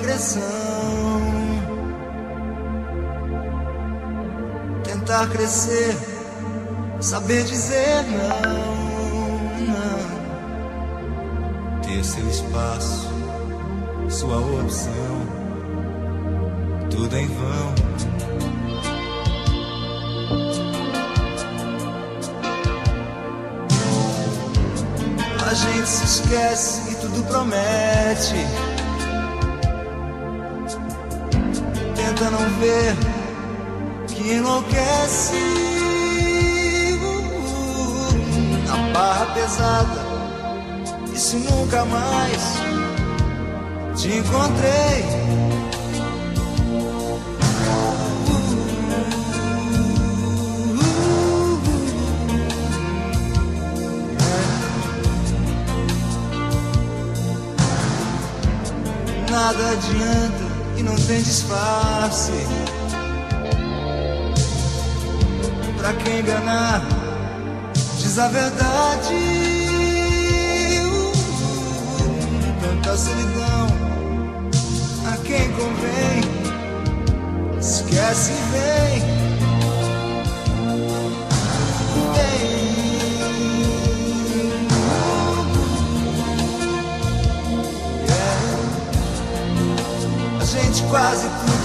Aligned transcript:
agressão. 0.00 0.40
Tentar 4.82 5.28
crescer, 5.28 5.96
saber 7.00 7.44
dizer 7.44 8.04
não, 8.04 8.40
não. 9.68 10.00
Ter 11.82 12.04
seu 12.04 12.28
espaço, 12.28 13.08
sua 14.08 14.38
opção, 14.38 15.26
tudo 16.90 17.16
em 17.16 17.26
vão. 17.26 17.74
A 25.46 25.54
gente 25.54 25.88
se 25.88 26.04
esquece 26.04 26.92
e 26.92 26.94
tudo 26.94 27.24
promete. 27.24 28.69
Tenta 32.20 32.32
não 32.32 32.50
ver 32.58 32.94
que 34.08 34.32
enlouquece. 34.34 35.32
A 38.70 38.92
barra 38.92 39.24
pesada, 39.32 40.04
isso 41.14 41.38
nunca 41.38 41.82
mais 41.86 42.60
te 43.96 44.18
encontrei. 44.18 45.04
Nada 59.30 59.70
adianta 59.70 60.39
tem 61.10 61.22
disfarce. 61.22 62.46
Pra 65.76 65.92
quem 65.94 66.20
enganar, 66.20 66.86
diz 67.98 68.16
a 68.16 68.28
verdade. 68.28 69.14
Uh, 70.84 71.12
tanta 72.60 72.96
solidão 72.96 73.66
a 75.12 75.16
quem 75.24 75.50
convém. 75.52 76.20
Esquece 77.58 78.30
e 78.30 78.42
vem. 78.52 79.19
Quase 90.90 91.28
tudo 91.28 91.59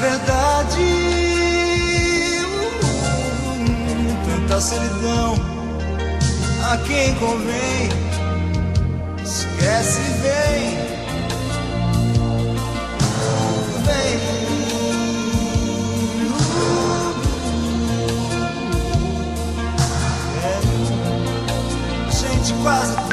verdade. 0.00 0.80
Tanta 4.24 4.60
solidão 4.60 5.34
a 6.70 6.76
quem 6.78 7.14
convém. 7.16 7.88
Esquece 9.22 10.00
vem. 10.22 10.78
Vem. 13.84 14.40
A 22.06 22.10
gente 22.10 22.54
quase 22.62 23.09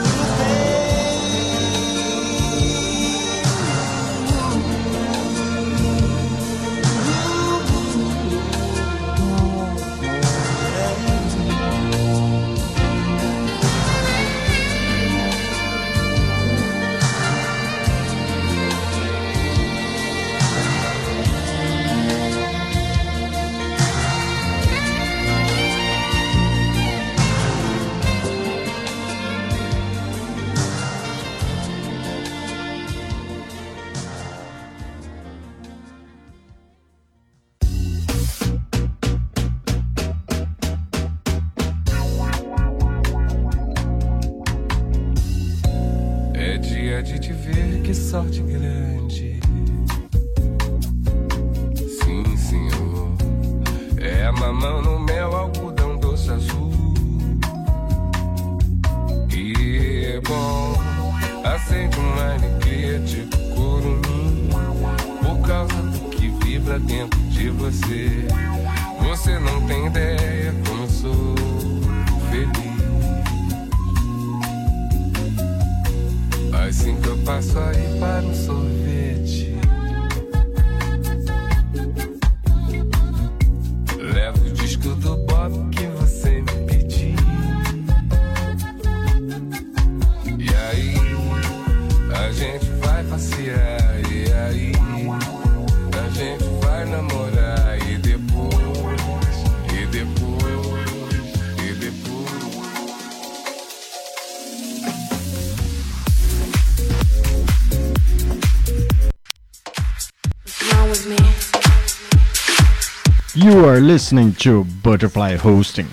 listening 113.87 114.33
to 114.33 114.65
Butterfly 114.83 115.37
Hosting. 115.37 115.87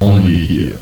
Only 0.00 0.44
here. 0.44 0.78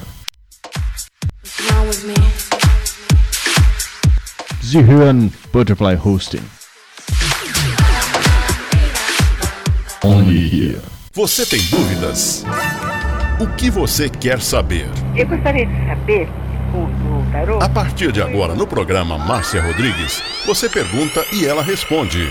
Sie 4.62 4.82
hören 4.82 5.30
Butterfly 5.52 5.96
Hosting. 5.96 6.40
Only 10.02 10.48
here. 10.48 10.80
Você 11.12 11.44
tem 11.44 11.60
dúvidas? 11.70 12.42
O 13.38 13.46
que 13.58 13.70
você 13.70 14.08
quer 14.08 14.40
saber? 14.40 14.88
Eu 15.14 15.26
gostaria 15.26 15.66
de 15.66 15.86
saber 15.86 16.26
o 16.72 16.86
do 16.86 17.30
tarô. 17.32 17.58
A 17.62 17.68
partir 17.68 18.12
de 18.12 18.22
agora, 18.22 18.54
no 18.54 18.66
programa 18.66 19.18
Márcia 19.18 19.60
Rodrigues, 19.60 20.22
você 20.46 20.70
pergunta 20.70 21.22
e 21.34 21.44
ela 21.44 21.62
responde. 21.62 22.30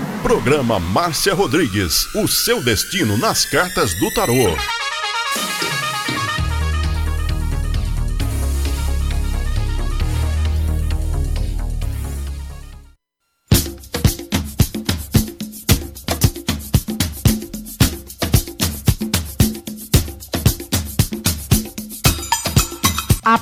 Programa 0.21 0.79
Márcia 0.79 1.33
Rodrigues, 1.33 2.07
o 2.13 2.27
seu 2.27 2.63
destino 2.63 3.17
nas 3.17 3.43
cartas 3.43 3.95
do 3.95 4.11
tarô. 4.13 4.55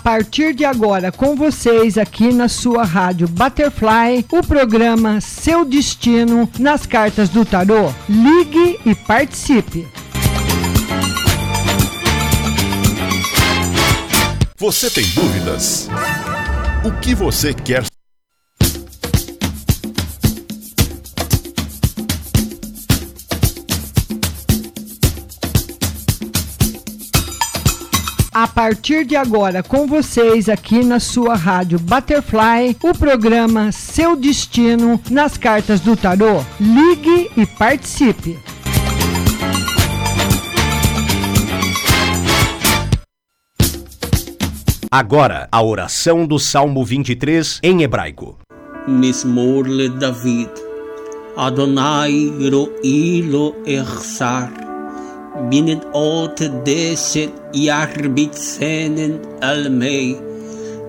Partir 0.10 0.56
de 0.56 0.66
agora, 0.66 1.12
com 1.12 1.36
vocês 1.36 1.96
aqui 1.96 2.34
na 2.34 2.48
sua 2.48 2.84
rádio 2.84 3.28
Butterfly, 3.28 4.26
o 4.32 4.42
programa 4.42 5.22
Seu 5.22 5.64
Destino 5.64 6.50
nas 6.58 6.88
Cartas 6.88 7.30
do 7.30 7.46
Tarô. 7.46 7.94
Ligue 8.10 8.80
e 8.88 8.96
participe. 8.96 9.88
Você 14.58 14.90
tem 14.90 15.06
dúvidas? 15.10 15.88
O 16.84 16.92
que 17.00 17.14
você 17.14 17.54
quer 17.54 17.84
a 28.42 28.48
partir 28.48 29.06
de 29.06 29.18
agora 29.18 29.62
com 29.62 29.86
vocês 29.86 30.48
aqui 30.48 30.82
na 30.82 30.98
sua 30.98 31.36
rádio 31.36 31.78
Butterfly, 31.78 32.78
o 32.82 32.98
programa 32.98 33.70
Seu 33.74 34.16
Destino 34.16 34.98
nas 35.12 35.38
Cartas 35.38 35.82
do 35.82 35.98
Tarô. 35.98 36.42
Ligue 36.58 37.30
e 37.36 37.46
participe. 37.46 38.40
Agora, 44.90 45.50
a 45.52 45.62
oração 45.62 46.26
do 46.26 46.40
Salmo 46.40 46.86
23 46.86 47.60
em 47.62 47.84
hebraico. 47.84 48.40
Mismorle 48.88 49.90
David. 49.90 50.50
Adonai 51.36 52.32
ro'ilo 52.50 53.54
echsar. 53.66 54.69
אחסר. 55.39 55.39
בנדעות 55.51 56.41
דשת 56.65 57.31
ירביצנן 57.55 59.11
על 59.41 59.69
מי. 59.69 60.15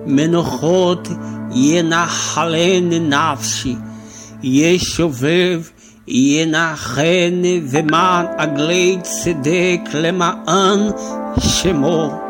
מנוחות 0.06 1.08
ינחלני 1.54 2.98
נפשי. 2.98 3.74
ישובב 4.42 5.62
ינחני 6.08 7.60
ומען 7.70 8.26
עגלי 8.38 8.98
צדק 9.02 9.80
למען 9.94 10.80
שמו. 11.38 12.20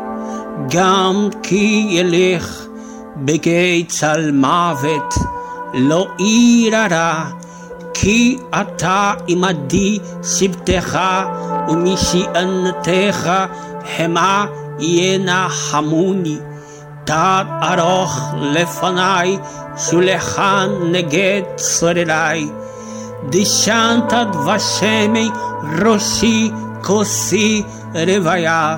גם 0.69 1.29
כי 1.43 1.87
ילך 1.89 2.65
בגיא 3.17 3.83
צל 3.87 4.31
מוות, 4.31 5.13
לא 5.73 6.07
אירא 6.19 6.87
רע, 6.91 7.25
כי 7.93 8.37
אתה 8.61 9.13
עמדי 9.27 9.99
שבטך 10.23 10.99
ומשענתך 11.69 13.29
המה 13.97 14.45
ינחמוני. 14.79 16.37
תת 17.03 17.45
ארוך 17.63 18.19
לפניי, 18.41 19.37
שולחן 19.77 20.69
נגד 20.91 21.41
צורריי. 21.55 22.47
דשנת 23.29 24.13
דבשמי 24.31 25.29
ראשי 25.81 26.51
כוסי 26.83 27.63
רוויה. 27.93 28.77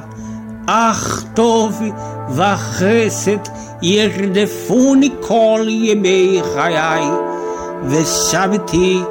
אך 0.67 1.23
טוב 1.33 1.81
וחסד 2.29 3.37
ירדפוני 3.81 5.09
כל 5.21 5.65
ימי 5.67 6.41
חיי, 6.53 7.05
Veshavti 7.86 9.04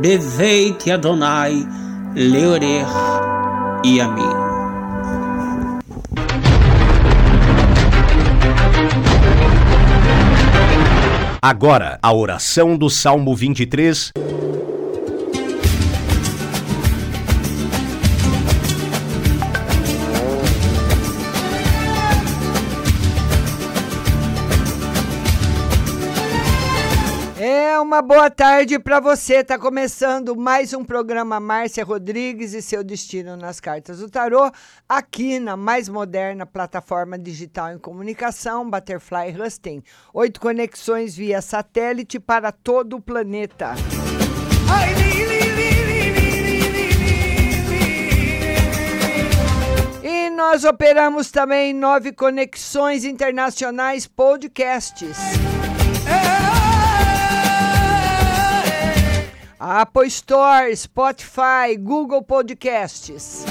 Beveit 0.00 0.90
Adonai 0.90 1.66
Leorer 2.14 2.86
Yamin. 3.84 4.44
Agora, 11.40 11.98
a 12.02 12.12
oração 12.12 12.76
do 12.76 12.90
Salmo 12.90 13.34
23. 13.34 14.12
Uma 27.94 28.02
boa 28.02 28.28
tarde 28.28 28.76
para 28.76 28.98
você. 28.98 29.44
Tá 29.44 29.56
começando 29.56 30.34
mais 30.34 30.74
um 30.74 30.84
programa 30.84 31.38
Márcia 31.38 31.84
Rodrigues 31.84 32.52
e 32.52 32.60
seu 32.60 32.82
destino 32.82 33.36
nas 33.36 33.60
cartas 33.60 34.00
do 34.00 34.10
tarô, 34.10 34.50
aqui 34.88 35.38
na 35.38 35.56
mais 35.56 35.88
moderna 35.88 36.44
plataforma 36.44 37.16
digital 37.16 37.72
em 37.72 37.78
comunicação, 37.78 38.68
Butterfly 38.68 39.40
Husting. 39.40 39.80
Oito 40.12 40.40
conexões 40.40 41.14
via 41.14 41.40
satélite 41.40 42.18
para 42.18 42.50
todo 42.50 42.96
o 42.96 43.00
planeta. 43.00 43.74
E 50.02 50.30
nós 50.30 50.64
operamos 50.64 51.30
também 51.30 51.72
nove 51.72 52.10
conexões 52.10 53.04
internacionais 53.04 54.04
podcasts. 54.08 55.16
Apple 59.66 60.06
Store, 60.08 60.76
Spotify, 60.76 61.74
Google 61.78 62.20
Podcasts. 62.20 63.46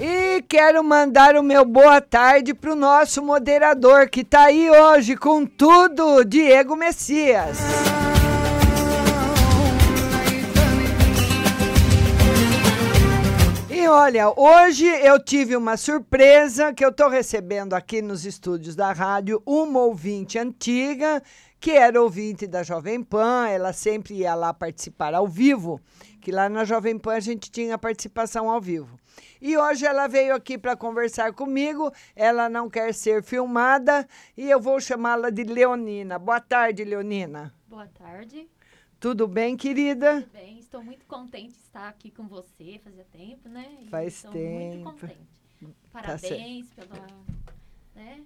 E 0.00 0.40
quero 0.48 0.84
mandar 0.84 1.34
o 1.34 1.42
meu 1.42 1.64
boa 1.64 2.00
tarde 2.00 2.54
para 2.54 2.70
o 2.70 2.76
nosso 2.76 3.20
moderador 3.24 4.08
que 4.08 4.20
está 4.20 4.44
aí 4.44 4.70
hoje 4.70 5.16
com 5.16 5.44
tudo, 5.44 6.24
Diego 6.24 6.76
Messias. 6.76 7.58
Olha, 13.88 14.28
hoje 14.38 14.86
eu 14.86 15.18
tive 15.18 15.56
uma 15.56 15.76
surpresa 15.76 16.74
que 16.74 16.84
eu 16.84 16.90
estou 16.90 17.08
recebendo 17.08 17.72
aqui 17.72 18.02
nos 18.02 18.26
estúdios 18.26 18.76
da 18.76 18.92
rádio 18.92 19.42
uma 19.46 19.80
ouvinte 19.80 20.38
antiga, 20.38 21.22
que 21.58 21.70
era 21.70 22.00
ouvinte 22.00 22.46
da 22.46 22.62
Jovem 22.62 23.02
Pan, 23.02 23.48
ela 23.48 23.72
sempre 23.72 24.14
ia 24.14 24.34
lá 24.34 24.52
participar 24.52 25.14
ao 25.14 25.26
vivo, 25.26 25.80
que 26.20 26.30
lá 26.30 26.48
na 26.48 26.64
Jovem 26.64 26.98
Pan 26.98 27.14
a 27.14 27.20
gente 27.20 27.50
tinha 27.50 27.78
participação 27.78 28.50
ao 28.50 28.60
vivo. 28.60 28.98
E 29.40 29.56
hoje 29.56 29.86
ela 29.86 30.06
veio 30.06 30.34
aqui 30.34 30.58
para 30.58 30.76
conversar 30.76 31.32
comigo, 31.32 31.90
ela 32.14 32.48
não 32.48 32.68
quer 32.68 32.92
ser 32.92 33.22
filmada 33.22 34.06
e 34.36 34.50
eu 34.50 34.60
vou 34.60 34.80
chamá-la 34.80 35.30
de 35.30 35.44
Leonina. 35.44 36.18
Boa 36.18 36.40
tarde, 36.40 36.84
Leonina. 36.84 37.54
Boa 37.66 37.86
tarde. 37.86 38.48
Tudo 39.00 39.28
bem, 39.28 39.56
querida? 39.56 40.22
Tudo 40.22 40.32
bem, 40.32 40.58
estou 40.58 40.82
muito 40.82 41.06
contente 41.06 41.52
de 41.52 41.60
estar 41.60 41.88
aqui 41.88 42.10
com 42.10 42.26
você. 42.26 42.80
Fazia 42.82 43.04
tempo, 43.04 43.48
né? 43.48 43.78
E 43.82 43.88
Faz 43.88 44.14
estou 44.14 44.32
tempo. 44.32 44.74
muito 44.74 44.84
contente. 44.84 45.38
Tá 45.60 45.68
Parabéns 45.92 46.72
pela. 46.72 47.06
Né? 47.94 48.24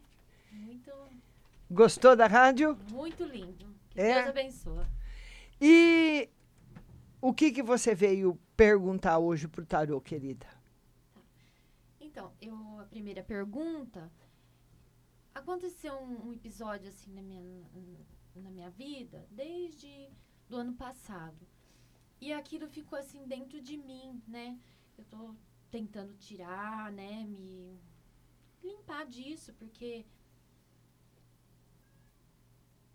Muito, 0.51 0.91
Gostou 1.71 2.17
da 2.17 2.27
rádio? 2.27 2.79
muito 2.91 3.23
lindo. 3.25 3.67
Que 3.91 4.01
É? 4.01 4.15
Deus 4.15 4.29
abençoe. 4.29 4.87
E 5.61 6.29
o 7.21 7.33
que, 7.35 7.53
que 7.53 7.63
você 7.63 7.95
veio 7.95 8.39
perguntar 8.57 9.19
hoje 9.19 9.49
pro 9.49 9.65
tarô, 9.67 10.01
querida? 10.01 10.47
Então, 12.01 12.33
eu, 12.41 12.55
a 12.81 12.85
primeira 12.85 13.23
pergunta. 13.23 14.11
Aconteceu 15.35 15.95
um, 15.95 16.29
um 16.29 16.33
episódio 16.33 16.89
assim 16.91 17.11
na 17.13 17.23
minha, 17.23 17.43
na 18.37 18.51
minha 18.51 18.69
vida 18.71 19.27
desde 19.31 20.11
do 20.53 20.59
ano 20.59 20.75
passado. 20.75 21.47
E 22.21 22.31
aquilo 22.31 22.69
ficou 22.69 22.99
assim 22.99 23.27
dentro 23.27 23.59
de 23.63 23.75
mim, 23.79 24.23
né? 24.29 24.59
Eu 24.99 25.05
tô 25.07 25.35
tentando 25.71 26.13
tirar, 26.19 26.93
né? 26.93 27.25
Me 27.25 27.81
limpar 28.63 29.07
disso, 29.07 29.55
porque 29.55 30.05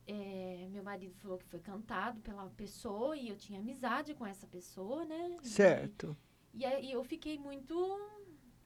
é, 0.06 0.68
meu 0.70 0.84
marido 0.84 1.16
falou 1.16 1.40
que 1.40 1.46
foi 1.46 1.60
cantado 1.60 2.22
pela 2.22 2.48
pessoa 2.52 3.18
e 3.18 3.28
eu 3.30 3.36
tinha 3.36 3.60
amizade 3.60 4.14
com 4.14 4.26
essa 4.26 4.46
pessoa, 4.46 5.04
né? 5.04 5.38
E- 5.42 5.48
Certo. 5.48 6.16
e 6.54 6.64
aí 6.64 6.92
eu 6.92 7.04
fiquei 7.04 7.40
muito, 7.40 7.76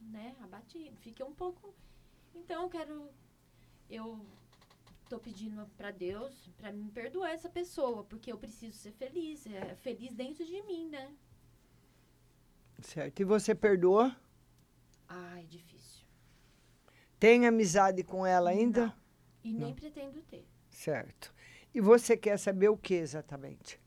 né, 0.02 0.36
abatida. 0.42 0.98
Fiquei 0.98 1.26
um 1.26 1.34
pouco. 1.34 1.74
Então 2.36 2.64
eu 2.64 2.70
quero. 2.70 3.10
Eu 3.90 4.26
tô 5.12 5.20
pedindo 5.20 5.68
pra 5.76 5.92
Deus 5.92 6.48
pra 6.58 6.72
me 6.72 6.90
perdoar 6.90 7.32
essa 7.32 7.50
pessoa, 7.50 8.02
porque 8.06 8.32
eu 8.32 8.38
preciso 8.38 8.78
ser 8.78 8.94
feliz. 8.94 9.46
É 9.46 9.76
feliz 9.76 10.14
dentro 10.14 10.46
de 10.46 10.62
mim, 10.64 10.88
né? 10.88 11.14
Certo. 12.80 13.20
E 13.20 13.26
você 13.26 13.54
perdoa? 13.54 14.16
Ai, 15.10 15.46
difícil. 15.48 16.06
Tem 17.20 17.46
amizade 17.46 18.04
com 18.04 18.26
ela 18.26 18.52
ainda? 18.52 18.86
Não. 18.88 18.94
E 19.44 19.52
nem 19.52 19.68
Não. 19.68 19.74
pretendo 19.76 20.22
ter. 20.22 20.48
Certo. 20.70 21.34
E 21.74 21.82
você 21.82 22.16
quer 22.16 22.38
saber 22.38 22.70
o 22.70 22.78
que 22.78 22.94
exatamente? 22.94 23.82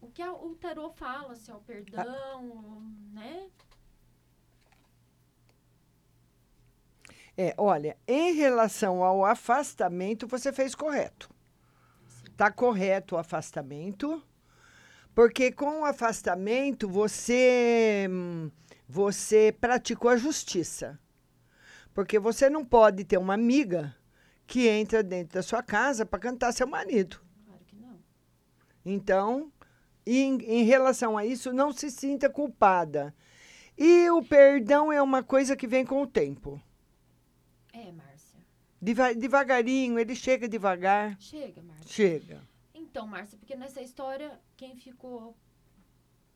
O 0.00 0.08
que 0.08 0.22
a- 0.22 0.32
o 0.32 0.54
tarô 0.54 0.88
fala, 0.90 1.34
se 1.34 1.50
é 1.50 1.54
o 1.54 1.60
perdão, 1.60 2.80
né? 3.12 3.50
É, 7.40 7.54
olha, 7.56 7.96
em 8.08 8.34
relação 8.34 9.04
ao 9.04 9.24
afastamento, 9.24 10.26
você 10.26 10.52
fez 10.52 10.74
correto. 10.74 11.30
Tá 12.36 12.50
correto 12.50 13.14
o 13.14 13.18
afastamento, 13.18 14.20
porque 15.14 15.52
com 15.52 15.82
o 15.82 15.84
afastamento 15.84 16.88
você 16.88 18.08
você 18.88 19.54
praticou 19.60 20.10
a 20.10 20.16
justiça. 20.16 20.98
Porque 21.94 22.18
você 22.18 22.50
não 22.50 22.64
pode 22.64 23.04
ter 23.04 23.18
uma 23.18 23.34
amiga 23.34 23.94
que 24.44 24.66
entra 24.66 25.00
dentro 25.00 25.34
da 25.34 25.42
sua 25.42 25.62
casa 25.62 26.04
para 26.04 26.18
cantar 26.18 26.52
seu 26.52 26.66
marido. 26.66 27.20
Claro 27.46 27.64
que 27.64 27.76
não. 27.76 28.00
Então, 28.84 29.52
em, 30.04 30.38
em 30.42 30.64
relação 30.64 31.16
a 31.16 31.24
isso, 31.24 31.52
não 31.52 31.72
se 31.72 31.88
sinta 31.88 32.28
culpada. 32.28 33.14
E 33.76 34.10
o 34.10 34.24
perdão 34.24 34.92
é 34.92 35.00
uma 35.00 35.22
coisa 35.22 35.54
que 35.54 35.68
vem 35.68 35.84
com 35.86 36.02
o 36.02 36.06
tempo. 36.06 36.60
É, 37.78 37.92
Márcia. 37.92 38.40
Deva- 38.80 39.14
devagarinho, 39.14 39.98
ele 39.98 40.14
chega 40.14 40.48
devagar. 40.48 41.16
Chega, 41.20 41.62
Márcia. 41.62 41.88
Chega. 41.88 42.48
Então, 42.74 43.06
Márcia, 43.06 43.38
porque 43.38 43.54
nessa 43.56 43.80
história, 43.82 44.40
quem 44.56 44.76
ficou 44.76 45.36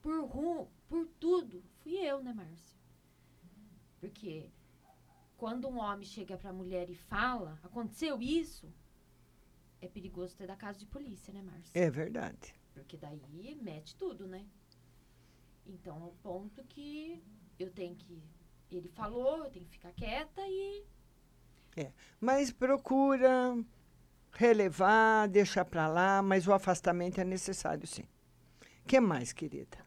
por 0.01 0.25
rum, 0.25 0.67
por 0.89 1.07
tudo, 1.21 1.63
fui 1.83 1.95
eu, 1.97 2.23
né, 2.23 2.33
Márcia? 2.33 2.79
Porque 4.01 4.51
quando 5.37 5.69
um 5.69 5.79
homem 5.79 6.05
chega 6.07 6.37
pra 6.37 6.53
mulher 6.53 6.91
e 6.91 6.95
fala, 6.95 7.59
aconteceu 7.63 8.21
isso, 8.21 8.73
é 9.81 9.89
perigoso 9.89 10.37
ter 10.37 10.47
da 10.47 10.57
casa 10.57 10.79
de 10.79 10.87
polícia, 10.87 11.33
né, 11.33 11.43
Márcia? 11.43 11.71
É 11.75 11.91
verdade. 11.91 12.55
Porque 12.75 12.97
daí 12.97 13.57
mete 13.61 13.95
tudo, 13.97 14.27
né? 14.27 14.45
Então, 15.67 15.97
é 16.03 16.05
o 16.07 16.13
ponto 16.23 16.63
que 16.65 17.23
eu 17.59 17.71
tenho 17.71 17.95
que. 17.97 18.21
Ele 18.71 18.89
falou, 18.89 19.45
eu 19.45 19.51
tenho 19.51 19.67
que 19.67 19.73
ficar 19.73 19.93
quieta 19.93 20.41
e. 20.49 20.85
Mas 22.21 22.50
procura 22.50 23.57
relevar, 24.33 25.29
deixar 25.29 25.64
para 25.64 25.87
lá, 25.88 26.23
mas 26.23 26.47
o 26.47 26.52
afastamento 26.52 27.21
é 27.21 27.25
necessário, 27.25 27.87
sim. 27.87 28.05
O 28.85 28.87
que 28.87 28.99
mais, 29.00 29.33
querida? 29.33 29.79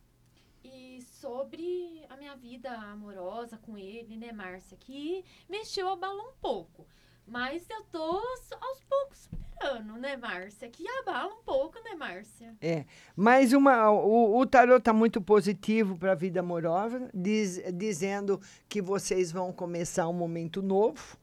E 0.63 1.01
sobre 1.01 2.06
a 2.10 2.15
minha 2.15 2.36
vida 2.36 2.72
amorosa 2.72 3.58
com 3.58 3.77
ele, 3.77 4.15
né, 4.15 4.32
Márcia? 4.32 4.77
Que 4.80 5.24
mexeu, 5.50 5.89
abalou 5.89 6.30
um 6.30 6.36
pouco. 6.42 6.86
Mas 7.27 7.68
eu 7.70 7.84
tô 7.86 8.22
aos 8.62 8.84
poucos 8.88 9.18
superando, 9.30 9.94
né, 9.98 10.15
Márcia? 10.15 10.70
Que 10.70 10.88
abala 11.00 11.34
um 11.34 11.44
pouco, 11.44 11.80
né, 11.84 11.96
Márcia? 11.96 12.56
É, 12.62 12.86
mas 13.15 13.51
uma, 13.51 13.89
o, 13.89 14.38
o 14.38 14.46
tarot 14.46 14.77
está 14.77 14.94
muito 14.94 15.20
positivo 15.20 15.98
para 15.98 16.12
a 16.12 16.15
vida 16.15 16.39
amorosa, 16.39 17.10
diz- 17.13 17.62
dizendo 17.74 18.39
que 18.70 18.80
vocês 18.82 19.32
vão 19.32 19.51
começar 19.51 20.08
um 20.08 20.13
momento 20.13 20.62
novo. 20.62 21.18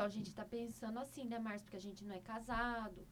Então, 0.00 0.08
a 0.08 0.12
gente 0.12 0.32
tá 0.32 0.46
pensando 0.46 0.98
assim, 0.98 1.24
né, 1.24 1.38
Márcia? 1.38 1.60
Porque 1.64 1.76
a 1.76 1.80
gente 1.80 2.02
não 2.06 2.14
é 2.14 2.20
casado. 2.20 3.06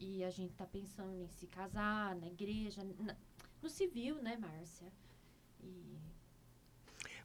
E 0.00 0.24
a 0.24 0.30
gente 0.30 0.52
tá 0.54 0.66
pensando 0.66 1.14
em 1.22 1.28
se 1.28 1.46
casar 1.46 2.16
na 2.16 2.26
igreja, 2.26 2.82
na- 2.98 3.14
no 3.62 3.68
civil, 3.70 4.16
né, 4.20 4.36
Márcia? 4.36 4.88
E 5.62 5.96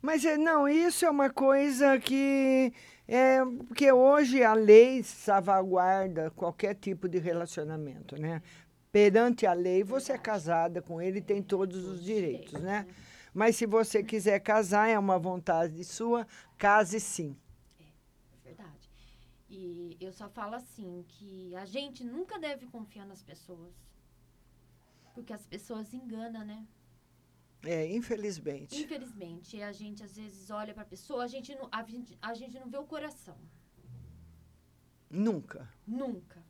Mas 0.03 0.23
é, 0.23 0.37
não, 0.37 0.69
isso 0.69 1.03
é 1.03 1.09
uma 1.09 1.31
coisa 1.31 1.97
que 1.99 2.71
é 3.07 3.43
porque 3.67 3.91
hoje 3.91 4.43
a 4.43 4.53
lei 4.53 5.01
salvaguarda 5.01 6.29
qualquer 6.29 6.75
tipo 6.75 7.09
de 7.09 7.17
relacionamento, 7.17 8.21
né? 8.21 8.43
Perante 8.91 9.47
a 9.47 9.53
lei, 9.53 9.83
você 9.83 10.11
é 10.11 10.17
casada 10.19 10.79
com 10.79 11.01
ele 11.01 11.17
e 11.17 11.23
tem 11.23 11.41
todos 11.41 11.87
os 11.87 12.03
direitos, 12.03 12.61
né? 12.61 12.85
Mas 13.33 13.55
se 13.55 13.65
você 13.65 14.03
quiser 14.03 14.39
casar, 14.41 14.87
é 14.87 14.99
uma 14.99 15.17
vontade 15.17 15.83
sua, 15.83 16.27
case 16.55 16.99
sim. 16.99 17.35
E 19.49 19.95
eu 19.99 20.11
só 20.11 20.29
falo 20.29 20.55
assim, 20.55 21.05
que 21.07 21.55
a 21.55 21.65
gente 21.65 22.03
nunca 22.03 22.37
deve 22.37 22.67
confiar 22.67 23.05
nas 23.05 23.23
pessoas. 23.23 23.73
Porque 25.13 25.31
as 25.33 25.45
pessoas 25.45 25.93
enganam, 25.93 26.43
né? 26.45 26.67
É, 27.63 27.91
infelizmente. 27.91 28.75
Infelizmente, 28.83 29.61
a 29.61 29.71
gente 29.71 30.03
às 30.03 30.15
vezes 30.15 30.49
olha 30.51 30.73
pra 30.73 30.85
pessoa, 30.85 31.23
a 31.23 31.27
gente 31.27 31.55
não, 31.55 31.67
a 31.71 31.83
gente, 31.83 32.17
a 32.21 32.33
gente 32.33 32.59
não 32.59 32.69
vê 32.69 32.77
o 32.77 32.85
coração. 32.85 33.37
Nunca, 35.09 35.67
Nunca. 35.87 36.43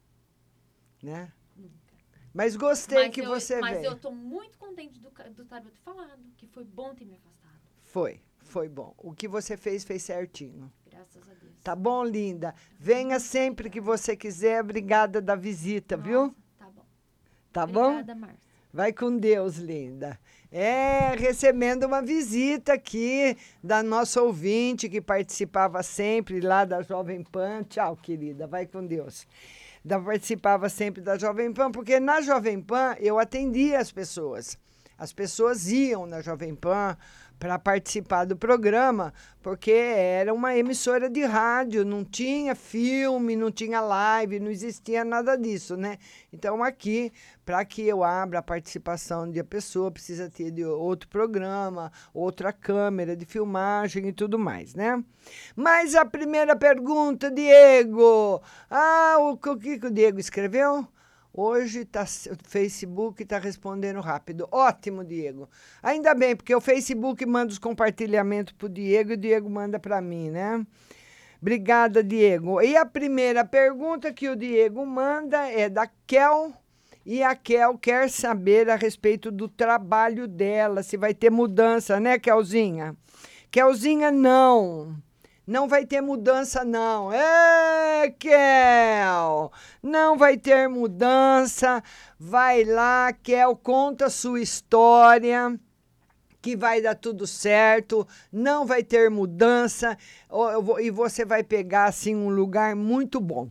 né? 1.02 1.32
Nunca. 1.56 1.96
Mas 2.34 2.56
gostei 2.56 3.06
mas 3.06 3.14
que 3.14 3.22
eu, 3.22 3.30
você 3.30 3.60
Mas 3.62 3.78
veio. 3.78 3.92
eu 3.92 3.98
tô 4.00 4.12
muito 4.12 4.58
contente 4.58 5.00
do, 5.00 5.10
do 5.34 5.46
tarot 5.46 5.76
falado, 5.80 6.24
que 6.36 6.48
foi 6.48 6.64
bom 6.64 6.94
ter 6.94 7.06
me 7.06 7.16
afastado. 7.16 7.60
Foi, 7.84 8.22
foi 8.40 8.68
bom. 8.68 8.94
O 8.98 9.14
que 9.14 9.28
você 9.28 9.56
fez, 9.56 9.84
fez 9.84 10.04
certinho. 10.04 10.72
Graças 10.98 11.30
a 11.30 11.34
Deus. 11.34 11.54
Tá 11.64 11.76
bom, 11.76 12.04
linda? 12.04 12.56
Venha 12.80 13.20
sempre 13.20 13.70
que 13.70 13.80
você 13.80 14.16
quiser. 14.16 14.62
Obrigada 14.62 15.22
da 15.22 15.36
visita, 15.36 15.96
viu? 15.96 16.24
Nossa, 16.24 16.36
Tá 16.60 16.66
bom. 16.66 16.86
Tá 17.54 17.68
bom? 17.68 17.92
Obrigada, 17.92 18.16
Márcia. 18.16 18.48
Vai 18.74 18.92
com 18.92 19.16
Deus, 19.16 19.58
linda. 19.58 20.20
É, 20.52 21.16
recebendo 21.16 21.86
uma 21.86 22.02
visita 22.02 22.74
aqui 22.74 23.38
da 23.64 23.82
nossa 23.82 24.22
ouvinte 24.22 24.90
que 24.90 25.02
participava 25.02 25.82
sempre 25.84 26.42
lá 26.42 26.66
da 26.66 26.82
Jovem 26.82 27.24
Pan. 27.24 27.64
Tchau, 27.64 27.96
querida. 27.96 28.48
Vai 28.48 28.66
com 28.66 28.86
Deus. 28.86 29.28
Da, 29.84 30.00
participava 30.00 30.70
sempre 30.70 31.02
da 31.02 31.18
Jovem 31.18 31.54
Pan, 31.54 31.72
porque 31.72 32.00
na 32.00 32.22
Jovem 32.22 32.62
Pan 32.62 32.96
eu 33.00 33.20
atendia 33.20 33.80
as 33.80 33.92
pessoas. 33.92 34.58
As 34.98 35.14
pessoas 35.14 35.70
iam 35.72 36.06
na 36.08 36.22
Jovem 36.22 36.56
Pan 36.56 36.98
para 37.40 37.60
participar 37.60 38.26
do 38.26 38.36
programa, 38.36 39.14
porque 39.42 39.72
era 39.72 40.34
uma 40.34 40.58
emissora 40.58 41.10
de 41.10 41.24
rádio, 41.24 41.86
não 41.86 42.04
tinha 42.04 42.56
filme, 42.56 43.36
não 43.36 43.52
tinha 43.52 43.80
live, 43.80 44.40
não 44.40 44.50
existia 44.50 45.06
nada 45.06 45.38
disso, 45.38 45.78
né? 45.78 45.98
Então 46.34 46.64
aqui, 46.64 47.12
para 47.46 47.64
que 47.64 47.84
eu 47.84 48.04
abra 48.04 48.40
a 48.40 48.44
participação 48.44 49.30
de 49.30 49.40
a 49.40 49.44
pessoa, 49.44 49.92
precisa 49.92 50.30
ter 50.30 50.52
de 50.52 50.66
outro 50.66 51.08
programa, 51.10 51.92
outra 52.14 52.52
câmera 52.52 53.16
de 53.16 53.26
filmagem 53.26 54.08
e 54.08 54.14
tudo 54.14 54.40
mais, 54.40 54.74
né? 54.74 55.04
Mas 55.56 55.96
a 55.96 56.06
primeira 56.06 56.56
pergunta, 56.56 57.30
Diego. 57.30 58.42
Ah, 58.70 59.18
o 59.20 59.38
que 59.38 59.50
o 59.50 59.92
Diego 59.92 60.20
escreveu? 60.20 60.88
Hoje 61.40 61.86
tá, 61.86 62.04
o 62.04 62.50
Facebook 62.50 63.22
está 63.22 63.38
respondendo 63.38 64.02
rápido. 64.02 64.48
Ótimo, 64.52 65.04
Diego. 65.04 65.48
Ainda 65.84 66.16
bem, 66.16 66.36
porque 66.36 66.56
o 66.56 66.60
Facebook 66.60 67.24
manda 67.28 67.52
os 67.52 67.60
compartilhamentos 67.60 68.54
para 68.54 68.66
o 68.66 68.70
Diego 68.70 69.12
e 69.12 69.14
o 69.14 69.18
Diego 69.18 69.48
manda 69.48 69.80
para 69.80 70.02
mim, 70.02 70.32
né? 70.32 70.66
Obrigada, 71.40 72.04
Diego. 72.04 72.60
E 72.60 72.76
a 72.76 72.84
primeira 72.84 73.46
pergunta 73.46 74.12
que 74.12 74.28
o 74.28 74.36
Diego 74.36 74.84
manda 74.84 75.48
é 75.48 75.70
da 75.70 75.88
Kel. 76.08 76.54
E 77.06 77.22
a 77.22 77.36
Kel 77.36 77.78
quer 77.78 78.10
saber 78.10 78.68
a 78.68 78.76
respeito 78.76 79.32
do 79.32 79.48
trabalho 79.48 80.28
dela, 80.28 80.82
se 80.82 80.98
vai 80.98 81.14
ter 81.14 81.30
mudança, 81.30 82.00
né, 82.00 82.18
Kelzinha? 82.18 82.96
Kelzinha, 83.52 84.10
não. 84.10 84.98
Não 85.48 85.68
vai 85.68 85.86
ter 85.86 86.02
mudança, 86.02 86.66
não. 86.66 87.12
É, 87.12 88.14
Kel! 88.20 89.50
Não 89.82 90.18
vai 90.18 90.38
ter 90.38 90.68
mudança. 90.68 91.82
Vai 92.20 92.66
lá, 92.66 93.14
Kel, 93.14 93.56
conta 93.56 94.10
sua 94.10 94.42
história 94.42 95.58
que 96.42 96.56
vai 96.56 96.82
dar 96.82 96.96
tudo 96.96 97.28
certo, 97.28 98.08
não 98.32 98.66
vai 98.66 98.82
ter 98.82 99.10
mudança 99.10 99.98
e 100.80 100.92
você 100.92 101.26
vai 101.26 101.44
pegar 101.44 101.86
assim 101.86 102.16
um 102.16 102.30
lugar 102.30 102.74
muito 102.74 103.20
bom 103.20 103.50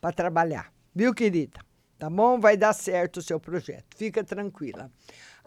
para 0.00 0.12
trabalhar, 0.12 0.72
viu, 0.92 1.14
querida? 1.14 1.60
Tá 1.98 2.10
bom? 2.10 2.40
Vai 2.40 2.56
dar 2.56 2.72
certo 2.72 3.18
o 3.18 3.22
seu 3.22 3.38
projeto. 3.38 3.96
Fica 3.96 4.24
tranquila. 4.24 4.90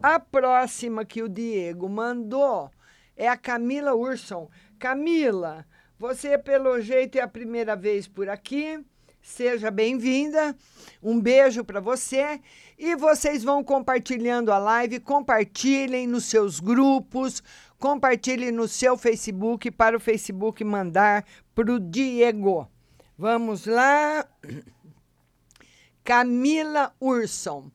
A 0.01 0.21
próxima 0.21 1.03
que 1.03 1.21
o 1.21 1.27
Diego 1.27 1.89
mandou 1.89 2.71
é 3.17 3.27
a 3.27 3.35
Camila 3.35 3.93
Urson. 3.93 4.49
Camila, 4.79 5.65
você 5.97 6.37
pelo 6.37 6.79
jeito 6.81 7.17
é 7.17 7.21
a 7.21 7.27
primeira 7.27 7.75
vez 7.75 8.07
por 8.07 8.29
aqui. 8.29 8.83
Seja 9.21 9.71
bem-vinda. 9.71 10.55
Um 11.01 11.19
beijo 11.19 11.63
para 11.63 11.79
você 11.79 12.39
e 12.77 12.95
vocês 12.95 13.43
vão 13.43 13.63
compartilhando 13.63 14.51
a 14.51 14.59
live, 14.59 14.99
compartilhem 14.99 16.05
nos 16.05 16.25
seus 16.25 16.59
grupos, 16.59 17.41
compartilhem 17.79 18.51
no 18.51 18.67
seu 18.67 18.95
Facebook 18.95 19.71
para 19.71 19.97
o 19.97 19.99
Facebook 19.99 20.63
mandar 20.63 21.25
para 21.55 21.73
o 21.73 21.79
Diego. 21.79 22.69
Vamos 23.17 23.65
lá. 23.65 24.27
Camila 26.03 26.93
Urson. 26.99 27.71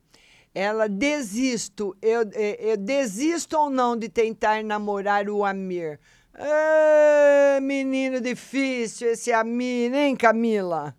Ela 0.53 0.87
desisto, 0.87 1.95
eu, 2.01 2.29
eu, 2.31 2.77
desisto 2.77 3.57
ou 3.57 3.69
não 3.69 3.95
de 3.95 4.09
tentar 4.09 4.63
namorar 4.63 5.29
o 5.29 5.45
Amir. 5.45 5.99
Ah, 6.43 7.59
menino 7.61 8.19
difícil 8.19 9.11
esse 9.11 9.31
Amir, 9.31 9.93
hein, 9.93 10.15
Camila? 10.15 10.95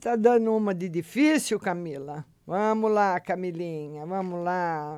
Tá 0.00 0.14
dando 0.14 0.54
uma 0.54 0.72
de 0.72 0.88
difícil, 0.88 1.58
Camila? 1.58 2.24
Vamos 2.46 2.92
lá, 2.92 3.18
Camilinha, 3.18 4.06
vamos 4.06 4.44
lá. 4.44 4.96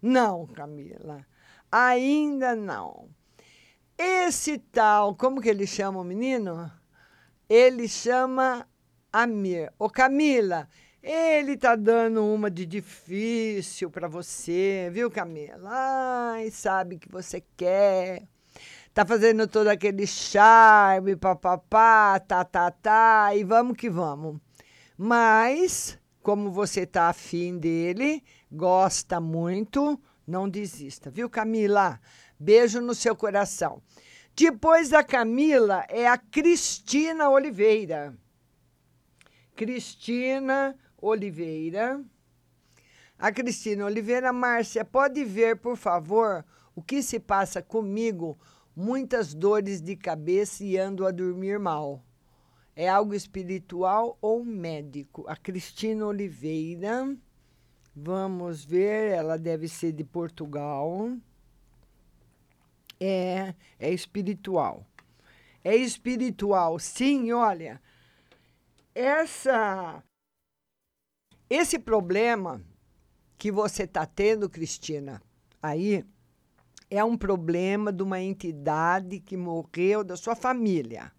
Não, 0.00 0.46
Camila, 0.46 1.26
ainda 1.70 2.56
não. 2.56 3.10
Esse 3.98 4.56
tal, 4.56 5.14
como 5.16 5.42
que 5.42 5.50
ele 5.50 5.66
chama 5.66 6.00
o 6.00 6.04
menino? 6.04 6.72
Ele 7.50 7.86
chama 7.86 8.66
Amir. 9.12 9.70
Ô, 9.78 9.90
Camila, 9.90 10.66
ele 11.02 11.58
tá 11.58 11.76
dando 11.76 12.24
uma 12.24 12.50
de 12.50 12.64
difícil 12.64 13.90
para 13.90 14.08
você, 14.08 14.88
viu, 14.90 15.10
Camila? 15.10 15.68
Ai, 15.70 16.50
sabe 16.50 16.96
que 16.96 17.10
você 17.10 17.42
quer. 17.54 18.26
Tá 18.94 19.06
fazendo 19.06 19.48
todo 19.48 19.68
aquele 19.68 20.06
charme, 20.06 21.16
papapá, 21.16 22.20
tá, 22.20 22.44
tá, 22.44 22.70
tá, 22.70 23.34
e 23.34 23.42
vamos 23.42 23.76
que 23.76 23.88
vamos. 23.88 24.38
Mas 24.98 25.98
como 26.22 26.50
você 26.50 26.82
está 26.82 27.08
afim 27.08 27.58
dele, 27.58 28.22
gosta 28.50 29.18
muito, 29.18 29.98
não 30.26 30.46
desista, 30.46 31.10
viu, 31.10 31.30
Camila? 31.30 31.98
Beijo 32.38 32.80
no 32.82 32.94
seu 32.94 33.16
coração. 33.16 33.82
Depois 34.36 34.90
da 34.90 35.02
Camila 35.02 35.86
é 35.88 36.06
a 36.06 36.18
Cristina 36.18 37.30
Oliveira. 37.30 38.14
Cristina 39.56 40.76
Oliveira. 41.00 42.02
A 43.18 43.32
Cristina 43.32 43.86
Oliveira, 43.86 44.32
Márcia, 44.32 44.84
pode 44.84 45.24
ver, 45.24 45.56
por 45.56 45.76
favor, 45.76 46.44
o 46.74 46.82
que 46.82 47.02
se 47.02 47.20
passa 47.20 47.62
comigo? 47.62 48.38
Muitas 48.74 49.34
dores 49.34 49.80
de 49.80 49.96
cabeça 49.96 50.64
e 50.64 50.78
ando 50.78 51.06
a 51.06 51.10
dormir 51.10 51.58
mal. 51.58 52.02
É 52.74 52.88
algo 52.88 53.14
espiritual 53.14 54.16
ou 54.20 54.44
médico? 54.44 55.24
A 55.28 55.36
Cristina 55.36 56.06
Oliveira. 56.06 57.16
Vamos 57.94 58.64
ver, 58.64 59.12
ela 59.12 59.36
deve 59.36 59.68
ser 59.68 59.92
de 59.92 60.04
Portugal. 60.04 61.14
É, 62.98 63.54
é 63.78 63.90
espiritual. 63.90 64.86
É 65.62 65.76
espiritual, 65.76 66.78
sim, 66.78 67.30
olha. 67.32 67.80
Essa 68.94 70.02
esse 71.54 71.78
problema 71.78 72.64
que 73.36 73.52
você 73.52 73.82
está 73.82 74.06
tendo, 74.06 74.48
Cristina, 74.48 75.20
aí 75.62 76.02
é 76.94 77.02
um 77.02 77.16
problema 77.16 77.90
de 77.90 78.02
uma 78.02 78.20
entidade 78.20 79.18
que 79.18 79.34
morreu 79.34 80.04
da 80.04 80.14
sua 80.14 80.36
família. 80.36 81.10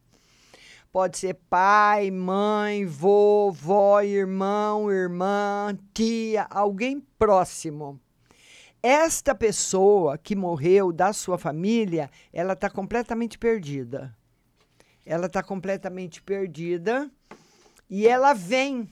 Pode 0.91 1.17
ser 1.17 1.33
pai, 1.49 2.11
mãe, 2.11 2.85
vô, 2.85 3.51
vó, 3.51 3.99
irmão, 4.03 4.91
irmã, 4.91 5.75
tia, 5.91 6.45
alguém 6.51 7.01
próximo. 7.17 7.99
Esta 8.83 9.33
pessoa 9.33 10.15
que 10.15 10.35
morreu 10.35 10.91
da 10.91 11.11
sua 11.11 11.39
família, 11.39 12.11
ela 12.31 12.53
está 12.53 12.69
completamente 12.69 13.39
perdida. 13.39 14.15
Ela 15.03 15.25
está 15.25 15.41
completamente 15.41 16.21
perdida 16.21 17.09
e 17.89 18.07
ela 18.07 18.33
vem. 18.33 18.87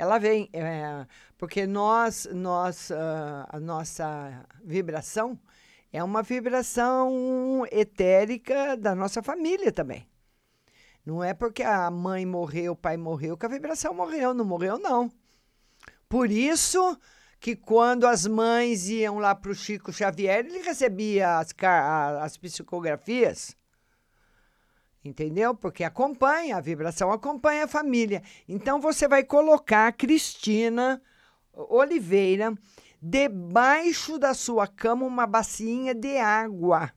Ela 0.00 0.16
vem, 0.18 0.48
é, 0.54 1.06
porque 1.36 1.66
nós, 1.66 2.26
nós, 2.32 2.88
uh, 2.88 3.44
a 3.50 3.60
nossa 3.60 4.46
vibração 4.64 5.38
é 5.92 6.02
uma 6.02 6.22
vibração 6.22 7.66
etérica 7.70 8.78
da 8.78 8.94
nossa 8.94 9.22
família 9.22 9.70
também. 9.70 10.08
Não 11.04 11.22
é 11.22 11.34
porque 11.34 11.62
a 11.62 11.90
mãe 11.90 12.24
morreu, 12.24 12.72
o 12.72 12.76
pai 12.76 12.96
morreu, 12.96 13.36
que 13.36 13.44
a 13.44 13.50
vibração 13.50 13.92
morreu. 13.92 14.32
Não 14.32 14.42
morreu, 14.42 14.78
não. 14.78 15.12
Por 16.08 16.30
isso 16.30 16.98
que 17.38 17.54
quando 17.54 18.06
as 18.06 18.26
mães 18.26 18.88
iam 18.88 19.18
lá 19.18 19.34
para 19.34 19.50
o 19.50 19.54
Chico 19.54 19.92
Xavier, 19.92 20.46
ele 20.46 20.62
recebia 20.62 21.36
as, 21.36 21.54
as 22.22 22.38
psicografias. 22.38 23.54
Entendeu? 25.04 25.54
Porque 25.54 25.82
acompanha, 25.82 26.56
a 26.56 26.60
vibração 26.60 27.10
acompanha 27.10 27.64
a 27.64 27.68
família. 27.68 28.22
Então 28.46 28.80
você 28.80 29.08
vai 29.08 29.24
colocar 29.24 29.88
a 29.88 29.92
Cristina 29.92 31.02
Oliveira 31.52 32.54
debaixo 33.00 34.18
da 34.18 34.34
sua 34.34 34.66
cama 34.66 35.06
uma 35.06 35.26
bacinha 35.26 35.94
de 35.94 36.18
água. 36.18 36.92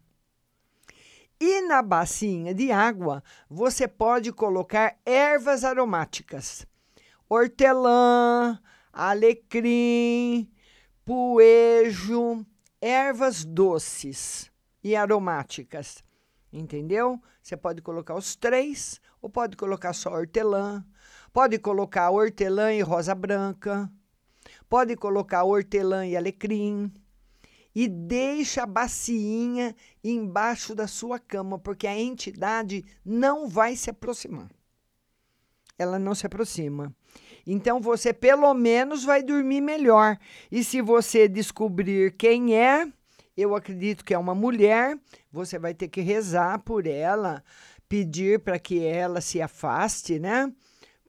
E 1.40 1.62
na 1.62 1.82
bacinha 1.82 2.54
de 2.54 2.72
água, 2.72 3.24
você 3.50 3.88
pode 3.88 4.32
colocar 4.32 4.98
ervas 5.06 5.64
aromáticas: 5.64 6.68
hortelã, 7.30 8.60
alecrim, 8.92 10.52
poejo, 11.06 12.46
ervas 12.82 13.46
doces 13.46 14.52
e 14.84 14.96
aromáticas. 14.96 16.03
Entendeu? 16.54 17.20
Você 17.42 17.58
pode 17.58 17.82
colocar 17.82 18.14
os 18.14 18.36
três, 18.36 19.02
ou 19.20 19.28
pode 19.28 19.58
colocar 19.58 19.92
só 19.92 20.12
hortelã, 20.12 20.86
pode 21.34 21.58
colocar 21.58 22.12
hortelã 22.12 22.72
e 22.72 22.82
rosa 22.82 23.16
branca, 23.16 23.92
pode 24.70 24.96
colocar 24.96 25.44
hortelã 25.44 26.06
e 26.06 26.16
alecrim 26.16 26.94
e 27.76 27.88
deixa 27.88 28.64
a 28.64 28.68
bacinha 28.68 29.76
embaixo 30.04 30.76
da 30.76 30.86
sua 30.86 31.18
cama, 31.18 31.58
porque 31.58 31.88
a 31.88 32.00
entidade 32.00 32.86
não 33.04 33.48
vai 33.48 33.76
se 33.76 33.90
aproximar. 33.90 34.48
Ela 35.78 35.98
não 35.98 36.14
se 36.14 36.28
aproxima. 36.28 36.96
Então 37.48 37.82
você 37.82 38.14
pelo 38.14 38.54
menos 38.54 39.04
vai 39.04 39.24
dormir 39.24 39.60
melhor. 39.60 40.20
E 40.52 40.64
se 40.64 40.82
você 40.82 41.28
descobrir 41.28 42.16
quem 42.16 42.56
é, 42.56 42.88
eu 43.36 43.56
acredito 43.56 44.06
que 44.06 44.14
é 44.14 44.18
uma 44.18 44.36
mulher, 44.36 44.96
você 45.34 45.60
vai 45.60 45.74
ter 45.74 45.88
que 45.90 46.00
rezar 46.00 46.60
por 46.60 46.88
ela, 46.88 47.44
pedir 47.90 48.40
para 48.40 48.60
que 48.60 48.86
ela 48.86 49.20
se 49.20 49.42
afaste, 49.42 50.20
né? 50.20 50.54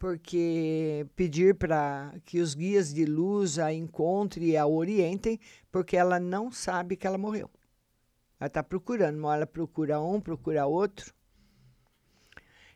porque 0.04 1.06
pedir 1.16 1.54
para 1.54 2.12
que 2.26 2.38
os 2.38 2.54
guias 2.54 2.92
de 2.92 3.06
luz 3.06 3.58
a 3.58 3.72
encontrem 3.72 4.48
e 4.48 4.56
a 4.56 4.66
orientem, 4.66 5.40
porque 5.72 5.96
ela 5.96 6.20
não 6.20 6.52
sabe 6.52 6.94
que 6.94 7.06
ela 7.06 7.16
morreu. 7.16 7.50
Ela 8.38 8.48
está 8.48 8.62
procurando, 8.62 9.18
uma 9.18 9.34
ela 9.34 9.46
procura 9.46 10.00
um, 10.00 10.20
procura 10.20 10.66
outro. 10.66 11.14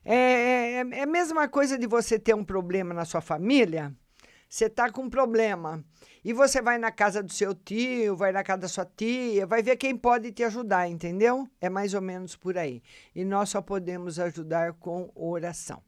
É, 0.03 0.15
é, 0.15 0.75
é 0.77 1.03
a 1.03 1.07
mesma 1.07 1.47
coisa 1.49 1.77
de 1.77 1.87
você 1.87 2.19
ter 2.19 2.35
um 2.35 2.45
problema 2.45 2.95
na 2.95 3.05
sua 3.05 3.21
família. 3.21 3.95
Você 4.49 4.65
está 4.65 4.91
com 4.91 5.03
um 5.03 5.11
problema 5.11 5.85
e 6.25 6.33
você 6.33 6.63
vai 6.63 6.79
na 6.79 6.91
casa 6.91 7.23
do 7.23 7.31
seu 7.31 7.55
tio, 7.55 8.17
vai 8.17 8.33
na 8.33 8.43
casa 8.43 8.63
da 8.63 8.69
sua 8.69 8.87
tia, 8.87 9.47
vai 9.47 9.63
ver 9.63 9.77
quem 9.77 9.95
pode 9.95 10.33
te 10.33 10.43
ajudar, 10.43 10.89
entendeu? 10.89 11.47
É 11.61 11.69
mais 11.69 11.93
ou 11.93 12.01
menos 12.01 12.35
por 12.35 12.57
aí. 12.57 12.83
E 13.15 13.25
nós 13.27 13.51
só 13.51 13.61
podemos 13.61 14.19
ajudar 14.19 14.73
com 14.75 15.13
oração. 15.15 15.83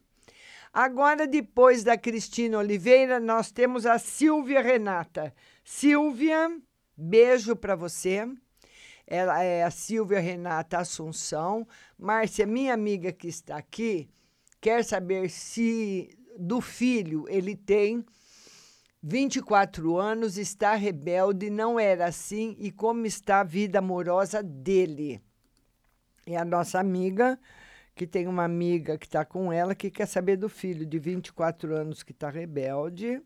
Agora, 0.73 1.27
depois 1.27 1.83
da 1.83 1.97
Cristina 1.97 2.59
Oliveira, 2.59 3.19
nós 3.19 3.51
temos 3.51 3.87
a 3.87 3.99
Silvia 3.99 4.61
Renata. 4.61 5.35
Silvia, 5.65 6.49
beijo 6.97 7.57
para 7.57 7.75
você. 7.75 8.29
Ela 9.07 9.43
é 9.43 9.65
a 9.65 9.71
Silvia 9.71 10.21
Renata 10.21 10.79
Assunção. 10.79 11.67
Márcia, 11.99 12.47
minha 12.47 12.75
amiga 12.75 13.11
que 13.11 13.27
está 13.27 13.57
aqui, 13.57 14.09
quer 14.61 14.85
saber 14.85 15.29
se 15.31 16.17
do 16.39 16.61
filho 16.61 17.27
ele 17.29 17.57
tem 17.57 18.05
24 19.03 19.97
anos, 19.97 20.37
está 20.37 20.75
rebelde, 20.75 21.49
não 21.49 21.81
era 21.81 22.07
assim 22.07 22.55
e 22.59 22.71
como 22.71 23.07
está 23.07 23.41
a 23.41 23.45
vida 23.45 23.79
amorosa 23.79 24.43
dele. 24.43 25.23
É 26.27 26.37
a 26.37 26.45
nossa 26.45 26.79
amiga, 26.79 27.39
que 27.95 28.07
tem 28.07 28.27
uma 28.27 28.45
amiga 28.45 28.99
que 28.99 29.07
está 29.07 29.25
com 29.25 29.53
ela, 29.53 29.75
que 29.75 29.91
quer 29.91 30.07
saber 30.07 30.37
do 30.37 30.49
filho 30.49 30.85
de 30.85 30.99
24 30.99 31.75
anos 31.75 32.03
que 32.03 32.13
está 32.13 32.29
rebelde. 32.29 33.23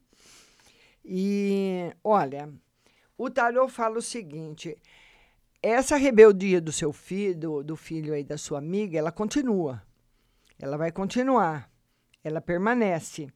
E 1.05 1.93
olha, 2.03 2.53
o 3.19 3.29
tarô 3.29 3.69
fala 3.69 3.99
o 3.99 4.03
seguinte: 4.03 4.77
essa 5.63 5.97
rebeldia 5.97 6.61
do 6.61 6.71
seu 6.73 6.93
filho, 6.93 7.37
do, 7.37 7.63
do 7.65 7.77
filho 7.77 8.15
aí 8.15 8.23
da 8.23 8.39
sua 8.39 8.59
amiga, 8.59 8.99
ela 8.99 9.11
continua. 9.13 9.83
Ela 10.59 10.77
vai 10.77 10.93
continuar. 10.93 11.71
Ela 12.23 12.41
permanece. 12.41 13.29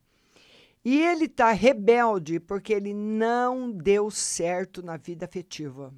E 0.91 1.03
ele 1.03 1.27
está 1.27 1.53
rebelde 1.53 2.41
porque 2.41 2.73
ele 2.73 2.95
não 2.95 3.71
deu 3.71 4.11
certo 4.11 4.83
na 4.83 4.97
vida 4.97 5.27
afetiva. 5.27 5.95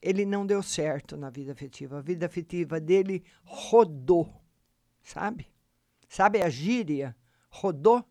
Ele 0.00 0.24
não 0.24 0.46
deu 0.46 0.62
certo 0.62 1.16
na 1.16 1.30
vida 1.30 1.50
afetiva. 1.50 1.98
A 1.98 2.00
vida 2.00 2.26
afetiva 2.26 2.78
dele 2.78 3.24
rodou, 3.42 4.40
sabe? 5.02 5.52
Sabe 6.08 6.40
a 6.40 6.48
gíria? 6.48 7.16
Rodou, 7.50 8.08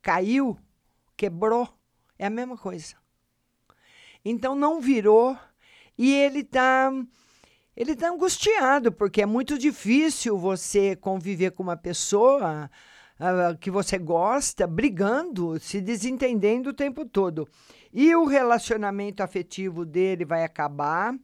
caiu, 0.00 0.56
quebrou. 1.16 1.68
É 2.16 2.26
a 2.26 2.30
mesma 2.30 2.56
coisa. 2.56 2.94
Então 4.24 4.54
não 4.54 4.80
virou 4.80 5.36
e 5.98 6.14
ele 6.14 6.42
está 6.42 6.92
ele 7.76 7.96
tá 7.96 8.08
angustiado 8.08 8.92
porque 8.92 9.22
é 9.22 9.26
muito 9.26 9.58
difícil 9.58 10.38
você 10.38 10.94
conviver 10.94 11.50
com 11.50 11.64
uma 11.64 11.76
pessoa 11.76 12.70
uh, 13.20 13.56
que 13.58 13.70
você 13.70 13.98
gosta, 13.98 14.66
brigando, 14.66 15.58
se 15.58 15.80
desentendendo 15.80 16.70
o 16.70 16.74
tempo 16.74 17.04
todo. 17.04 17.48
E 17.92 18.14
o 18.14 18.24
relacionamento 18.24 19.22
afetivo 19.22 19.84
dele 19.84 20.24
vai 20.24 20.44
acabar 20.44 21.14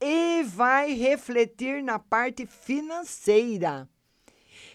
e 0.00 0.42
vai 0.44 0.92
refletir 0.92 1.82
na 1.82 1.98
parte 1.98 2.46
financeira. 2.46 3.88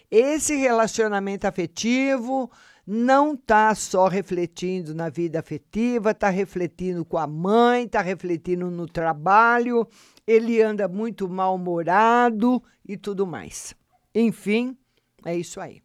Esse 0.09 0.55
relacionamento 0.55 1.47
afetivo 1.47 2.51
não 2.85 3.33
está 3.33 3.73
só 3.73 4.07
refletindo 4.07 4.93
na 4.93 5.09
vida 5.09 5.39
afetiva, 5.39 6.11
está 6.11 6.29
refletindo 6.29 7.03
com 7.05 7.17
a 7.17 7.25
mãe, 7.25 7.85
está 7.85 8.01
refletindo 8.01 8.69
no 8.69 8.85
trabalho, 8.85 9.87
ele 10.27 10.61
anda 10.61 10.87
muito 10.87 11.27
mal-humorado 11.29 12.61
e 12.85 12.97
tudo 12.97 13.25
mais. 13.25 13.73
Enfim, 14.13 14.77
é 15.25 15.35
isso 15.35 15.59
aí. 15.59 15.81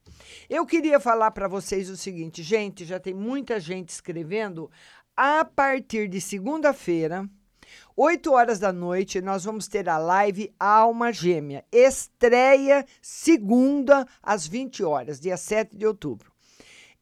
Eu 0.48 0.64
queria 0.66 0.98
falar 0.98 1.30
para 1.30 1.48
vocês 1.48 1.90
o 1.90 1.96
seguinte, 1.96 2.42
gente, 2.42 2.84
já 2.84 2.98
tem 2.98 3.14
muita 3.14 3.58
gente 3.60 3.90
escrevendo. 3.90 4.70
A 5.16 5.44
partir 5.44 6.08
de 6.08 6.20
segunda-feira, 6.20 7.28
8 7.96 8.32
horas 8.32 8.58
da 8.58 8.72
noite, 8.72 9.20
nós 9.20 9.44
vamos 9.44 9.66
ter 9.66 9.88
a 9.88 9.98
live 9.98 10.54
Alma 10.58 11.12
Gêmea. 11.12 11.64
Estreia 11.72 12.84
segunda 13.02 14.06
às 14.22 14.46
20 14.46 14.84
horas, 14.84 15.18
dia 15.20 15.36
7 15.36 15.76
de 15.76 15.86
outubro. 15.86 16.32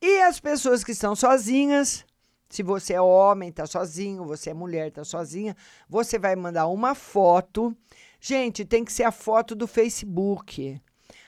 E 0.01 0.23
as 0.23 0.41
pessoas 0.41 0.83
que 0.85 0.93
estão 0.93 1.15
sozinhas, 1.15 2.05
se 2.49 2.63
você 2.63 2.95
é 2.95 3.01
homem, 3.01 3.49
está 3.49 3.67
sozinho, 3.67 4.25
você 4.25 4.51
é 4.51 4.55
mulher, 4.55 4.89
está 4.89 5.05
sozinha, 5.05 5.57
você 5.89 6.19
vai 6.19 6.37
mandar 6.37 6.67
uma 6.69 6.95
foto. 6.95 7.77
Gente, 8.21 8.65
tem 8.65 8.85
que 8.85 8.93
ser 8.93 9.05
a 9.05 9.13
foto 9.13 9.55
do 9.55 9.67
Facebook. 9.67 10.81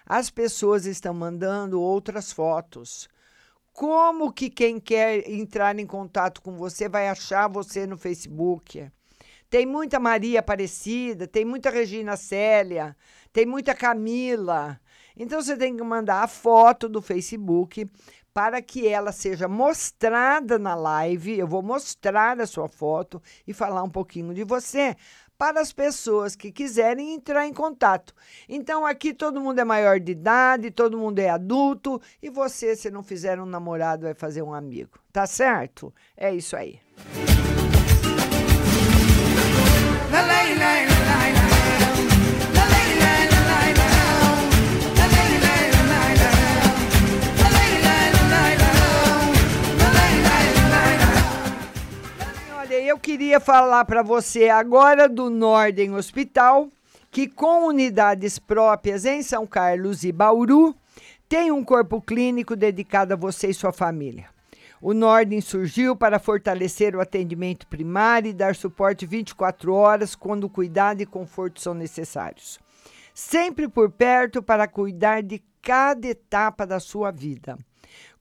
As 0.09 0.31
pessoas 0.31 0.87
estão 0.87 1.13
mandando 1.13 1.79
outras 1.79 2.33
fotos. 2.33 3.11
Como 3.75 4.33
que 4.33 4.49
quem 4.49 4.81
quer 4.81 5.29
entrar 5.29 5.79
em 5.79 5.85
contato 5.85 6.41
com 6.41 6.57
você 6.57 6.89
vai 6.89 7.11
achar 7.11 7.47
você 7.47 7.87
no 7.87 7.99
Facebook? 7.99 8.91
Tem 9.51 9.67
muita 9.67 10.01
Maria 10.01 10.41
Aparecida, 10.41 11.27
tem 11.27 11.45
muita 11.45 11.69
Regina 11.69 12.17
Célia, 12.17 12.97
tem 13.35 13.45
muita 13.45 13.75
Camila. 13.75 14.81
Então 15.15 15.43
você 15.43 15.55
tem 15.59 15.77
que 15.77 15.85
mandar 15.85 16.23
a 16.23 16.27
foto 16.27 16.89
do 16.89 17.03
Facebook 17.03 17.87
para 18.33 18.63
que 18.63 18.89
ela 18.89 19.13
seja 19.13 19.47
mostrada 19.47 20.59
na 20.59 20.75
live. 20.75 21.39
Eu 21.39 21.47
vou 21.47 21.63
mostrar 21.63 22.41
a 22.41 22.47
sua 22.47 22.67
foto 22.67 23.21
e 23.47 23.53
falar 23.53 23.83
um 23.83 23.91
pouquinho 23.91 24.33
de 24.33 24.43
você 24.43 24.97
para 25.39 25.61
as 25.61 25.73
pessoas 25.73 26.35
que 26.35 26.51
quiserem 26.51 27.15
entrar 27.15 27.47
em 27.47 27.53
contato. 27.55 28.13
Então, 28.49 28.85
aqui 28.85 29.15
todo 29.15 29.41
mundo 29.41 29.61
é 29.61 29.65
maior 29.65 30.01
de 30.01 30.11
idade, 30.11 30.73
todo 30.73 30.99
mundo 30.99 31.21
é 31.21 31.31
adulto, 31.31 32.03
e 32.21 32.29
você, 32.29 32.75
se 32.75 32.91
não 32.91 33.05
fizer 33.05 33.41
um 33.41 33.47
namorado, 33.47 34.03
vai 34.03 34.15
fazer 34.15 34.43
um 34.43 34.53
amigo. 34.53 34.99
Tá 35.13 35.27
certo? 35.27 35.95
É 36.17 36.35
isso 36.35 36.57
aí. 36.57 36.81
La, 40.11 40.23
la, 40.23 40.43
la, 40.43 40.88
eu 52.87 52.99
queria 52.99 53.41
falar 53.41 53.85
para 53.85 54.03
você 54.03 54.49
agora 54.49 55.09
do 55.09 55.31
Norden 55.31 55.95
Hospital, 55.95 56.69
que 57.11 57.27
com 57.27 57.67
unidades 57.67 58.39
próprias 58.39 59.05
em 59.05 59.23
São 59.23 59.47
Carlos 59.47 60.05
e 60.05 60.13
Bauru, 60.13 60.75
tem 61.29 61.51
um 61.51 61.65
corpo 61.65 62.01
clínico 62.01 62.55
dedicado 62.55 63.15
a 63.15 63.17
você 63.17 63.49
e 63.49 63.55
sua 63.55 63.73
família. 63.73 64.27
O 64.81 64.95
Norden 64.95 65.41
surgiu 65.41 65.97
para 65.97 66.21
fortalecer 66.21 66.95
o 66.95 67.01
atendimento 67.01 67.67
primário 67.67 68.31
e 68.31 68.35
dar 68.35 68.55
suporte 68.55 69.05
24 69.05 69.75
horas 69.75 70.15
quando 70.15 70.49
cuidado 70.49 71.01
e 71.01 71.07
conforto 71.07 71.61
são 71.61 71.75
necessários. 71.75 72.61
Sempre 73.21 73.67
por 73.67 73.91
perto 73.91 74.41
para 74.41 74.69
cuidar 74.69 75.25
de 75.25 75.43
cada 75.61 76.07
etapa 76.07 76.65
da 76.65 76.79
sua 76.79 77.11
vida 77.11 77.59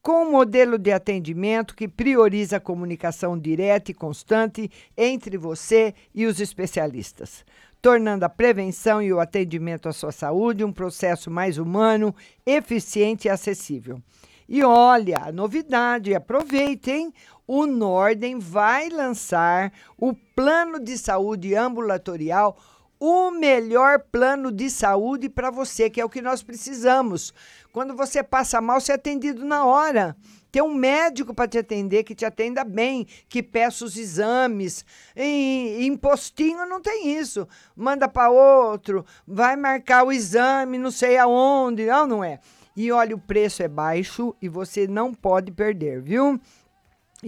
com 0.01 0.23
um 0.23 0.31
modelo 0.31 0.75
de 0.79 0.91
atendimento 0.91 1.75
que 1.75 1.87
prioriza 1.87 2.57
a 2.57 2.59
comunicação 2.59 3.37
direta 3.37 3.91
e 3.91 3.93
constante 3.93 4.71
entre 4.97 5.37
você 5.37 5.93
e 6.15 6.25
os 6.25 6.39
especialistas, 6.39 7.45
tornando 7.79 8.25
a 8.25 8.29
prevenção 8.29 8.99
e 8.99 9.13
o 9.13 9.19
atendimento 9.19 9.87
à 9.87 9.93
sua 9.93 10.11
saúde 10.11 10.63
um 10.63 10.73
processo 10.73 11.29
mais 11.29 11.59
humano, 11.59 12.15
eficiente 12.43 13.27
e 13.27 13.29
acessível. 13.29 14.01
E 14.49 14.63
olha, 14.63 15.19
a 15.25 15.31
novidade, 15.31 16.15
aproveitem, 16.15 17.13
o 17.45 17.67
Norden 17.67 18.39
vai 18.39 18.89
lançar 18.89 19.71
o 19.95 20.15
plano 20.35 20.79
de 20.79 20.97
saúde 20.97 21.53
ambulatorial 21.53 22.57
o 22.99 23.31
melhor 23.31 23.99
plano 24.11 24.51
de 24.51 24.69
saúde 24.69 25.29
para 25.29 25.51
você, 25.51 25.89
que 25.89 26.01
é 26.01 26.05
o 26.05 26.09
que 26.09 26.21
nós 26.21 26.41
precisamos. 26.41 27.33
Quando 27.71 27.95
você 27.95 28.23
passa 28.23 28.59
mal, 28.59 28.81
você 28.81 28.91
é 28.91 28.95
atendido 28.95 29.45
na 29.45 29.65
hora. 29.65 30.15
Tem 30.51 30.61
um 30.61 30.73
médico 30.73 31.33
para 31.33 31.47
te 31.47 31.57
atender, 31.57 32.03
que 32.03 32.15
te 32.15 32.25
atenda 32.25 32.63
bem, 32.63 33.05
que 33.29 33.43
peça 33.43 33.85
os 33.85 33.97
exames. 33.97 34.83
Em, 35.15 35.83
em 35.83 35.95
postinho 35.95 36.65
não 36.65 36.81
tem 36.81 37.17
isso. 37.17 37.47
Manda 37.75 38.07
para 38.07 38.31
outro, 38.31 39.05
vai 39.27 39.55
marcar 39.55 40.03
o 40.03 40.11
exame, 40.11 40.77
não 40.77 40.89
sei 40.89 41.17
aonde. 41.17 41.85
Não, 41.85 42.07
não 42.07 42.23
é. 42.23 42.39
E 42.75 42.91
olha, 42.91 43.15
o 43.15 43.19
preço 43.19 43.61
é 43.63 43.67
baixo 43.67 44.35
e 44.41 44.47
você 44.47 44.87
não 44.87 45.13
pode 45.13 45.51
perder, 45.51 46.01
viu? 46.01 46.39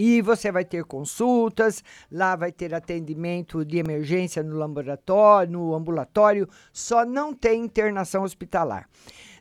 E 0.01 0.21
você 0.21 0.49
vai 0.49 0.63
ter 0.63 0.85
consultas, 0.85 1.83
lá 2.09 2.33
vai 2.33 2.53
ter 2.53 2.73
atendimento 2.73 3.65
de 3.65 3.79
emergência 3.79 4.41
no 4.41 4.55
laboratório, 4.55 5.51
no 5.51 5.75
ambulatório, 5.75 6.47
só 6.71 7.05
não 7.05 7.33
tem 7.33 7.65
internação 7.65 8.23
hospitalar. 8.23 8.87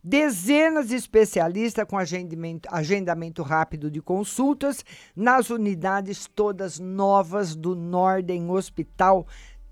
Dezenas 0.03 0.89
de 0.89 0.97
especialistas 0.97 1.85
com 1.85 1.97
agendamento, 1.97 2.69
agendamento 2.73 3.41
rápido 3.45 3.89
de 3.89 4.03
consultas 4.03 4.85
nas 5.15 5.49
unidades 5.49 6.27
todas 6.27 6.81
novas 6.81 7.55
do 7.55 7.77
Norden 7.77 8.51
Hospital 8.51 9.29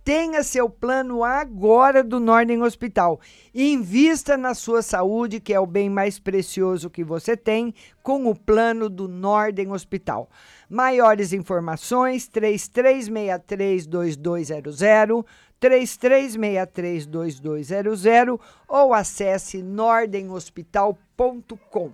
Tenha 0.07 0.42
seu 0.45 0.71
plano 0.71 1.25
agora 1.25 2.05
do 2.05 2.21
Norden 2.21 2.62
Hospital. 2.62 3.21
Invista 3.53 4.37
na 4.37 4.55
sua 4.55 4.81
saúde, 4.81 5.40
que 5.40 5.53
é 5.53 5.59
o 5.59 5.66
bem 5.66 5.90
mais 5.90 6.16
precioso 6.16 6.88
que 6.88 7.03
você 7.03 7.37
tem, 7.37 7.75
com 8.05 8.27
o 8.27 8.35
plano 8.37 8.88
do 8.88 9.09
Norden 9.09 9.73
Hospital. 9.73 10.31
Maiores 10.71 11.33
informações: 11.33 12.29
3363-2200, 12.29 15.25
3363-2200 15.61 18.38
ou 18.69 18.95
acesse 18.95 19.61
nordenhospital.com. 19.61 21.90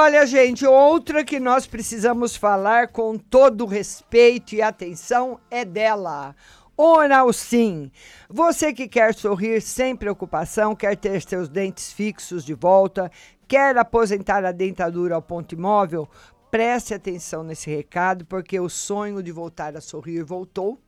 olha, 0.00 0.26
gente, 0.26 0.64
outra 0.64 1.22
que 1.22 1.38
nós 1.38 1.66
precisamos 1.66 2.34
falar 2.34 2.88
com 2.88 3.18
todo 3.18 3.66
respeito 3.66 4.54
e 4.54 4.62
atenção 4.62 5.38
é 5.50 5.62
dela. 5.62 6.34
Oral 6.74 7.30
Sim. 7.34 7.90
Você 8.26 8.72
que 8.72 8.88
quer 8.88 9.12
sorrir 9.14 9.60
sem 9.60 9.94
preocupação, 9.94 10.74
quer 10.74 10.96
ter 10.96 11.20
seus 11.20 11.50
dentes 11.50 11.92
fixos 11.92 12.46
de 12.46 12.54
volta, 12.54 13.12
quer 13.46 13.76
aposentar 13.76 14.42
a 14.42 14.52
dentadura 14.52 15.16
ao 15.16 15.20
ponto 15.20 15.54
imóvel, 15.54 16.08
preste 16.50 16.94
atenção 16.94 17.44
nesse 17.44 17.68
recado, 17.68 18.24
porque 18.24 18.58
o 18.58 18.70
sonho 18.70 19.22
de 19.22 19.30
voltar 19.30 19.76
a 19.76 19.82
sorrir 19.82 20.24
voltou. 20.24 20.78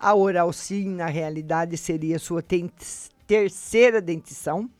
A 0.00 0.14
Oral 0.14 0.50
Sim, 0.54 0.88
na 0.94 1.06
realidade, 1.06 1.76
seria 1.76 2.18
sua 2.18 2.42
terceira 3.26 4.00
dentição 4.00 4.70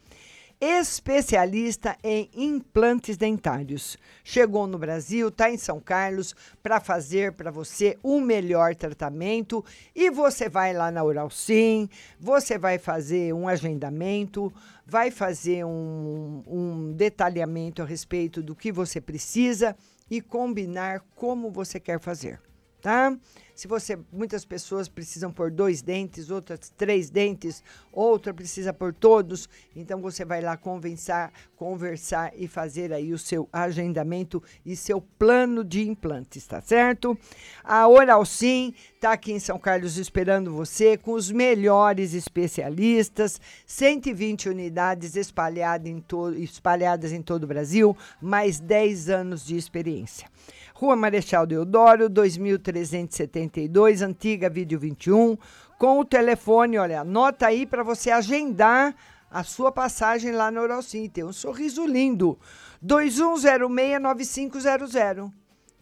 especialista 0.64 1.96
em 2.02 2.30
implantes 2.34 3.16
dentários. 3.18 3.98
Chegou 4.24 4.66
no 4.66 4.78
Brasil, 4.78 5.28
está 5.28 5.50
em 5.50 5.58
São 5.58 5.78
Carlos 5.78 6.34
para 6.62 6.80
fazer 6.80 7.32
para 7.32 7.50
você 7.50 7.98
o 8.02 8.18
melhor 8.20 8.74
tratamento 8.74 9.62
e 9.94 10.10
você 10.10 10.48
vai 10.48 10.72
lá 10.72 10.90
na 10.90 11.04
Oral 11.04 11.28
Sim, 11.28 11.88
você 12.18 12.56
vai 12.56 12.78
fazer 12.78 13.34
um 13.34 13.46
agendamento, 13.46 14.52
vai 14.86 15.10
fazer 15.10 15.64
um, 15.64 16.42
um 16.46 16.92
detalhamento 16.92 17.82
a 17.82 17.84
respeito 17.84 18.42
do 18.42 18.56
que 18.56 18.72
você 18.72 19.00
precisa 19.00 19.76
e 20.10 20.20
combinar 20.20 21.00
como 21.14 21.50
você 21.50 21.78
quer 21.78 22.00
fazer, 22.00 22.40
tá? 22.84 23.16
Se 23.54 23.66
você, 23.66 23.98
muitas 24.12 24.44
pessoas 24.44 24.88
precisam 24.88 25.32
por 25.32 25.50
dois 25.50 25.80
dentes, 25.80 26.28
outras 26.28 26.70
três 26.76 27.08
dentes, 27.08 27.62
outra 27.90 28.34
precisa 28.34 28.74
por 28.74 28.92
todos, 28.92 29.48
então 29.74 30.02
você 30.02 30.22
vai 30.22 30.42
lá 30.42 30.54
conversar, 30.56 31.32
conversar 31.56 32.32
e 32.36 32.46
fazer 32.46 32.92
aí 32.92 33.12
o 33.12 33.18
seu 33.18 33.48
agendamento 33.50 34.42
e 34.66 34.76
seu 34.76 35.00
plano 35.00 35.64
de 35.64 35.88
implantes, 35.88 36.46
tá 36.46 36.60
certo? 36.60 37.16
A 37.62 37.88
Oral 37.88 38.26
Sim 38.26 38.74
está 38.96 39.12
aqui 39.12 39.32
em 39.32 39.38
São 39.38 39.58
Carlos 39.58 39.96
esperando 39.96 40.52
você 40.52 40.98
com 40.98 41.12
os 41.12 41.30
melhores 41.30 42.12
especialistas, 42.12 43.40
120 43.66 44.50
unidades 44.50 45.16
espalhadas 45.16 45.88
em, 45.88 46.04
espalhadas 46.42 47.12
em 47.12 47.22
todo 47.22 47.44
o 47.44 47.46
Brasil, 47.48 47.96
mais 48.20 48.60
10 48.60 49.08
anos 49.08 49.46
de 49.46 49.56
experiência. 49.56 50.28
Rua 50.74 50.96
Marechal 50.96 51.46
Deodoro, 51.46 52.08
2372, 52.08 54.02
antiga 54.02 54.50
Vídeo 54.50 54.76
21, 54.78 55.38
com 55.78 56.00
o 56.00 56.04
telefone, 56.04 56.76
olha, 56.78 57.02
anota 57.02 57.46
aí 57.46 57.64
para 57.64 57.84
você 57.84 58.10
agendar 58.10 58.92
a 59.30 59.44
sua 59.44 59.70
passagem 59.70 60.32
lá 60.32 60.50
no 60.50 60.60
Oralcim. 60.60 61.08
Tem 61.08 61.22
um 61.24 61.32
sorriso 61.32 61.86
lindo. 61.86 62.36
2106-9500. 62.84 65.30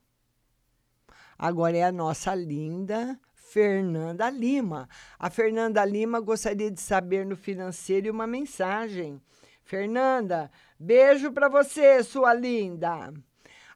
Agora 1.37 1.77
é 1.77 1.83
a 1.83 1.91
nossa 1.91 2.33
linda 2.33 3.19
Fernanda 3.53 4.29
Lima. 4.31 4.89
A 5.19 5.29
Fernanda 5.29 5.85
Lima 5.85 6.19
gostaria 6.19 6.71
de 6.71 6.81
saber 6.81 7.23
no 7.23 7.35
financeiro 7.35 8.11
uma 8.11 8.25
mensagem. 8.25 9.21
Fernanda, 9.63 10.49
beijo 10.79 11.31
para 11.31 11.47
você, 11.47 12.03
sua 12.03 12.33
linda. 12.33 13.13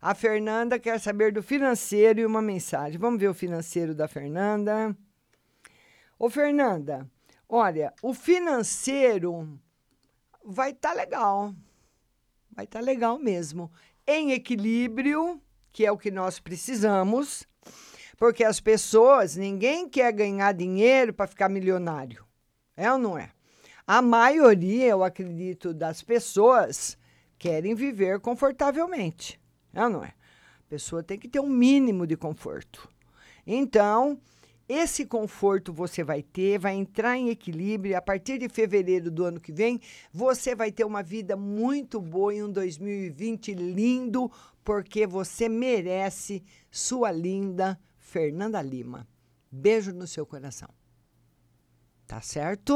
A 0.02 0.16
Fernanda 0.16 0.80
quer 0.80 1.00
saber 1.00 1.32
do 1.32 1.44
financeiro 1.44 2.20
e 2.20 2.26
uma 2.26 2.42
mensagem. 2.42 2.98
Vamos 2.98 3.20
ver 3.20 3.28
o 3.28 3.36
financeiro 3.36 3.94
da 3.94 4.08
Fernanda. 4.08 4.98
Ô, 6.18 6.28
Fernanda, 6.28 7.08
olha, 7.48 7.94
o 8.02 8.14
financeiro 8.16 9.60
vai 10.44 10.72
estar 10.72 10.94
legal. 10.94 11.54
Vai 12.58 12.66
estar 12.66 12.82
legal 12.82 13.20
mesmo. 13.20 13.72
Em 14.08 14.32
equilíbrio, 14.32 15.40
que 15.72 15.86
é 15.86 15.92
o 15.92 15.98
que 15.98 16.10
nós 16.10 16.40
precisamos, 16.40 17.48
porque 18.18 18.44
as 18.44 18.60
pessoas, 18.60 19.36
ninguém 19.36 19.88
quer 19.88 20.12
ganhar 20.12 20.52
dinheiro 20.54 21.14
para 21.14 21.28
ficar 21.28 21.50
milionário. 21.50 22.26
É 22.76 22.92
ou 22.92 22.98
não 22.98 23.16
é? 23.16 23.30
A 23.86 24.02
maioria, 24.02 24.88
eu 24.88 25.04
acredito, 25.04 25.72
das 25.72 26.02
pessoas 26.02 26.98
querem 27.38 27.76
viver 27.76 28.20
confortavelmente. 28.20 29.40
É 29.72 29.84
ou 29.84 29.90
não 29.92 30.04
é? 30.04 30.08
A 30.08 30.68
pessoa 30.68 31.04
tem 31.04 31.20
que 31.20 31.28
ter 31.28 31.40
um 31.40 31.48
mínimo 31.48 32.08
de 32.08 32.18
conforto. 32.18 32.90
Então, 33.46 34.20
esse 34.68 35.06
conforto 35.06 35.72
você 35.72 36.04
vai 36.04 36.22
ter, 36.22 36.60
vai 36.60 36.76
entrar 36.76 37.18
em 37.18 37.30
equilíbrio. 37.30 37.92
e 37.92 37.96
A 37.96 38.02
partir 38.02 38.38
de 38.38 38.50
fevereiro 38.50 39.10
do 39.10 39.24
ano 39.24 39.40
que 39.40 39.52
vem, 39.52 39.80
você 40.12 40.54
vai 40.54 40.72
ter 40.72 40.84
uma 40.84 41.02
vida 41.02 41.38
muito 41.38 42.02
boa 42.02 42.34
em 42.34 42.44
um 42.44 42.52
2020 42.52 43.54
lindo, 43.54 44.30
porque 44.64 45.08
você 45.08 45.48
merece 45.48 46.44
sua 46.70 47.12
linda 47.12 47.80
Fernanda 47.98 48.62
Lima. 48.62 49.08
Beijo 49.50 49.94
no 49.94 50.06
seu 50.06 50.26
coração. 50.26 50.70
Tá 52.06 52.22
certo? 52.22 52.74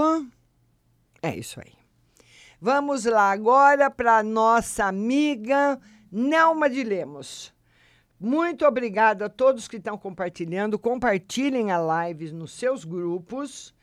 É 1.22 1.36
isso 1.36 1.60
aí. 1.60 1.74
Vamos 2.60 3.06
lá 3.06 3.32
agora 3.32 3.90
para 3.90 4.24
nossa 4.24 4.86
amiga 4.86 5.80
Nelma 6.12 6.70
de 6.70 6.84
Lemos. 6.84 7.54
Muito 8.24 8.68
obrigada 8.68 9.26
a 9.26 9.30
todos 9.30 9.68
que 9.68 9.78
estão 9.78 9.98
compartilhando. 9.98 10.78
Compartilhem 10.78 11.72
a 11.72 11.80
live 11.80 12.32
nos 12.32 12.52
seus 12.54 12.86
grupos 12.86 13.74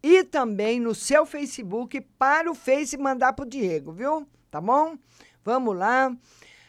e 0.00 0.22
também 0.22 0.78
no 0.78 0.94
seu 0.94 1.26
Facebook 1.26 2.00
para 2.16 2.48
o 2.48 2.54
Face 2.54 2.96
mandar 2.96 3.32
para 3.32 3.44
o 3.44 3.48
Diego, 3.48 3.90
viu? 3.90 4.24
Tá 4.52 4.60
bom? 4.60 4.96
Vamos 5.44 5.76
lá. 5.76 6.16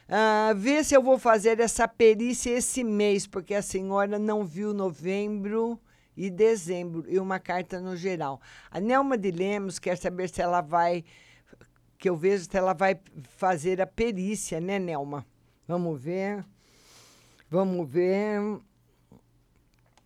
Ah, 0.07 0.53
ver 0.55 0.83
se 0.83 0.95
eu 0.95 1.03
vou 1.03 1.19
fazer 1.19 1.59
essa 1.59 1.87
perícia 1.87 2.49
esse 2.49 2.83
mês, 2.83 3.27
porque 3.27 3.53
a 3.53 3.61
senhora 3.61 4.17
não 4.17 4.43
viu 4.43 4.73
novembro 4.73 5.79
e 6.17 6.31
dezembro 6.31 7.05
e 7.07 7.19
uma 7.19 7.37
carta 7.37 7.79
no 7.79 7.95
geral. 7.95 8.41
A 8.71 8.79
Nelma 8.79 9.15
de 9.15 9.29
Lemos 9.29 9.77
quer 9.77 9.99
saber 9.99 10.29
se 10.29 10.41
ela 10.41 10.61
vai, 10.61 11.05
que 11.95 12.09
eu 12.09 12.15
vejo 12.15 12.45
se 12.45 12.57
ela 12.57 12.73
vai 12.73 12.99
fazer 13.37 13.79
a 13.79 13.85
perícia, 13.85 14.59
né, 14.59 14.79
Nelma? 14.79 15.23
Vamos 15.67 16.01
ver. 16.01 16.43
Vamos 17.49 17.89
ver. 17.89 18.39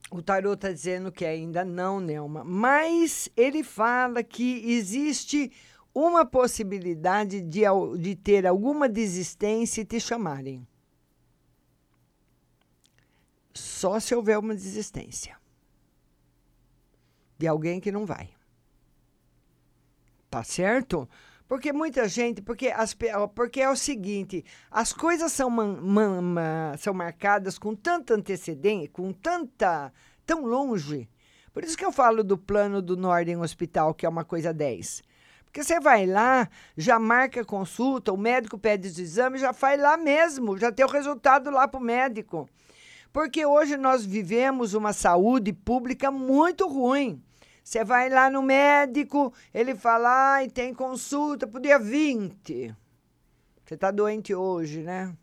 O 0.09 0.21
tarô 0.21 0.53
está 0.53 0.71
dizendo 0.71 1.11
que 1.11 1.25
ainda 1.25 1.65
não, 1.65 1.99
Nelma. 1.99 2.43
Mas 2.43 3.29
ele 3.35 3.63
fala 3.63 4.23
que 4.23 4.71
existe 4.71 5.51
uma 5.93 6.25
possibilidade 6.25 7.41
de, 7.41 7.61
de 7.99 8.15
ter 8.15 8.47
alguma 8.47 8.87
desistência 8.87 9.81
e 9.81 9.85
te 9.85 9.99
chamarem. 9.99 10.67
Só 13.53 13.99
se 13.99 14.15
houver 14.15 14.39
uma 14.39 14.55
desistência. 14.55 15.37
De 17.37 17.47
alguém 17.47 17.79
que 17.79 17.91
não 17.91 18.05
vai. 18.05 18.29
Tá 20.29 20.43
certo? 20.43 21.07
Porque 21.53 21.71
muita 21.71 22.07
gente, 22.07 22.41
porque, 22.41 22.69
as, 22.69 22.95
porque 23.35 23.61
é 23.61 23.69
o 23.69 23.75
seguinte, 23.75 24.43
as 24.71 24.91
coisas 24.91 25.31
são, 25.31 25.51
man- 25.51 25.77
man- 25.79 26.19
ma- 26.19 26.75
são 26.79 26.95
marcadas 26.95 27.59
com 27.59 27.75
tanta 27.75 28.15
antecedência, 28.15 28.89
com 28.91 29.13
tanta, 29.13 29.93
tão 30.25 30.47
longe. 30.47 31.07
Por 31.53 31.63
isso 31.63 31.77
que 31.77 31.85
eu 31.85 31.91
falo 31.91 32.23
do 32.23 32.39
plano 32.39 32.81
do 32.81 32.97
Norden 32.97 33.37
Hospital, 33.37 33.93
que 33.93 34.03
é 34.03 34.09
uma 34.09 34.25
coisa 34.25 34.51
10. 34.51 35.03
Porque 35.45 35.63
você 35.63 35.79
vai 35.79 36.07
lá, 36.07 36.49
já 36.75 36.97
marca 36.97 37.41
a 37.41 37.45
consulta, 37.45 38.11
o 38.11 38.17
médico 38.17 38.57
pede 38.57 38.87
os 38.87 38.97
exames, 38.97 39.39
já 39.39 39.53
faz 39.53 39.79
lá 39.79 39.95
mesmo, 39.95 40.57
já 40.57 40.71
tem 40.71 40.83
o 40.83 40.89
resultado 40.89 41.51
lá 41.51 41.67
para 41.67 41.79
o 41.79 41.83
médico. 41.83 42.49
Porque 43.11 43.45
hoje 43.45 43.77
nós 43.77 44.03
vivemos 44.03 44.73
uma 44.73 44.91
saúde 44.91 45.53
pública 45.53 46.09
muito 46.09 46.67
ruim. 46.67 47.21
Você 47.63 47.83
vai 47.83 48.09
lá 48.09 48.29
no 48.29 48.41
médico, 48.41 49.33
ele 49.53 49.73
fala, 49.73 50.33
ai, 50.33 50.49
tem 50.49 50.73
consulta 50.73 51.47
pro 51.47 51.61
dia 51.61 51.79
20. 51.79 52.75
Você 53.63 53.75
está 53.75 53.89
doente 53.89 54.35
hoje, 54.35 54.81
né? 54.81 55.15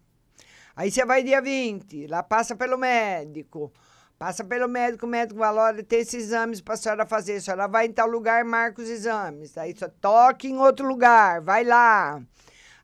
Aí 0.74 0.90
você 0.90 1.05
vai 1.05 1.22
dia 1.22 1.42
20, 1.42 2.07
lá 2.07 2.22
passa 2.22 2.57
pelo 2.57 2.79
médico. 2.79 3.70
Passa 4.18 4.44
pelo 4.44 4.68
médico, 4.68 5.07
o 5.07 5.09
médico 5.09 5.38
fala, 5.40 5.62
olha, 5.64 5.83
tem 5.83 6.00
esses 6.00 6.24
exames 6.24 6.61
para 6.61 6.74
a 6.74 6.76
senhora 6.76 7.07
fazer. 7.07 7.37
A 7.37 7.40
senhora 7.40 7.68
vai 7.68 7.87
em 7.87 7.92
tal 7.92 8.07
lugar, 8.07 8.44
marca 8.44 8.83
os 8.83 8.88
exames. 8.88 9.57
Aí 9.57 9.74
só 9.76 9.88
toque 9.88 10.48
em 10.48 10.59
outro 10.59 10.87
lugar, 10.87 11.40
vai 11.40 11.64
lá. 11.64 12.20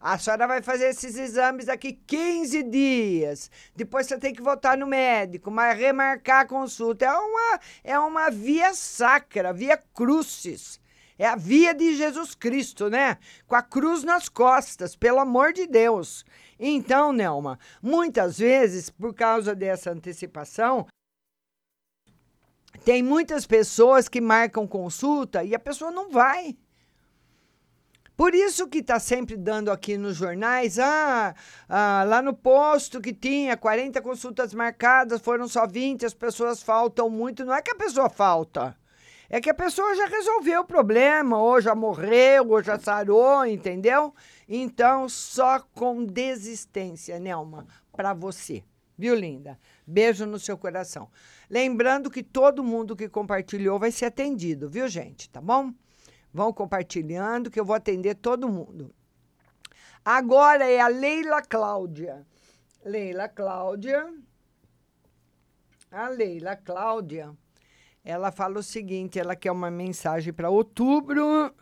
A 0.09 0.17
senhora 0.19 0.47
vai 0.47 0.63
fazer 0.63 0.85
esses 0.85 1.17
exames 1.17 1.67
daqui 1.67 1.95
15 2.07 2.63
dias. 2.63 3.51
Depois 3.75 4.07
você 4.07 4.17
tem 4.17 4.33
que 4.33 4.41
voltar 4.41 4.79
no 4.79 4.87
médico, 4.87 5.51
mas 5.51 5.77
remarcar 5.77 6.43
a 6.43 6.47
consulta. 6.47 7.07
É 7.07 7.13
uma, 7.13 7.61
é 7.83 7.99
uma 7.99 8.31
via 8.31 8.73
sacra, 8.73 9.53
via 9.53 9.77
crucis. 9.77 10.79
É 11.19 11.27
a 11.27 11.35
via 11.35 11.75
de 11.75 11.97
Jesus 11.97 12.37
Cristo, 12.37 12.89
né? 12.89 13.19
Com 13.49 13.57
a 13.57 13.63
cruz 13.63 14.05
nas 14.05 14.29
costas, 14.29 14.95
pelo 14.95 15.19
amor 15.19 15.53
de 15.53 15.67
Deus. 15.67 16.25
Então, 16.57 17.13
Nelma, 17.13 17.59
muitas 17.83 18.39
vezes, 18.39 18.89
por 18.89 19.13
causa 19.13 19.57
dessa 19.57 19.91
antecipação, 19.91 20.87
tem 22.85 23.03
muitas 23.03 23.45
pessoas 23.45 24.09
que 24.09 24.21
marcam 24.21 24.69
consulta 24.69 25.43
e 25.43 25.53
a 25.53 25.59
pessoa 25.59 25.91
não 25.91 26.09
vai. 26.11 26.57
Por 28.17 28.35
isso 28.35 28.67
que 28.67 28.79
está 28.79 28.99
sempre 28.99 29.37
dando 29.37 29.71
aqui 29.71 29.99
nos 29.99 30.17
jornais, 30.17 30.79
ah, 30.79 31.35
ah, 31.69 32.03
lá 32.07 32.23
no 32.23 32.33
posto 32.33 33.01
que 33.01 33.13
tinha 33.13 33.59
40 33.59 34.01
consultas 34.01 34.55
marcadas, 34.55 35.21
foram 35.21 35.47
só 35.47 35.67
20, 35.67 36.07
as 36.07 36.15
pessoas 36.15 36.63
faltam 36.63 37.11
muito. 37.11 37.45
Não 37.45 37.55
é 37.55 37.61
que 37.61 37.73
a 37.73 37.77
pessoa 37.77 38.09
falta, 38.09 38.75
é 39.29 39.39
que 39.39 39.51
a 39.51 39.55
pessoa 39.55 39.95
já 39.95 40.07
resolveu 40.07 40.63
o 40.63 40.67
problema, 40.67 41.39
ou 41.39 41.61
já 41.61 41.75
morreu, 41.75 42.49
ou 42.49 42.63
já 42.63 42.79
sarou, 42.79 43.45
entendeu? 43.45 44.15
Então, 44.49 45.09
só 45.11 45.61
com 45.75 46.03
desistência, 46.03 47.19
Nelma, 47.19 47.67
para 47.93 48.15
você. 48.15 48.65
Viu, 48.97 49.15
linda? 49.15 49.59
Beijo 49.87 50.25
no 50.25 50.39
seu 50.39 50.57
coração. 50.57 51.11
Lembrando 51.51 52.11
que 52.11 52.23
todo 52.23 52.65
mundo 52.65 52.97
que 52.97 53.11
compartilhou 53.11 53.79
vai 53.79 53.91
ser 53.91 54.07
atendido, 54.07 54.71
viu, 54.71 54.89
gente? 54.89 55.29
Tá 55.29 55.39
bom? 55.39 55.71
Vão 56.37 56.53
compartilhando 56.53 57.51
que 57.51 57.59
eu 57.59 57.65
vou 57.65 57.75
atender 57.75 58.15
todo 58.15 58.47
mundo. 58.47 58.95
Agora 60.05 60.71
é 60.71 60.79
a 60.79 60.87
Leila 60.87 61.41
Cláudia. 61.41 62.27
Leila 62.85 63.27
Cláudia. 63.27 64.15
A 65.91 66.09
Leila 66.09 66.55
Cláudia. 66.55 67.35
Ela 68.05 68.31
fala 68.31 68.59
o 68.59 68.63
seguinte: 68.63 69.19
ela 69.19 69.35
quer 69.35 69.51
uma 69.51 69.71
mensagem 69.71 70.31
para 70.31 70.51
outubro. 70.51 71.55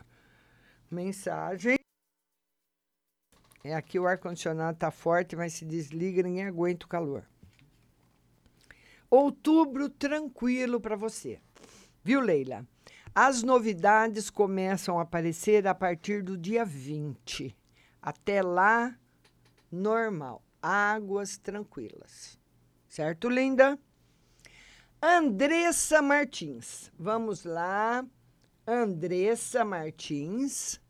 Mensagem. 0.91 1.77
É 3.63 3.73
aqui 3.73 3.97
o 3.97 4.05
ar-condicionado 4.05 4.77
tá 4.77 4.91
forte, 4.91 5.37
mas 5.37 5.53
se 5.53 5.63
desliga, 5.63 6.21
ninguém 6.21 6.47
aguenta 6.47 6.85
o 6.85 6.89
calor. 6.89 7.25
Outubro 9.09 9.87
tranquilo 9.87 10.81
para 10.81 10.97
você. 10.97 11.39
Viu, 12.03 12.19
Leila? 12.19 12.67
As 13.17 13.43
novidades 13.43 14.29
começam 14.29 14.99
a 14.99 15.03
aparecer 15.03 15.65
a 15.65 15.73
partir 15.73 16.21
do 16.21 16.37
dia 16.37 16.65
20. 16.65 17.55
Até 18.01 18.41
lá, 18.41 18.93
normal. 19.71 20.43
Águas 20.61 21.37
tranquilas. 21.37 22.37
Certo, 22.89 23.29
linda? 23.29 23.79
Andressa 25.01 26.01
Martins. 26.01 26.91
Vamos 26.99 27.45
lá. 27.45 28.05
Andressa 28.67 29.63
Martins. 29.63 30.81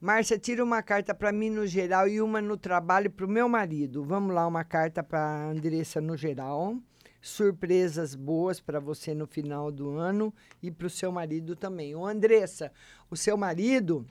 Márcia, 0.00 0.38
tira 0.38 0.62
uma 0.62 0.84
carta 0.84 1.12
para 1.12 1.32
mim 1.32 1.50
no 1.50 1.66
geral 1.66 2.06
e 2.06 2.20
uma 2.20 2.40
no 2.40 2.56
trabalho 2.56 3.10
para 3.10 3.26
o 3.26 3.28
meu 3.28 3.48
marido. 3.48 4.04
Vamos 4.04 4.32
lá, 4.32 4.46
uma 4.46 4.62
carta 4.62 5.02
para 5.02 5.50
Andressa 5.50 6.00
no 6.00 6.16
geral. 6.16 6.76
Surpresas 7.22 8.16
boas 8.16 8.60
para 8.60 8.80
você 8.80 9.14
no 9.14 9.28
final 9.28 9.70
do 9.70 9.90
ano 9.96 10.34
e 10.60 10.72
para 10.72 10.88
o 10.88 10.90
seu 10.90 11.12
marido 11.12 11.54
também. 11.54 11.94
Ô, 11.94 12.04
Andressa, 12.04 12.72
o 13.08 13.16
seu 13.16 13.36
marido, 13.36 14.04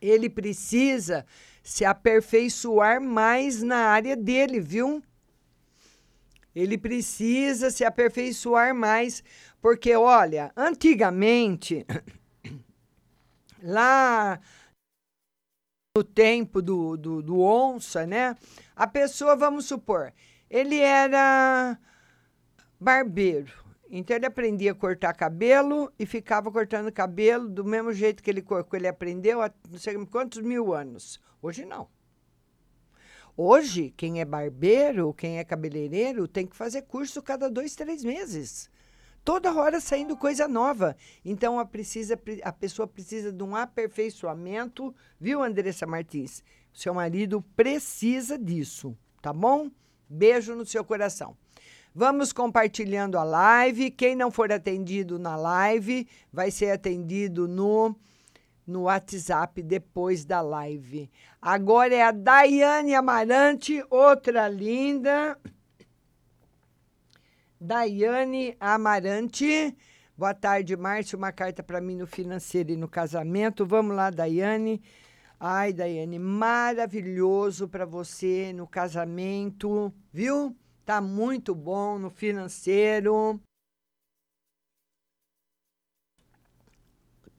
ele 0.00 0.30
precisa 0.30 1.26
se 1.62 1.84
aperfeiçoar 1.84 2.98
mais 2.98 3.62
na 3.62 3.76
área 3.76 4.16
dele, 4.16 4.58
viu? 4.58 5.02
Ele 6.54 6.78
precisa 6.78 7.70
se 7.70 7.84
aperfeiçoar 7.84 8.74
mais, 8.74 9.22
porque 9.60 9.94
olha, 9.94 10.50
antigamente, 10.56 11.84
lá 13.62 14.40
no 15.94 16.02
tempo 16.02 16.62
do, 16.62 16.96
do, 16.96 17.22
do 17.22 17.40
onça, 17.40 18.06
né? 18.06 18.34
A 18.74 18.86
pessoa, 18.86 19.36
vamos 19.36 19.66
supor, 19.66 20.10
ele 20.48 20.78
era 20.78 21.78
barbeiro. 22.80 23.52
Então 23.90 24.14
ele 24.16 24.26
aprendia 24.26 24.72
a 24.72 24.74
cortar 24.74 25.14
cabelo 25.14 25.90
e 25.98 26.04
ficava 26.04 26.52
cortando 26.52 26.92
cabelo 26.92 27.48
do 27.48 27.64
mesmo 27.64 27.92
jeito 27.92 28.22
que 28.22 28.30
ele, 28.30 28.42
que 28.42 28.76
ele 28.76 28.86
aprendeu 28.86 29.40
há 29.40 29.50
não 29.70 29.78
sei 29.78 29.94
quantos 30.06 30.40
mil 30.42 30.74
anos. 30.74 31.20
Hoje 31.40 31.64
não. 31.64 31.88
Hoje, 33.40 33.94
quem 33.96 34.20
é 34.20 34.24
barbeiro, 34.24 35.14
quem 35.14 35.38
é 35.38 35.44
cabeleireiro, 35.44 36.26
tem 36.26 36.44
que 36.44 36.56
fazer 36.56 36.82
curso 36.82 37.22
cada 37.22 37.48
dois, 37.48 37.76
três 37.76 38.02
meses. 38.02 38.68
Toda 39.24 39.54
hora 39.54 39.80
saindo 39.80 40.16
coisa 40.16 40.48
nova. 40.48 40.96
Então 41.24 41.58
a, 41.58 41.64
precisa, 41.64 42.18
a 42.42 42.52
pessoa 42.52 42.86
precisa 42.88 43.32
de 43.32 43.42
um 43.42 43.54
aperfeiçoamento, 43.54 44.94
viu, 45.20 45.42
Andressa 45.42 45.86
Martins? 45.86 46.42
Seu 46.72 46.92
marido 46.92 47.40
precisa 47.54 48.36
disso, 48.36 48.96
tá 49.22 49.32
bom? 49.32 49.70
Beijo 50.08 50.54
no 50.54 50.66
seu 50.66 50.84
coração. 50.84 51.36
Vamos 51.94 52.32
compartilhando 52.32 53.18
a 53.18 53.24
live. 53.24 53.90
Quem 53.90 54.14
não 54.14 54.30
for 54.30 54.52
atendido 54.52 55.18
na 55.18 55.36
live 55.36 56.06
vai 56.32 56.50
ser 56.50 56.70
atendido 56.70 57.48
no 57.48 57.96
no 58.66 58.82
WhatsApp 58.82 59.62
depois 59.62 60.26
da 60.26 60.42
live. 60.42 61.10
Agora 61.40 61.94
é 61.94 62.02
a 62.02 62.12
Daiane 62.12 62.94
Amarante, 62.94 63.82
outra 63.88 64.46
linda. 64.46 65.38
Daiane 67.58 68.54
Amarante. 68.60 69.74
Boa 70.16 70.34
tarde, 70.34 70.76
Márcio. 70.76 71.16
Uma 71.16 71.32
carta 71.32 71.62
para 71.62 71.80
mim 71.80 71.96
no 71.96 72.06
financeiro 72.06 72.70
e 72.70 72.76
no 72.76 72.88
casamento. 72.88 73.64
Vamos 73.64 73.96
lá, 73.96 74.10
Daiane. 74.10 74.82
Ai, 75.40 75.72
Daiane, 75.72 76.18
maravilhoso 76.18 77.68
para 77.68 77.86
você 77.86 78.52
no 78.52 78.66
casamento, 78.66 79.92
viu? 80.12 80.54
Tá 80.88 81.02
muito 81.02 81.54
bom 81.54 81.98
no 81.98 82.08
financeiro. 82.08 83.38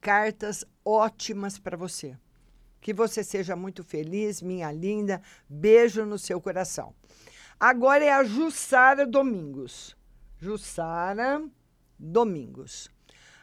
Cartas 0.00 0.64
ótimas 0.84 1.58
para 1.58 1.76
você. 1.76 2.16
Que 2.80 2.94
você 2.94 3.24
seja 3.24 3.56
muito 3.56 3.82
feliz, 3.82 4.40
minha 4.40 4.70
linda. 4.70 5.20
Beijo 5.48 6.06
no 6.06 6.16
seu 6.16 6.40
coração. 6.40 6.94
Agora 7.58 8.04
é 8.04 8.12
a 8.12 8.22
Jussara 8.22 9.04
Domingos. 9.04 9.96
Jussara 10.38 11.44
Domingos. 11.98 12.88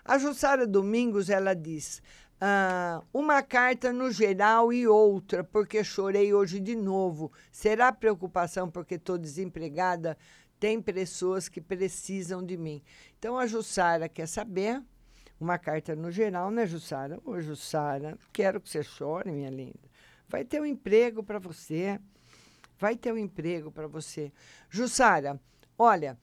A 0.06 0.18
Jussara 0.18 0.66
Domingos, 0.66 1.30
ela 1.30 1.54
diz: 1.54 2.02
ah, 2.40 3.02
uma 3.12 3.42
carta 3.42 3.92
no 3.92 4.12
geral 4.12 4.72
e 4.72 4.88
outra, 4.88 5.44
porque 5.44 5.84
chorei 5.84 6.34
hoje 6.34 6.60
de 6.60 6.76
novo. 6.76 7.32
Será 7.52 7.92
preocupação 7.92 8.70
porque 8.70 8.96
estou 8.96 9.18
desempregada? 9.18 10.18
Tem 10.60 10.82
pessoas 10.82 11.50
que 11.50 11.60
precisam 11.62 12.44
de 12.44 12.56
mim. 12.56 12.82
Então 13.18 13.38
a 13.38 13.48
Jussara 13.48 14.08
quer 14.08 14.28
saber. 14.28 14.82
Uma 15.40 15.60
carta 15.60 15.96
no 15.96 16.10
geral, 16.10 16.50
né, 16.50 16.66
Jussara? 16.66 17.20
Ô, 17.24 17.40
Jussara, 17.40 18.18
quero 18.34 18.60
que 18.60 18.68
você 18.68 18.82
chore, 18.82 19.32
minha 19.32 19.52
linda. 19.52 19.88
Vai 20.28 20.44
ter 20.44 20.60
um 20.60 20.66
emprego 20.66 21.22
para 21.22 21.38
você. 21.38 22.00
Vai 22.80 22.96
ter 22.96 23.14
um 23.14 23.18
emprego 23.18 23.72
para 23.72 23.88
você. 23.88 24.32
Jussara, 24.68 25.40
olha, 25.78 26.18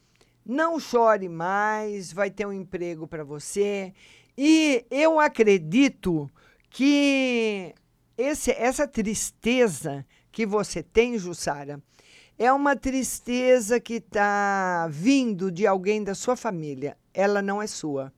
não 0.44 0.80
chore 0.80 1.28
mais, 1.28 2.12
vai 2.12 2.28
ter 2.28 2.44
um 2.44 2.52
emprego 2.52 3.06
para 3.06 3.22
você. 3.22 3.94
E 4.36 4.84
eu 4.90 5.20
acredito 5.20 6.30
que 6.68 7.74
esse, 8.18 8.50
essa 8.52 8.86
tristeza 8.86 10.04
que 10.32 10.44
você 10.44 10.82
tem, 10.82 11.16
Jussara, 11.18 11.80
é 12.36 12.52
uma 12.52 12.74
tristeza 12.74 13.78
que 13.78 13.94
está 13.94 14.88
vindo 14.90 15.50
de 15.50 15.66
alguém 15.66 16.02
da 16.02 16.14
sua 16.14 16.36
família. 16.36 16.96
Ela 17.12 17.40
não 17.40 17.62
é 17.62 17.66
sua. 17.66 18.12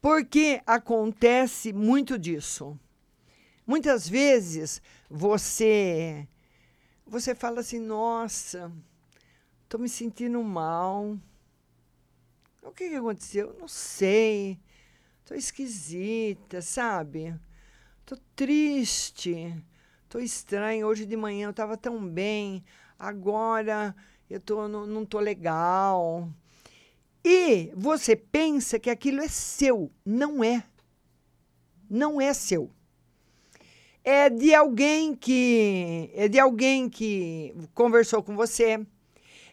Porque 0.00 0.60
acontece 0.66 1.72
muito 1.72 2.18
disso. 2.18 2.78
Muitas 3.66 4.08
vezes 4.08 4.80
você 5.08 6.26
você 7.06 7.34
fala 7.34 7.60
assim: 7.60 7.78
"Nossa, 7.78 8.70
tô 9.68 9.78
me 9.78 9.88
sentindo 9.88 10.42
mal. 10.42 11.16
O 12.66 12.72
que, 12.72 12.88
que 12.88 12.96
aconteceu? 12.96 13.54
Não 13.60 13.68
sei. 13.68 14.58
Tô 15.24 15.34
esquisita, 15.34 16.60
sabe? 16.60 17.32
Tô 18.04 18.16
triste. 18.34 19.54
Tô 20.08 20.18
estranha. 20.18 20.84
Hoje 20.84 21.06
de 21.06 21.16
manhã 21.16 21.48
eu 21.48 21.52
tava 21.52 21.76
tão 21.76 22.04
bem. 22.04 22.64
Agora 22.98 23.94
eu 24.28 24.40
tô, 24.40 24.66
não, 24.66 24.84
não 24.84 25.06
tô 25.06 25.20
legal. 25.20 26.28
E 27.24 27.70
você 27.76 28.16
pensa 28.16 28.80
que 28.80 28.90
aquilo 28.90 29.20
é 29.20 29.28
seu. 29.28 29.88
Não 30.04 30.42
é. 30.42 30.64
Não 31.88 32.20
é 32.20 32.34
seu. 32.34 32.68
É 34.02 34.28
de 34.28 34.52
alguém 34.52 35.14
que 35.14 36.10
é 36.14 36.26
de 36.26 36.40
alguém 36.40 36.88
que 36.88 37.54
conversou 37.74 38.24
com 38.24 38.34
você. 38.34 38.84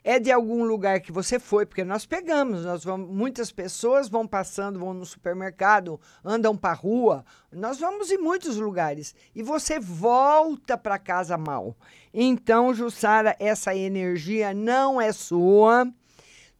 É 0.03 0.19
de 0.19 0.29
algum 0.31 0.65
lugar 0.65 0.99
que 0.99 1.13
você 1.13 1.39
foi, 1.39 1.65
porque 1.65 1.85
nós 1.85 2.05
pegamos, 2.05 2.65
nós 2.65 2.83
vamos, 2.83 3.09
muitas 3.09 3.53
pessoas 3.53 4.09
vão 4.09 4.27
passando, 4.27 4.77
vão 4.77 4.93
no 4.93 5.05
supermercado, 5.05 5.97
andam 6.25 6.57
para 6.57 6.73
rua, 6.73 7.23
nós 7.49 7.79
vamos 7.79 8.11
em 8.11 8.17
muitos 8.17 8.57
lugares 8.57 9.15
e 9.33 9.41
você 9.41 9.79
volta 9.79 10.77
para 10.77 10.99
casa 10.99 11.37
mal. 11.37 11.73
Então, 12.13 12.73
Jussara, 12.73 13.33
essa 13.39 13.73
energia 13.73 14.53
não 14.53 14.99
é 14.99 15.13
sua. 15.13 15.87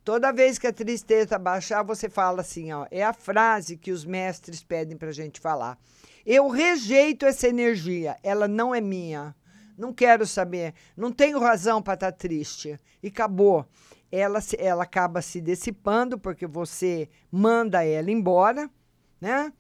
Toda 0.06 0.32
vez 0.32 0.58
que 0.58 0.68
a 0.68 0.74
tristeza 0.74 1.38
baixar, 1.38 1.84
você 1.84 2.10
fala 2.10 2.40
assim, 2.40 2.72
ó, 2.72 2.88
é 2.90 3.04
a 3.04 3.14
frase 3.14 3.76
que 3.76 3.92
os 3.92 4.06
mestres 4.06 4.64
pedem 4.64 4.96
para 4.96 5.12
gente 5.12 5.42
falar. 5.42 5.78
Eu 6.26 6.48
rejeito 6.48 7.26
essa 7.26 7.50
energia, 7.50 8.18
ela 8.24 8.48
não 8.48 8.74
é 8.74 8.80
minha. 8.80 9.36
Não 9.84 9.92
quero 9.92 10.26
saber, 10.26 10.74
não 10.96 11.12
tenho 11.12 11.38
razão 11.40 11.82
para 11.82 11.96
estar 11.96 12.14
tá 12.14 12.18
triste. 12.18 12.80
E 13.04 13.10
acabou. 13.10 13.66
Ela, 14.10 14.40
ela 14.58 14.84
acaba 14.84 15.22
se 15.22 15.42
dissipando 15.42 16.18
porque 16.18 16.48
você 16.48 17.10
manda 17.30 17.84
ela 17.84 18.10
embora, 18.10 18.70
né? 19.20 19.52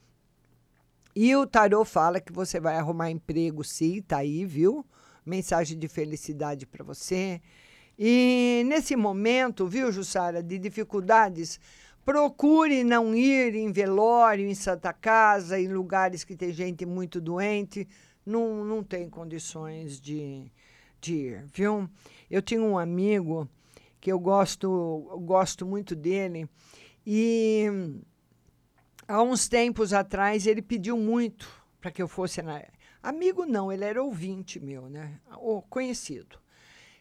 E 1.13 1.36
o 1.36 1.45
tarô 1.45 1.84
fala 1.84 2.21
que 2.21 2.32
você 2.32 2.57
vai 2.57 2.78
arrumar 2.78 3.11
emprego, 3.11 3.65
sim, 3.65 4.01
tá 4.01 4.19
aí, 4.19 4.45
viu? 4.45 4.86
Mensagem 5.26 5.78
de 5.78 5.89
felicidade 5.89 6.65
para 6.65 6.86
você. 6.86 7.41
E 7.99 8.63
nesse 8.65 8.95
momento, 8.95 9.67
viu, 9.67 9.91
Jussara, 9.91 10.41
de 10.41 10.57
dificuldades, 10.57 11.59
procure 12.05 12.86
não 12.86 13.13
ir 13.13 13.55
em 13.55 13.74
velório, 13.74 14.47
em 14.47 14.55
Santa 14.55 14.93
Casa, 14.93 15.59
em 15.59 15.67
lugares 15.67 16.24
que 16.24 16.38
tem 16.38 16.53
gente 16.53 16.86
muito 16.86 17.19
doente. 17.19 17.86
Não, 18.26 18.63
não 18.63 18.84
tem 18.84 19.09
condições 19.09 19.99
de, 19.99 20.51
de 21.01 21.13
ir, 21.13 21.45
viu? 21.53 21.89
Eu 22.30 22.41
tinha 22.41 22.61
um 22.61 22.78
amigo 22.78 23.49
que 23.99 24.11
eu 24.11 24.19
gosto, 24.19 25.07
eu 25.11 25.19
gosto 25.19 25.65
muito 25.65 25.95
dele 25.95 26.49
e 27.05 27.65
há 29.07 29.21
uns 29.21 29.47
tempos 29.47 29.93
atrás 29.93 30.47
ele 30.47 30.61
pediu 30.61 30.97
muito 30.97 31.49
para 31.80 31.91
que 31.91 32.01
eu 32.01 32.07
fosse 32.07 32.41
na 32.41 32.63
amigo 33.03 33.45
não, 33.45 33.71
ele 33.71 33.84
era 33.84 34.01
ouvinte 34.01 34.59
meu, 34.59 34.89
né? 34.89 35.19
O 35.38 35.61
conhecido. 35.61 36.39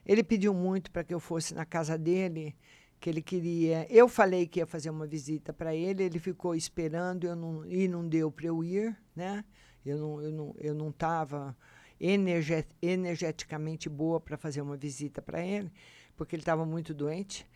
Ele 0.05 0.25
pediu 0.25 0.53
muito 0.53 0.91
para 0.91 1.05
que 1.05 1.15
eu 1.15 1.21
fosse 1.21 1.55
na 1.55 1.65
casa 1.65 1.97
dele, 1.97 2.57
que 2.99 3.09
ele 3.09 3.23
queria. 3.23 3.87
Eu 3.89 4.09
falei 4.09 4.47
que 4.47 4.59
ia 4.59 4.67
fazer 4.67 4.91
uma 4.91 5.07
visita 5.07 5.53
para 5.53 5.75
ele, 5.75 6.03
ele 6.03 6.19
ficou 6.19 6.57
esperando, 6.57 7.25
eu 7.25 7.37
não, 7.37 7.65
e 7.65 7.87
não 7.87 8.09
deu 8.09 8.31
para 8.31 8.47
eu 8.47 8.65
ir, 8.65 8.97
né? 9.15 9.45
Eu 9.85 9.99
não 9.99 10.23
eu 10.23 10.33
não 10.33 10.55
eu 10.59 10.75
não 10.75 10.91
estava 10.91 11.57
energet, 12.01 12.69
energeticamente 12.81 13.89
boa 13.89 14.21
para 14.21 14.37
fazer 14.37 14.61
uma 14.61 14.77
visita 14.77 15.23
para 15.23 15.45
ele, 15.45 15.71
porque 16.17 16.37
ele 16.37 16.43
estava 16.43 16.65
muito 16.67 16.93
doente. 16.95 17.47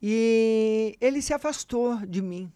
E 0.00 0.96
ele 1.00 1.22
se 1.22 1.32
afastou 1.32 2.04
de 2.06 2.20
mim. 2.20 2.52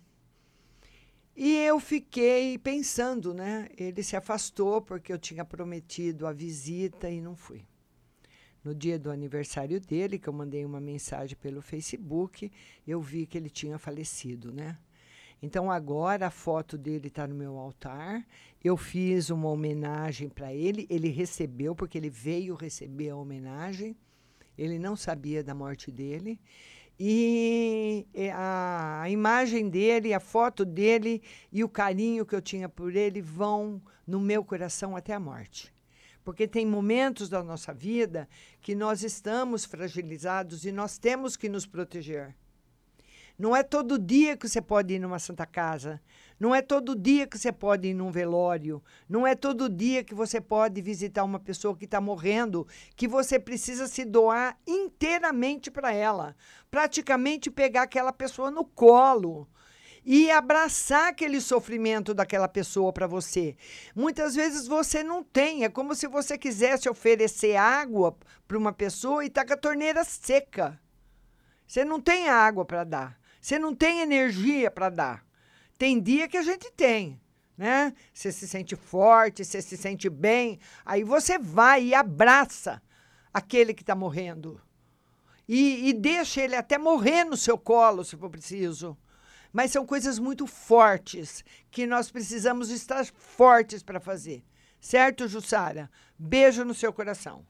E 1.36 1.54
eu 1.58 1.78
fiquei 1.78 2.58
pensando, 2.58 3.34
né? 3.34 3.68
Ele 3.76 4.02
se 4.02 4.16
afastou 4.16 4.80
porque 4.80 5.12
eu 5.12 5.18
tinha 5.18 5.44
prometido 5.44 6.26
a 6.26 6.32
visita 6.32 7.10
e 7.10 7.20
não 7.20 7.36
fui 7.36 7.64
no 8.66 8.74
dia 8.74 8.98
do 8.98 9.12
aniversário 9.12 9.80
dele, 9.80 10.18
que 10.18 10.28
eu 10.28 10.32
mandei 10.32 10.64
uma 10.64 10.80
mensagem 10.80 11.36
pelo 11.36 11.62
Facebook, 11.62 12.50
eu 12.84 13.00
vi 13.00 13.24
que 13.24 13.38
ele 13.38 13.48
tinha 13.48 13.78
falecido, 13.78 14.52
né? 14.52 14.76
Então 15.40 15.70
agora 15.70 16.26
a 16.26 16.30
foto 16.30 16.76
dele 16.76 17.06
está 17.06 17.28
no 17.28 17.34
meu 17.36 17.56
altar. 17.58 18.26
Eu 18.66 18.76
fiz 18.76 19.30
uma 19.30 19.48
homenagem 19.48 20.28
para 20.28 20.52
ele, 20.52 20.88
ele 20.90 21.08
recebeu 21.08 21.72
porque 21.72 21.96
ele 21.96 22.10
veio 22.10 22.56
receber 22.56 23.10
a 23.10 23.16
homenagem. 23.16 23.96
Ele 24.58 24.76
não 24.76 24.96
sabia 24.96 25.40
da 25.44 25.54
morte 25.54 25.88
dele. 25.88 26.40
E 26.98 28.04
a, 28.34 29.02
a 29.02 29.08
imagem 29.08 29.68
dele, 29.68 30.12
a 30.12 30.18
foto 30.18 30.64
dele 30.64 31.22
e 31.52 31.62
o 31.62 31.68
carinho 31.68 32.26
que 32.26 32.34
eu 32.34 32.42
tinha 32.42 32.68
por 32.68 32.96
ele 32.96 33.22
vão 33.22 33.80
no 34.04 34.18
meu 34.18 34.42
coração 34.42 34.96
até 34.96 35.12
a 35.12 35.20
morte. 35.20 35.72
Porque 36.24 36.48
tem 36.48 36.66
momentos 36.66 37.28
da 37.28 37.44
nossa 37.44 37.72
vida 37.72 38.28
que 38.60 38.74
nós 38.74 39.04
estamos 39.04 39.64
fragilizados 39.64 40.64
e 40.64 40.72
nós 40.72 40.98
temos 40.98 41.36
que 41.36 41.48
nos 41.48 41.66
proteger. 41.66 42.34
Não 43.38 43.54
é 43.54 43.62
todo 43.62 43.98
dia 43.98 44.36
que 44.36 44.48
você 44.48 44.62
pode 44.62 44.94
ir 44.94 44.98
numa 44.98 45.18
Santa 45.18 45.44
Casa. 45.44 46.00
Não 46.40 46.54
é 46.54 46.62
todo 46.62 46.96
dia 46.96 47.26
que 47.26 47.36
você 47.38 47.52
pode 47.52 47.88
ir 47.88 47.94
num 47.94 48.10
velório. 48.10 48.82
Não 49.08 49.26
é 49.26 49.34
todo 49.34 49.68
dia 49.68 50.02
que 50.02 50.14
você 50.14 50.40
pode 50.40 50.80
visitar 50.80 51.22
uma 51.22 51.38
pessoa 51.38 51.76
que 51.76 51.84
está 51.84 52.00
morrendo, 52.00 52.66
que 52.96 53.06
você 53.06 53.38
precisa 53.38 53.86
se 53.86 54.04
doar 54.04 54.58
inteiramente 54.66 55.70
para 55.70 55.92
ela. 55.92 56.34
Praticamente 56.70 57.50
pegar 57.50 57.82
aquela 57.82 58.12
pessoa 58.12 58.50
no 58.50 58.64
colo 58.64 59.46
e 60.06 60.30
abraçar 60.30 61.08
aquele 61.08 61.40
sofrimento 61.40 62.14
daquela 62.14 62.46
pessoa 62.46 62.92
para 62.92 63.08
você. 63.08 63.56
Muitas 63.94 64.36
vezes 64.36 64.68
você 64.68 65.02
não 65.02 65.24
tem, 65.24 65.64
é 65.64 65.68
como 65.68 65.96
se 65.96 66.06
você 66.06 66.38
quisesse 66.38 66.88
oferecer 66.88 67.56
água 67.56 68.16
para 68.46 68.56
uma 68.56 68.72
pessoa 68.72 69.24
e 69.24 69.26
está 69.26 69.44
com 69.44 69.52
a 69.52 69.56
torneira 69.56 70.04
seca. 70.04 70.80
Você 71.66 71.84
não 71.84 72.00
tem 72.00 72.28
água 72.28 72.64
para 72.64 72.84
dar, 72.84 73.18
você 73.46 73.60
não 73.60 73.72
tem 73.72 74.00
energia 74.00 74.72
para 74.72 74.88
dar. 74.88 75.24
Tem 75.78 76.00
dia 76.00 76.26
que 76.26 76.36
a 76.36 76.42
gente 76.42 76.68
tem, 76.72 77.20
né? 77.56 77.92
Você 78.12 78.32
se 78.32 78.48
sente 78.48 78.74
forte, 78.74 79.44
você 79.44 79.62
se 79.62 79.76
sente 79.76 80.10
bem, 80.10 80.58
aí 80.84 81.04
você 81.04 81.38
vai 81.38 81.84
e 81.84 81.94
abraça 81.94 82.82
aquele 83.32 83.72
que 83.72 83.84
está 83.84 83.94
morrendo. 83.94 84.60
E, 85.46 85.88
e 85.88 85.92
deixa 85.92 86.40
ele 86.42 86.56
até 86.56 86.76
morrer 86.76 87.22
no 87.22 87.36
seu 87.36 87.56
colo, 87.56 88.04
se 88.04 88.16
for 88.16 88.28
preciso 88.30 88.98
mas 89.52 89.70
são 89.70 89.86
coisas 89.86 90.18
muito 90.18 90.46
fortes 90.46 91.42
que 91.70 91.86
nós 91.86 92.10
precisamos 92.10 92.68
estar 92.68 93.06
fortes 93.06 93.82
para 93.82 93.98
fazer. 93.98 94.44
Certo, 94.78 95.26
Jussara? 95.26 95.90
Beijo 96.18 96.62
no 96.62 96.74
seu 96.74 96.92
coração. 96.92 97.46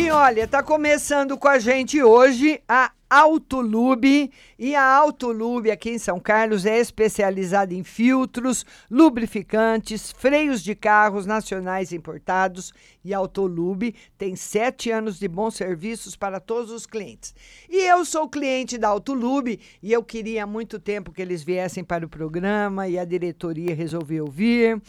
E 0.00 0.10
olha, 0.10 0.48
tá 0.48 0.62
começando 0.62 1.36
com 1.36 1.46
a 1.46 1.58
gente 1.58 2.02
hoje 2.02 2.58
a 2.66 2.90
Autolube. 3.10 4.30
E 4.58 4.74
a 4.74 4.82
Autolube 4.82 5.70
aqui 5.70 5.90
em 5.90 5.98
São 5.98 6.18
Carlos 6.18 6.64
é 6.64 6.78
especializada 6.78 7.74
em 7.74 7.84
filtros, 7.84 8.64
lubrificantes, 8.90 10.10
freios 10.10 10.62
de 10.62 10.74
carros 10.74 11.26
nacionais 11.26 11.92
importados. 11.92 12.72
E 13.04 13.12
a 13.12 13.18
Autolube 13.18 13.94
tem 14.16 14.34
sete 14.36 14.90
anos 14.90 15.18
de 15.18 15.28
bons 15.28 15.54
serviços 15.54 16.16
para 16.16 16.40
todos 16.40 16.70
os 16.70 16.86
clientes. 16.86 17.34
E 17.68 17.86
eu 17.86 18.02
sou 18.02 18.26
cliente 18.26 18.78
da 18.78 18.88
Autolube 18.88 19.60
e 19.82 19.92
eu 19.92 20.02
queria 20.02 20.44
há 20.44 20.46
muito 20.46 20.78
tempo 20.78 21.12
que 21.12 21.20
eles 21.20 21.42
viessem 21.42 21.84
para 21.84 22.06
o 22.06 22.08
programa 22.08 22.88
e 22.88 22.98
a 22.98 23.04
diretoria 23.04 23.74
resolveu 23.74 24.28
vir. 24.28 24.80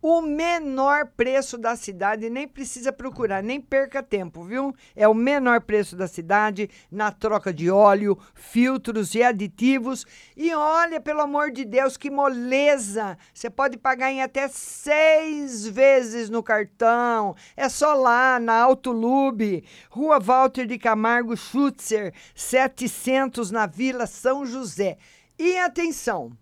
O 0.00 0.20
menor 0.20 1.06
preço 1.16 1.58
da 1.58 1.74
cidade, 1.76 2.30
nem 2.30 2.46
precisa 2.46 2.92
procurar, 2.92 3.42
nem 3.42 3.60
perca 3.60 4.02
tempo, 4.02 4.44
viu? 4.44 4.74
É 4.94 5.08
o 5.08 5.14
menor 5.14 5.60
preço 5.60 5.96
da 5.96 6.06
cidade 6.06 6.70
na 6.90 7.10
troca 7.10 7.52
de 7.52 7.70
óleo, 7.70 8.18
filtros 8.34 9.14
e 9.14 9.22
aditivos. 9.22 10.06
E 10.36 10.54
olha, 10.54 11.00
pelo 11.00 11.20
amor 11.20 11.50
de 11.50 11.64
Deus, 11.64 11.96
que 11.96 12.10
moleza! 12.10 13.18
Você 13.34 13.50
pode 13.50 13.76
pagar 13.76 14.12
em 14.12 14.22
até 14.22 14.48
seis 14.48 15.66
vezes 15.66 16.30
no 16.30 16.42
cartão. 16.42 17.34
É 17.56 17.68
só 17.68 17.94
lá 17.94 18.38
na 18.38 18.54
Autolube, 18.54 19.64
Rua 19.90 20.20
Walter 20.20 20.66
de 20.66 20.78
Camargo 20.78 21.36
Schutzer, 21.36 22.14
700 22.34 23.50
na 23.50 23.66
Vila 23.66 24.06
São 24.06 24.46
José. 24.46 24.96
E 25.38 25.58
atenção! 25.58 26.32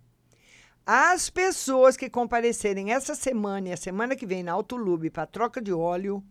As 0.88 1.28
pessoas 1.28 1.96
que 1.96 2.08
comparecerem 2.08 2.92
essa 2.92 3.16
semana 3.16 3.70
e 3.70 3.72
a 3.72 3.76
semana 3.76 4.14
que 4.14 4.24
vem 4.24 4.44
na 4.44 4.52
Autolube 4.52 5.10
para 5.10 5.26
troca 5.26 5.60
de 5.60 5.72
óleo, 5.72 6.22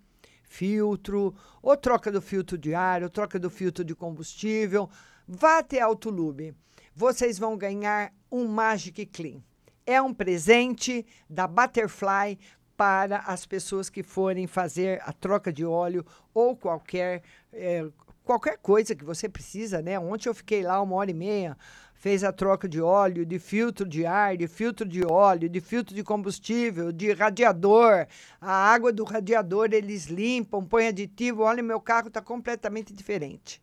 filtro, 0.45 1.35
ou 1.61 1.75
troca 1.75 2.09
do 2.09 2.21
filtro 2.21 2.57
de 2.57 2.73
ar, 2.73 3.03
ou 3.03 3.09
troca 3.09 3.37
do 3.37 3.49
filtro 3.49 3.83
de 3.83 3.93
combustível, 3.93 4.89
vá 5.27 5.57
até 5.57 5.81
Autolube. 5.81 6.55
Vocês 6.95 7.37
vão 7.37 7.57
ganhar 7.57 8.13
um 8.31 8.47
Magic 8.47 9.05
Clean. 9.07 9.43
É 9.85 10.01
um 10.01 10.13
presente 10.13 11.05
da 11.29 11.47
Butterfly 11.47 12.39
para 12.77 13.17
as 13.27 13.45
pessoas 13.45 13.89
que 13.89 14.03
forem 14.03 14.47
fazer 14.47 15.01
a 15.03 15.11
troca 15.11 15.51
de 15.51 15.65
óleo 15.65 16.05
ou 16.33 16.55
qualquer 16.55 17.23
é, 17.51 17.85
qualquer 18.23 18.57
coisa 18.57 18.95
que 18.95 19.03
você 19.03 19.29
precisa, 19.29 19.81
né? 19.81 19.99
Ontem 19.99 20.27
eu 20.27 20.33
fiquei 20.33 20.63
lá 20.63 20.81
uma 20.81 20.95
hora 20.95 21.11
e 21.11 21.13
meia 21.13 21.57
fez 21.95 22.23
a 22.23 22.31
troca 22.31 22.67
de 22.67 22.81
óleo, 22.81 23.25
de 23.25 23.39
filtro 23.39 23.87
de 23.87 24.05
ar, 24.05 24.37
de 24.37 24.47
filtro 24.47 24.87
de 24.87 25.03
óleo, 25.03 25.49
de 25.49 25.59
filtro 25.59 25.95
de 25.95 26.03
combustível, 26.03 26.91
de 26.91 27.11
radiador. 27.13 28.05
A 28.39 28.51
água 28.51 28.91
do 28.91 29.03
radiador 29.03 29.69
eles 29.71 30.05
limpam, 30.05 30.63
põem 30.63 30.89
aditivo. 30.89 31.43
Olha, 31.43 31.63
meu 31.63 31.79
carro 31.79 32.09
está 32.09 32.21
completamente 32.21 32.93
diferente. 32.93 33.61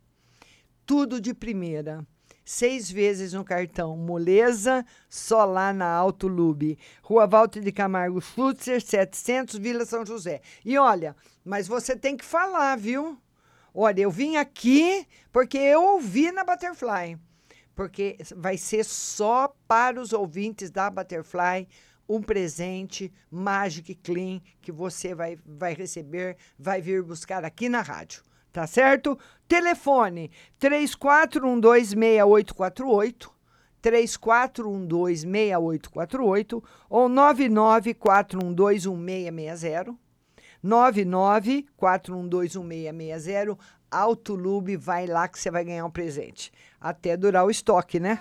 Tudo 0.85 1.21
de 1.21 1.33
primeira. 1.33 2.05
Seis 2.45 2.91
vezes 2.91 3.31
no 3.31 3.45
cartão, 3.45 3.95
moleza, 3.95 4.85
só 5.09 5.45
lá 5.45 5.71
na 5.71 5.87
Autolube. 5.87 6.77
Rua 7.01 7.25
Walter 7.25 7.61
de 7.61 7.71
Camargo 7.71 8.19
Schutzer, 8.19 8.81
700, 8.81 9.55
Vila 9.55 9.85
São 9.85 10.05
José. 10.05 10.41
E 10.65 10.77
olha, 10.77 11.15
mas 11.45 11.69
você 11.69 11.95
tem 11.95 12.17
que 12.17 12.25
falar, 12.25 12.77
viu? 12.77 13.17
Olha, 13.73 14.01
eu 14.01 14.11
vim 14.11 14.35
aqui 14.35 15.07
porque 15.31 15.57
eu 15.57 15.81
ouvi 15.81 16.33
na 16.33 16.43
Butterfly 16.43 17.17
porque 17.75 18.17
vai 18.35 18.57
ser 18.57 18.85
só 18.85 19.53
para 19.67 19.99
os 19.99 20.13
ouvintes 20.13 20.71
da 20.71 20.89
Butterfly 20.89 21.67
um 22.07 22.21
presente 22.21 23.11
Magic 23.31 23.95
Clean 23.95 24.39
que 24.61 24.71
você 24.71 25.15
vai, 25.15 25.37
vai 25.45 25.73
receber, 25.73 26.37
vai 26.57 26.81
vir 26.81 27.03
buscar 27.03 27.43
aqui 27.45 27.69
na 27.69 27.81
rádio. 27.81 28.23
Tá 28.51 28.67
certo? 28.67 29.17
Telefone 29.47 30.29
34126848 30.59 33.31
34126848 33.81 36.63
ou 36.89 37.09
994121660 37.09 39.95
994121660 40.63 43.57
Autolube, 43.93 44.75
vai 44.75 45.05
lá 45.05 45.27
que 45.27 45.39
você 45.39 45.51
vai 45.51 45.63
ganhar 45.63 45.85
um 45.85 45.91
presente. 45.91 46.51
Até 46.79 47.15
durar 47.15 47.45
o 47.45 47.51
estoque, 47.51 47.99
né? 47.99 48.19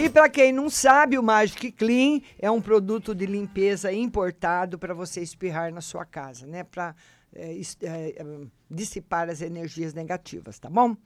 E 0.00 0.10
para 0.10 0.28
quem 0.28 0.52
não 0.52 0.68
sabe, 0.68 1.18
o 1.18 1.22
Magic 1.22 1.70
Clean 1.72 2.20
é 2.38 2.50
um 2.50 2.60
produto 2.60 3.14
de 3.14 3.26
limpeza 3.26 3.92
importado 3.92 4.78
para 4.78 4.94
você 4.94 5.20
espirrar 5.20 5.72
na 5.72 5.80
sua 5.80 6.04
casa, 6.04 6.46
né? 6.46 6.64
Para 6.64 6.94
é, 7.34 7.60
é, 7.82 8.24
dissipar 8.70 9.28
as 9.28 9.40
energias 9.40 9.94
negativas, 9.94 10.58
tá 10.58 10.68
bom? 10.68 10.96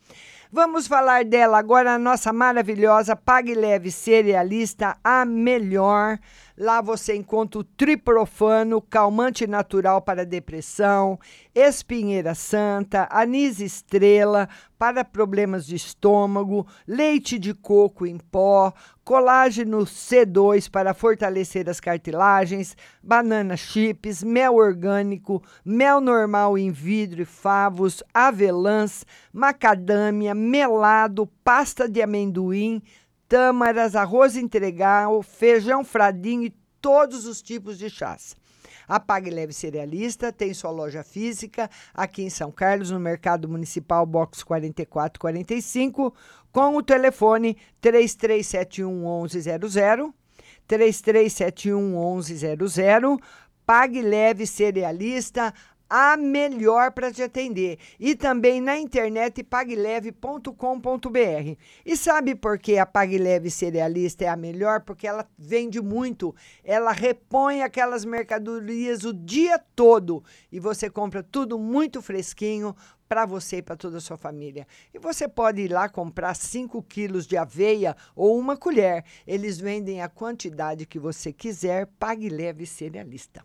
Vamos 0.50 0.86
falar 0.86 1.24
dela 1.24 1.58
agora, 1.58 1.94
a 1.94 1.98
nossa 1.98 2.32
maravilhosa 2.32 3.16
Pague 3.16 3.54
Leve 3.54 3.90
Cerealista, 3.90 4.96
a 5.02 5.24
melhor. 5.24 6.18
Lá 6.56 6.82
você 6.82 7.16
encontra 7.16 7.60
o 7.60 7.64
triprofano, 7.64 8.82
calmante 8.82 9.46
natural 9.46 10.02
para 10.02 10.26
depressão, 10.26 11.18
espinheira 11.54 12.34
santa, 12.34 13.08
anis 13.10 13.58
estrela 13.58 14.48
para 14.78 15.04
problemas 15.04 15.64
de 15.64 15.76
estômago, 15.76 16.66
leite 16.86 17.38
de 17.38 17.54
coco 17.54 18.04
em 18.04 18.18
pó, 18.18 18.72
colágeno 19.04 19.78
C2 19.78 20.70
para 20.70 20.92
fortalecer 20.92 21.68
as 21.68 21.80
cartilagens, 21.80 22.76
banana 23.02 23.56
chips, 23.56 24.22
mel 24.22 24.56
orgânico, 24.56 25.42
mel 25.64 26.00
normal 26.00 26.58
em 26.58 26.70
vidro 26.70 27.22
e 27.22 27.24
favos, 27.52 28.02
avelãs, 28.14 29.04
macadâmia, 29.30 30.34
melado, 30.34 31.26
pasta 31.44 31.86
de 31.86 32.00
amendoim, 32.00 32.82
tâmaras, 33.28 33.94
arroz 33.94 34.36
integral, 34.36 35.22
feijão 35.22 35.84
fradinho 35.84 36.44
e 36.44 36.56
todos 36.80 37.26
os 37.26 37.42
tipos 37.42 37.76
de 37.76 37.90
chás. 37.90 38.34
A 38.88 38.98
Pague 38.98 39.28
Leve 39.28 39.52
Cerealista 39.52 40.32
tem 40.32 40.54
sua 40.54 40.70
loja 40.70 41.04
física 41.04 41.68
aqui 41.92 42.22
em 42.22 42.30
São 42.30 42.50
Carlos, 42.50 42.90
no 42.90 42.98
Mercado 42.98 43.46
Municipal, 43.46 44.06
box 44.06 44.42
4445, 44.42 46.14
com 46.50 46.76
o 46.76 46.82
telefone 46.82 47.58
3371 47.82 49.22
1100, 49.24 50.14
3371 50.66 52.16
1100. 52.16 53.18
Pague 53.64 54.02
Leve 54.02 54.46
Cerealista, 54.46 55.54
a 55.94 56.16
melhor 56.16 56.90
para 56.92 57.12
te 57.12 57.22
atender. 57.22 57.78
E 58.00 58.16
também 58.16 58.62
na 58.62 58.78
internet 58.78 59.44
pagleve.com.br. 59.44 60.48
E 61.84 61.96
sabe 61.98 62.34
por 62.34 62.58
que 62.58 62.78
a 62.78 62.86
Pagleve 62.86 63.50
Cerealista 63.50 64.24
é 64.24 64.28
a 64.28 64.36
melhor? 64.36 64.80
Porque 64.80 65.06
ela 65.06 65.28
vende 65.36 65.82
muito. 65.82 66.34
Ela 66.64 66.92
repõe 66.92 67.60
aquelas 67.60 68.06
mercadorias 68.06 69.04
o 69.04 69.12
dia 69.12 69.58
todo 69.76 70.24
e 70.50 70.58
você 70.58 70.88
compra 70.88 71.22
tudo 71.22 71.58
muito 71.58 72.00
fresquinho 72.00 72.74
para 73.06 73.26
você 73.26 73.58
e 73.58 73.62
para 73.62 73.76
toda 73.76 73.98
a 73.98 74.00
sua 74.00 74.16
família. 74.16 74.66
E 74.94 74.98
você 74.98 75.28
pode 75.28 75.60
ir 75.60 75.70
lá 75.70 75.90
comprar 75.90 76.32
5 76.34 76.82
quilos 76.84 77.26
de 77.26 77.36
aveia 77.36 77.94
ou 78.16 78.38
uma 78.38 78.56
colher. 78.56 79.04
Eles 79.26 79.60
vendem 79.60 80.00
a 80.00 80.08
quantidade 80.08 80.86
que 80.86 80.98
você 80.98 81.34
quiser. 81.34 81.86
Pague 81.98 82.30
leve 82.30 82.64
cerealista. 82.64 83.44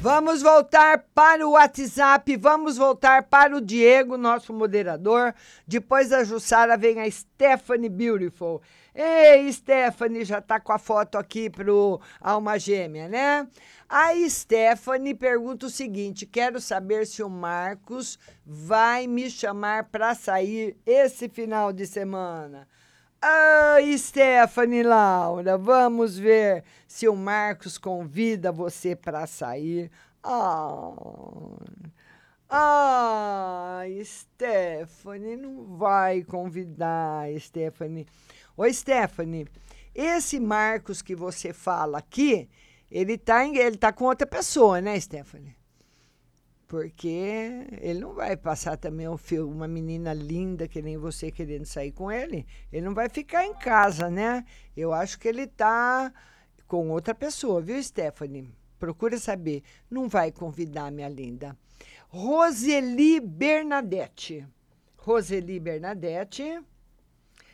Vamos 0.00 0.40
voltar 0.40 1.04
para 1.12 1.46
o 1.46 1.50
WhatsApp, 1.50 2.36
vamos 2.36 2.76
voltar 2.76 3.24
para 3.24 3.56
o 3.56 3.60
Diego, 3.60 4.16
nosso 4.16 4.52
moderador. 4.52 5.34
Depois 5.66 6.10
da 6.10 6.22
Jussara 6.22 6.76
vem 6.76 7.00
a 7.00 7.10
Stephanie 7.10 7.88
Beautiful. 7.88 8.62
Ei, 8.94 9.52
Stephanie, 9.52 10.24
já 10.24 10.40
tá 10.40 10.60
com 10.60 10.72
a 10.72 10.78
foto 10.78 11.18
aqui 11.18 11.50
pro 11.50 12.00
Alma 12.20 12.58
Gêmea, 12.58 13.08
né? 13.08 13.48
A 13.88 14.12
Stephanie 14.28 15.14
pergunta 15.14 15.66
o 15.66 15.70
seguinte: 15.70 16.24
quero 16.24 16.60
saber 16.60 17.04
se 17.04 17.22
o 17.22 17.28
Marcos 17.28 18.18
vai 18.46 19.06
me 19.08 19.28
chamar 19.28 19.84
para 19.90 20.14
sair 20.14 20.76
esse 20.86 21.28
final 21.28 21.72
de 21.72 21.86
semana. 21.86 22.68
Ah, 23.20 23.78
Stephanie 23.96 24.84
Laura, 24.84 25.58
vamos 25.58 26.16
ver 26.16 26.62
se 26.86 27.08
o 27.08 27.16
Marcos 27.16 27.76
convida 27.76 28.52
você 28.52 28.94
para 28.94 29.26
sair. 29.26 29.90
Ah, 30.22 30.94
ah, 32.48 33.82
Stephanie, 34.04 35.36
não 35.36 35.76
vai 35.76 36.22
convidar, 36.22 37.26
Stephanie. 37.40 38.06
Ô, 38.56 38.72
Stephanie, 38.72 39.48
esse 39.94 40.38
Marcos 40.38 41.02
que 41.02 41.16
você 41.16 41.52
fala 41.52 41.98
aqui, 41.98 42.48
ele 42.90 43.18
tá, 43.18 43.44
em, 43.44 43.56
ele 43.56 43.76
tá 43.76 43.92
com 43.92 44.04
outra 44.04 44.26
pessoa, 44.26 44.80
né, 44.80 44.98
Stephanie? 45.00 45.57
Porque 46.68 47.66
ele 47.80 48.00
não 48.00 48.12
vai 48.12 48.36
passar 48.36 48.76
também 48.76 49.06
uma 49.08 49.66
menina 49.66 50.12
linda 50.12 50.68
que 50.68 50.82
nem 50.82 50.98
você 50.98 51.30
querendo 51.30 51.64
sair 51.64 51.92
com 51.92 52.12
ele. 52.12 52.46
Ele 52.70 52.84
não 52.84 52.94
vai 52.94 53.08
ficar 53.08 53.46
em 53.46 53.54
casa, 53.54 54.10
né? 54.10 54.44
Eu 54.76 54.92
acho 54.92 55.18
que 55.18 55.26
ele 55.26 55.46
tá 55.46 56.12
com 56.66 56.90
outra 56.90 57.14
pessoa, 57.14 57.62
viu, 57.62 57.82
Stephanie? 57.82 58.52
Procura 58.78 59.18
saber. 59.18 59.62
Não 59.90 60.08
vai 60.08 60.30
convidar, 60.30 60.92
minha 60.92 61.08
linda. 61.08 61.56
Roseli 62.10 63.18
Bernadette. 63.18 64.46
Roseli 64.98 65.58
Bernadette. 65.58 66.60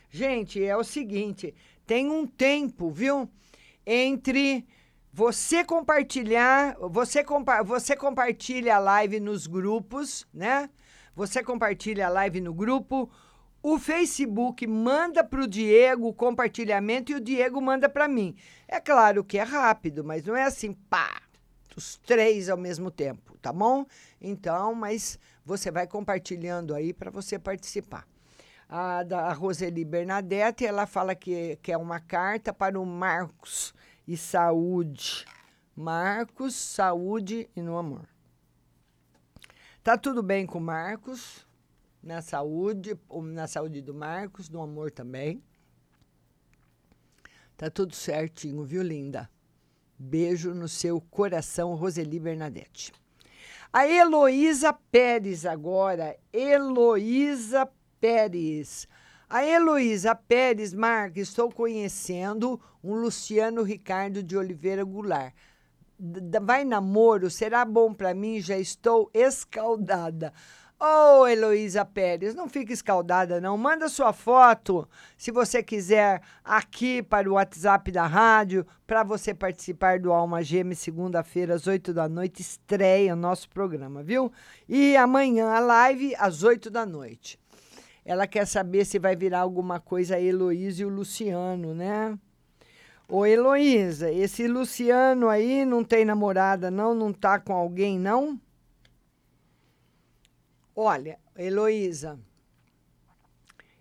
Gente, 0.09 0.61
é 0.61 0.75
o 0.75 0.83
seguinte: 0.83 1.55
tem 1.87 2.09
um 2.09 2.27
tempo, 2.27 2.91
viu? 2.91 3.29
Entre 3.85 4.67
você 5.15 5.63
compartilhar, 5.63 6.75
você, 6.77 7.23
compa 7.23 7.63
você 7.63 7.95
compartilha 7.95 8.75
a 8.75 8.79
live 8.79 9.21
nos 9.21 9.47
grupos, 9.47 10.27
né? 10.33 10.69
Você 11.15 11.41
compartilha 11.41 12.07
a 12.07 12.09
live 12.09 12.41
no 12.41 12.53
grupo. 12.53 13.09
O 13.63 13.79
Facebook 13.79 14.67
manda 14.67 15.23
para 15.23 15.41
o 15.41 15.47
Diego 15.47 16.09
o 16.09 16.13
compartilhamento 16.13 17.13
e 17.13 17.15
o 17.15 17.21
Diego 17.21 17.61
manda 17.61 17.87
para 17.87 18.09
mim. 18.09 18.35
É 18.67 18.81
claro 18.81 19.23
que 19.23 19.37
é 19.37 19.43
rápido, 19.43 20.03
mas 20.03 20.25
não 20.25 20.35
é 20.35 20.43
assim, 20.43 20.73
pá, 20.73 21.21
os 21.77 21.95
três 22.05 22.49
ao 22.49 22.57
mesmo 22.57 22.91
tempo, 22.91 23.37
tá 23.37 23.53
bom? 23.53 23.85
Então, 24.19 24.75
mas 24.75 25.17
você 25.45 25.71
vai 25.71 25.87
compartilhando 25.87 26.75
aí 26.75 26.91
para 26.91 27.09
você 27.09 27.39
participar. 27.39 28.05
A 28.67 29.01
da 29.03 29.27
a 29.27 29.33
Roseli 29.33 29.85
Bernadette, 29.85 30.65
ela 30.65 30.85
fala 30.85 31.15
que, 31.15 31.57
que 31.61 31.71
é 31.71 31.77
uma 31.77 32.01
carta 32.01 32.51
para 32.51 32.77
o 32.77 32.85
Marcos 32.85 33.73
e 34.07 34.17
saúde. 34.17 35.25
Marcos, 35.75 36.55
saúde 36.55 37.49
e 37.55 37.61
no 37.61 37.77
amor. 37.77 38.07
Tá 39.83 39.97
tudo 39.97 40.23
bem 40.23 40.45
com 40.45 40.59
Marcos, 40.59 41.45
na 42.01 42.21
saúde, 42.21 42.97
na 43.33 43.47
saúde 43.47 43.81
do 43.81 43.93
Marcos, 43.93 44.49
no 44.49 44.61
amor 44.61 44.91
também. 44.91 45.43
Tá 47.57 47.69
tudo 47.69 47.95
certinho, 47.95 48.63
viu, 48.63 48.81
linda? 48.81 49.29
Beijo 49.97 50.53
no 50.53 50.67
seu 50.67 50.99
coração, 50.99 51.73
Roseli 51.75 52.19
Bernadette. 52.19 52.91
A 53.71 53.87
Heloísa 53.87 54.73
Pérez 54.73 55.45
agora. 55.45 56.17
Heloísa 56.31 57.69
Pérez. 57.99 58.87
A 59.27 59.43
Heloísa 59.43 60.13
Pérez 60.13 60.71
Marques, 60.71 61.29
estou 61.29 61.51
conhecendo 61.51 62.61
um 62.83 62.93
Luciano 62.93 63.63
Ricardo 63.63 64.21
de 64.21 64.37
Oliveira 64.37 64.83
Goulart. 64.83 65.33
D 65.97 66.39
vai 66.39 66.63
namoro? 66.63 67.31
Será 67.31 67.65
bom 67.65 67.91
para 67.91 68.13
mim? 68.13 68.39
Já 68.39 68.57
estou 68.59 69.09
escaldada. 69.11 70.31
Ô, 70.79 71.21
oh, 71.21 71.27
Heloísa 71.27 71.83
Pérez, 71.85 72.35
não 72.35 72.47
fique 72.47 72.73
escaldada, 72.73 73.41
não. 73.41 73.57
Manda 73.57 73.89
sua 73.89 74.13
foto, 74.13 74.87
se 75.17 75.31
você 75.31 75.63
quiser, 75.63 76.21
aqui 76.43 77.01
para 77.01 77.29
o 77.29 77.33
WhatsApp 77.33 77.91
da 77.91 78.05
rádio, 78.05 78.67
para 78.85 79.01
você 79.01 79.33
participar 79.33 79.99
do 79.99 80.11
Alma 80.11 80.43
Gêmea, 80.43 80.75
segunda-feira, 80.75 81.55
às 81.55 81.65
8 81.65 81.93
da 81.93 82.09
noite, 82.09 82.41
estreia 82.41 83.13
o 83.13 83.15
nosso 83.17 83.49
programa, 83.49 84.03
viu? 84.03 84.31
E 84.67 84.95
amanhã 84.97 85.47
a 85.47 85.59
live, 85.59 86.13
às 86.19 86.43
8 86.43 86.69
da 86.69 86.85
noite. 86.85 87.39
Ela 88.05 88.27
quer 88.27 88.45
saber 88.45 88.85
se 88.85 88.99
vai 88.99 89.15
virar 89.15 89.39
alguma 89.39 89.79
coisa 89.79 90.15
a 90.15 90.21
Heloísa 90.21 90.83
e 90.83 90.85
o 90.85 90.89
Luciano, 90.89 91.73
né? 91.73 92.17
Ô, 93.07 93.25
Heloísa, 93.25 94.11
esse 94.11 94.47
Luciano 94.47 95.27
aí 95.27 95.65
não 95.65 95.83
tem 95.83 96.05
namorada, 96.05 96.69
não? 96.69 96.93
Não 96.93 97.11
tá 97.11 97.39
com 97.39 97.53
alguém, 97.53 97.99
não? 97.99 98.39
Olha, 100.75 101.17
Heloísa, 101.35 102.19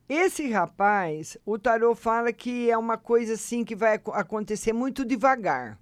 esse 0.08 0.50
rapaz, 0.50 1.36
o 1.44 1.58
tarô 1.58 1.94
fala 1.94 2.32
que 2.32 2.70
é 2.70 2.76
uma 2.76 2.98
coisa 2.98 3.34
assim 3.34 3.64
que 3.64 3.74
vai 3.74 4.00
acontecer 4.12 4.72
muito 4.72 5.04
devagar. 5.04 5.78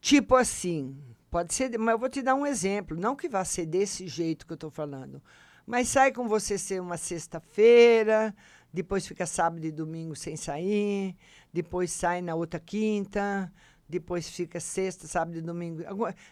Tipo 0.00 0.36
assim, 0.36 0.96
pode 1.30 1.54
ser, 1.54 1.76
mas 1.78 1.92
eu 1.92 1.98
vou 1.98 2.08
te 2.10 2.22
dar 2.22 2.34
um 2.34 2.46
exemplo, 2.46 2.96
não 2.96 3.16
que 3.16 3.28
vá 3.28 3.44
ser 3.44 3.66
desse 3.66 4.06
jeito 4.06 4.46
que 4.46 4.52
eu 4.52 4.56
estou 4.56 4.70
falando, 4.70 5.22
mas 5.66 5.88
sai 5.88 6.12
com 6.12 6.28
você 6.28 6.58
ser 6.58 6.80
uma 6.80 6.96
sexta-feira, 6.96 8.34
depois 8.72 9.06
fica 9.06 9.26
sábado 9.26 9.64
e 9.64 9.70
domingo 9.70 10.14
sem 10.16 10.36
sair, 10.36 11.16
depois 11.52 11.90
sai 11.90 12.20
na 12.20 12.34
outra 12.34 12.60
quinta, 12.60 13.52
depois 13.88 14.28
fica 14.28 14.60
sexta, 14.60 15.06
sábado 15.06 15.38
e 15.38 15.40
domingo, 15.40 15.82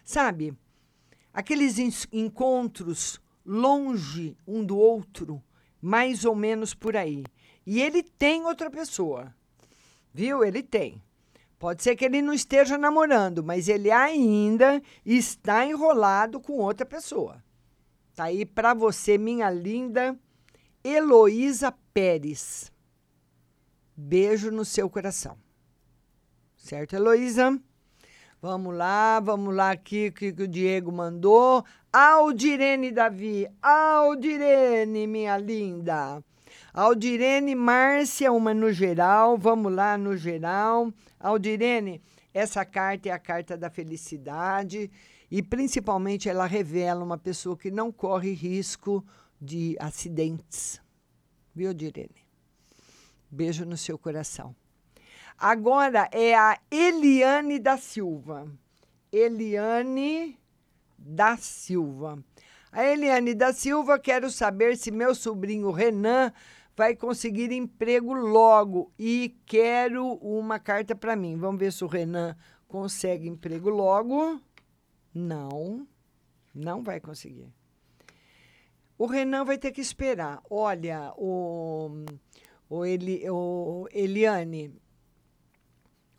sabe? 0.03 0.53
Aqueles 1.33 1.77
encontros 2.11 3.19
longe 3.45 4.37
um 4.47 4.63
do 4.63 4.77
outro, 4.77 5.41
mais 5.81 6.25
ou 6.25 6.35
menos 6.35 6.73
por 6.73 6.95
aí. 6.95 7.23
E 7.65 7.81
ele 7.81 8.03
tem 8.03 8.45
outra 8.45 8.69
pessoa. 8.69 9.33
Viu? 10.13 10.43
Ele 10.43 10.61
tem. 10.61 11.01
Pode 11.57 11.81
ser 11.81 11.95
que 11.95 12.05
ele 12.05 12.21
não 12.21 12.33
esteja 12.33 12.77
namorando, 12.77 13.43
mas 13.43 13.67
ele 13.67 13.89
ainda 13.89 14.81
está 15.05 15.65
enrolado 15.65 16.39
com 16.39 16.57
outra 16.57 16.85
pessoa. 16.85 17.41
Tá 18.15 18.25
aí 18.25 18.45
para 18.45 18.75
você, 18.75 19.17
minha 19.17 19.49
linda 19.49 20.15
Heloísa 20.83 21.73
Pérez. 21.93 22.71
Beijo 23.95 24.51
no 24.51 24.63
seu 24.63 24.87
coração. 24.87 25.35
Certo, 26.55 26.95
Heloísa? 26.95 27.59
Vamos 28.39 28.75
lá, 28.75 29.19
vamos 29.19 29.55
lá 29.55 29.71
aqui 29.71 30.09
o 30.09 30.11
que, 30.11 30.31
que 30.31 30.43
o 30.43 30.47
Diego 30.47 30.91
mandou. 30.91 31.65
Aldirene 31.91 32.91
Davi, 32.91 33.47
Aldirene, 33.61 35.07
minha 35.07 35.37
linda. 35.37 36.23
Aldirene 36.71 37.55
Márcia, 37.55 38.31
uma 38.31 38.53
no 38.53 38.71
geral, 38.71 39.37
vamos 39.39 39.73
lá 39.73 39.97
no 39.97 40.15
geral. 40.15 40.93
Aldirene, 41.19 41.99
essa 42.31 42.63
carta 42.63 43.09
é 43.09 43.11
a 43.11 43.19
carta 43.19 43.57
da 43.57 43.71
felicidade 43.71 44.91
e 45.33 45.41
principalmente 45.41 46.29
ela 46.29 46.45
revela 46.45 47.03
uma 47.03 47.17
pessoa 47.17 47.57
que 47.57 47.71
não 47.71 47.91
corre 47.91 48.33
risco 48.33 49.03
de 49.41 49.75
acidentes. 49.79 50.79
Viu, 51.55 51.69
Aldirene? 51.69 52.23
Beijo 53.31 53.65
no 53.65 53.75
seu 53.75 53.97
coração. 53.97 54.55
Agora 55.35 56.07
é 56.11 56.35
a 56.35 56.59
Eliane 56.69 57.57
da 57.57 57.77
Silva. 57.77 58.45
Eliane 59.11 60.37
da 60.95 61.35
Silva. 61.35 62.23
A 62.71 62.85
Eliane 62.85 63.33
da 63.33 63.51
Silva, 63.51 63.97
quero 63.97 64.29
saber 64.29 64.77
se 64.77 64.91
meu 64.91 65.15
sobrinho 65.15 65.71
Renan 65.71 66.31
vai 66.77 66.95
conseguir 66.95 67.51
emprego 67.51 68.13
logo 68.13 68.93
e 68.99 69.35
quero 69.47 70.13
uma 70.21 70.59
carta 70.59 70.95
para 70.95 71.15
mim. 71.15 71.35
Vamos 71.37 71.59
ver 71.59 71.73
se 71.73 71.83
o 71.83 71.87
Renan 71.87 72.37
consegue 72.67 73.27
emprego 73.27 73.71
logo. 73.71 74.39
Não, 75.13 75.87
não 76.53 76.83
vai 76.83 76.99
conseguir. 76.99 77.53
O 78.97 79.05
Renan 79.05 79.43
vai 79.43 79.57
ter 79.57 79.71
que 79.71 79.81
esperar. 79.81 80.41
Olha, 80.49 81.13
o, 81.17 82.05
o, 82.69 82.85
Eli, 82.85 83.29
o 83.29 83.87
Eliane, 83.91 84.73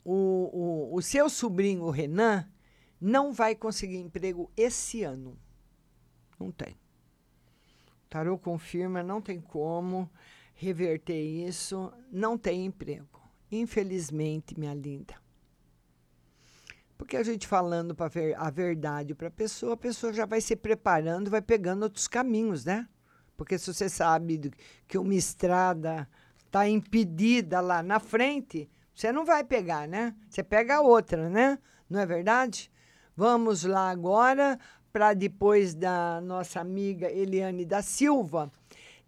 o, 0.04 0.90
o, 0.92 0.94
o 0.96 1.02
seu 1.02 1.30
sobrinho 1.30 1.88
Renan 1.90 2.48
não 3.00 3.32
vai 3.32 3.54
conseguir 3.54 3.98
emprego 3.98 4.50
esse 4.56 5.02
ano. 5.02 5.38
Não 6.38 6.50
tem. 6.50 6.72
O 6.72 8.08
tarô 8.08 8.38
confirma, 8.38 9.02
não 9.02 9.20
tem 9.20 9.40
como 9.40 10.10
reverter 10.54 11.20
isso, 11.20 11.92
não 12.10 12.38
tem 12.38 12.66
emprego. 12.66 13.20
Infelizmente, 13.50 14.58
minha 14.58 14.74
linda. 14.74 15.23
Porque 16.96 17.16
a 17.16 17.22
gente 17.22 17.46
falando 17.46 17.94
para 17.94 18.08
ver 18.08 18.36
a 18.38 18.50
verdade 18.50 19.14
para 19.14 19.28
a 19.28 19.30
pessoa, 19.30 19.74
a 19.74 19.76
pessoa 19.76 20.12
já 20.12 20.24
vai 20.26 20.40
se 20.40 20.54
preparando, 20.54 21.30
vai 21.30 21.42
pegando 21.42 21.82
outros 21.82 22.06
caminhos, 22.06 22.64
né? 22.64 22.88
Porque 23.36 23.58
se 23.58 23.72
você 23.72 23.88
sabe 23.88 24.52
que 24.86 24.96
uma 24.96 25.14
estrada 25.14 26.08
está 26.46 26.68
impedida 26.68 27.60
lá 27.60 27.82
na 27.82 27.98
frente, 27.98 28.70
você 28.94 29.10
não 29.10 29.24
vai 29.24 29.42
pegar, 29.42 29.88
né? 29.88 30.14
Você 30.30 30.42
pega 30.42 30.76
a 30.76 30.80
outra, 30.80 31.28
né? 31.28 31.58
Não 31.90 31.98
é 31.98 32.06
verdade? 32.06 32.70
Vamos 33.16 33.64
lá 33.64 33.90
agora 33.90 34.58
para 34.92 35.12
depois 35.12 35.74
da 35.74 36.20
nossa 36.20 36.60
amiga 36.60 37.10
Eliane 37.10 37.64
da 37.64 37.82
Silva. 37.82 38.50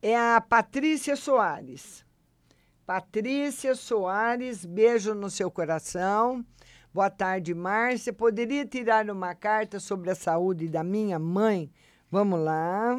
É 0.03 0.16
a 0.16 0.41
Patrícia 0.41 1.14
Soares. 1.14 2.05
Patrícia 2.84 3.74
Soares, 3.76 4.64
beijo 4.64 5.14
no 5.14 5.30
seu 5.30 5.49
coração. 5.51 6.45
Boa 6.97 7.11
tarde, 7.11 7.53
Márcia. 7.53 8.11
Poderia 8.11 8.64
tirar 8.64 9.11
uma 9.11 9.34
carta 9.34 9.78
sobre 9.78 10.11
a 10.11 10.14
saúde 10.14 10.66
da 10.66 10.82
minha 10.82 11.18
mãe? 11.18 11.70
Vamos 12.11 12.40
lá. 12.40 12.97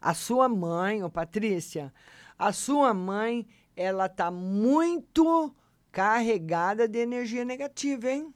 A 0.00 0.14
sua 0.14 0.48
mãe, 0.48 1.02
ô 1.02 1.10
Patrícia, 1.10 1.92
a 2.38 2.52
sua 2.52 2.94
mãe 2.94 3.44
ela 3.74 4.06
está 4.06 4.30
muito 4.30 5.52
carregada 5.90 6.86
de 6.86 7.00
energia 7.00 7.44
negativa, 7.44 8.08
hein? 8.08 8.32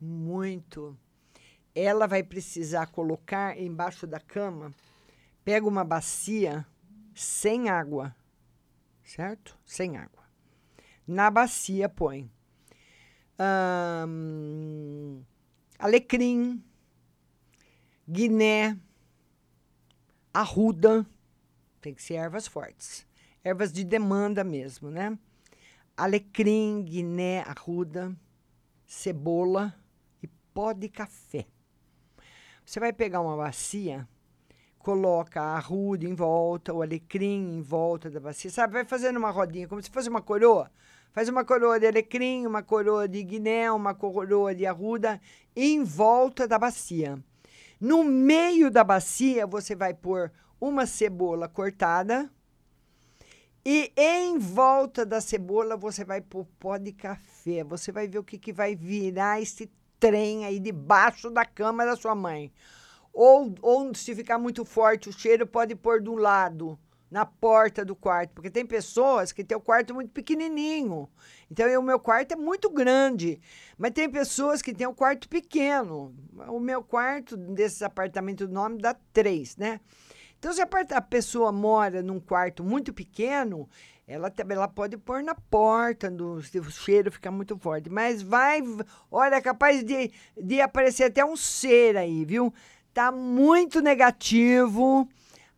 Muito. 0.00 0.98
Ela 1.72 2.08
vai 2.08 2.24
precisar 2.24 2.88
colocar 2.88 3.56
embaixo 3.56 4.08
da 4.08 4.18
cama, 4.18 4.74
pega 5.44 5.68
uma 5.68 5.84
bacia 5.84 6.66
sem 7.14 7.68
água, 7.68 8.12
certo? 9.04 9.56
Sem 9.64 9.96
água. 9.96 10.24
Na 11.06 11.30
bacia 11.30 11.88
põe 11.88 12.28
alecrim, 15.78 16.62
guiné, 18.08 18.78
arruda, 20.32 21.06
tem 21.80 21.94
que 21.94 22.02
ser 22.02 22.14
ervas 22.14 22.46
fortes 22.46 23.08
ervas 23.42 23.72
de 23.72 23.84
demanda 23.84 24.44
mesmo, 24.44 24.90
né? 24.90 25.18
Alecrim, 25.96 26.82
guiné, 26.82 27.40
arruda, 27.40 28.14
cebola 28.86 29.74
e 30.22 30.26
pó 30.26 30.72
de 30.72 30.88
café. 30.88 31.46
Você 32.64 32.78
vai 32.78 32.92
pegar 32.92 33.20
uma 33.20 33.36
bacia, 33.36 34.08
coloca 34.78 35.40
a 35.40 35.56
arruda 35.56 36.06
em 36.06 36.14
volta, 36.14 36.72
o 36.72 36.82
alecrim 36.82 37.58
em 37.58 37.62
volta 37.62 38.08
da 38.10 38.20
bacia, 38.20 38.50
sabe? 38.50 38.74
Vai 38.74 38.84
fazendo 38.84 39.16
uma 39.16 39.30
rodinha, 39.30 39.68
como 39.68 39.82
se 39.82 39.90
fosse 39.90 40.08
uma 40.08 40.22
coroa. 40.22 40.70
Faz 41.12 41.28
uma 41.28 41.44
coroa 41.44 41.80
de 41.80 41.86
alecrim, 41.86 42.46
uma 42.46 42.62
coroa 42.62 43.08
de 43.08 43.22
guiné, 43.22 43.70
uma 43.72 43.94
coroa 43.94 44.54
de 44.54 44.64
arruda 44.64 45.20
em 45.56 45.82
volta 45.82 46.46
da 46.46 46.58
bacia. 46.58 47.18
No 47.80 48.04
meio 48.04 48.70
da 48.70 48.84
bacia, 48.84 49.46
você 49.46 49.74
vai 49.74 49.92
pôr 49.92 50.30
uma 50.60 50.86
cebola 50.86 51.48
cortada. 51.48 52.30
E 53.64 53.92
em 53.96 54.38
volta 54.38 55.04
da 55.04 55.20
cebola, 55.20 55.76
você 55.76 56.04
vai 56.04 56.20
pôr 56.20 56.46
pó 56.58 56.76
de 56.76 56.92
café. 56.92 57.64
Você 57.64 57.90
vai 57.90 58.06
ver 58.06 58.18
o 58.18 58.24
que, 58.24 58.38
que 58.38 58.52
vai 58.52 58.76
virar 58.76 59.40
esse 59.40 59.70
trem 59.98 60.44
aí 60.44 60.60
debaixo 60.60 61.28
da 61.28 61.44
cama 61.44 61.84
da 61.84 61.96
sua 61.96 62.14
mãe. 62.14 62.52
Ou, 63.12 63.52
ou 63.60 63.94
se 63.94 64.14
ficar 64.14 64.38
muito 64.38 64.64
forte 64.64 65.08
o 65.08 65.12
cheiro, 65.12 65.46
pode 65.46 65.74
pôr 65.74 66.00
do 66.00 66.14
lado, 66.14 66.78
na 67.10 67.26
porta 67.26 67.84
do 67.84 67.96
quarto. 67.96 68.30
Porque 68.32 68.50
tem 68.50 68.64
pessoas 68.64 69.32
que 69.32 69.42
têm 69.42 69.56
o 69.56 69.60
quarto 69.60 69.92
muito 69.94 70.10
pequenininho. 70.12 71.08
Então, 71.50 71.66
eu, 71.66 71.80
o 71.80 71.82
meu 71.82 71.98
quarto 71.98 72.32
é 72.32 72.36
muito 72.36 72.70
grande. 72.70 73.40
Mas 73.76 73.90
tem 73.90 74.08
pessoas 74.08 74.62
que 74.62 74.72
têm 74.72 74.86
o 74.86 74.94
quarto 74.94 75.28
pequeno. 75.28 76.14
O 76.48 76.60
meu 76.60 76.82
quarto, 76.82 77.36
desses 77.36 77.82
apartamentos 77.82 78.46
do 78.46 78.54
nome, 78.54 78.78
dá 78.78 78.94
três, 79.12 79.56
né? 79.56 79.80
Então, 80.38 80.52
se 80.52 80.62
a, 80.62 81.00
pessoa 81.02 81.52
mora 81.52 82.02
num 82.02 82.18
quarto 82.18 82.64
muito 82.64 82.94
pequeno, 82.94 83.68
ela, 84.08 84.32
ela 84.48 84.66
pode 84.66 84.96
pôr 84.96 85.22
na 85.22 85.34
porta, 85.34 86.10
do, 86.10 86.42
se 86.42 86.58
o 86.58 86.70
cheiro 86.70 87.12
ficar 87.12 87.30
muito 87.30 87.58
forte. 87.58 87.90
Mas 87.90 88.22
vai, 88.22 88.62
olha, 89.10 89.34
é 89.34 89.40
capaz 89.42 89.84
de, 89.84 90.10
de 90.40 90.60
aparecer 90.60 91.04
até 91.04 91.22
um 91.22 91.36
ser 91.36 91.96
aí, 91.96 92.24
viu? 92.24 92.54
Tá 92.94 93.12
muito 93.12 93.82
negativo 93.82 95.06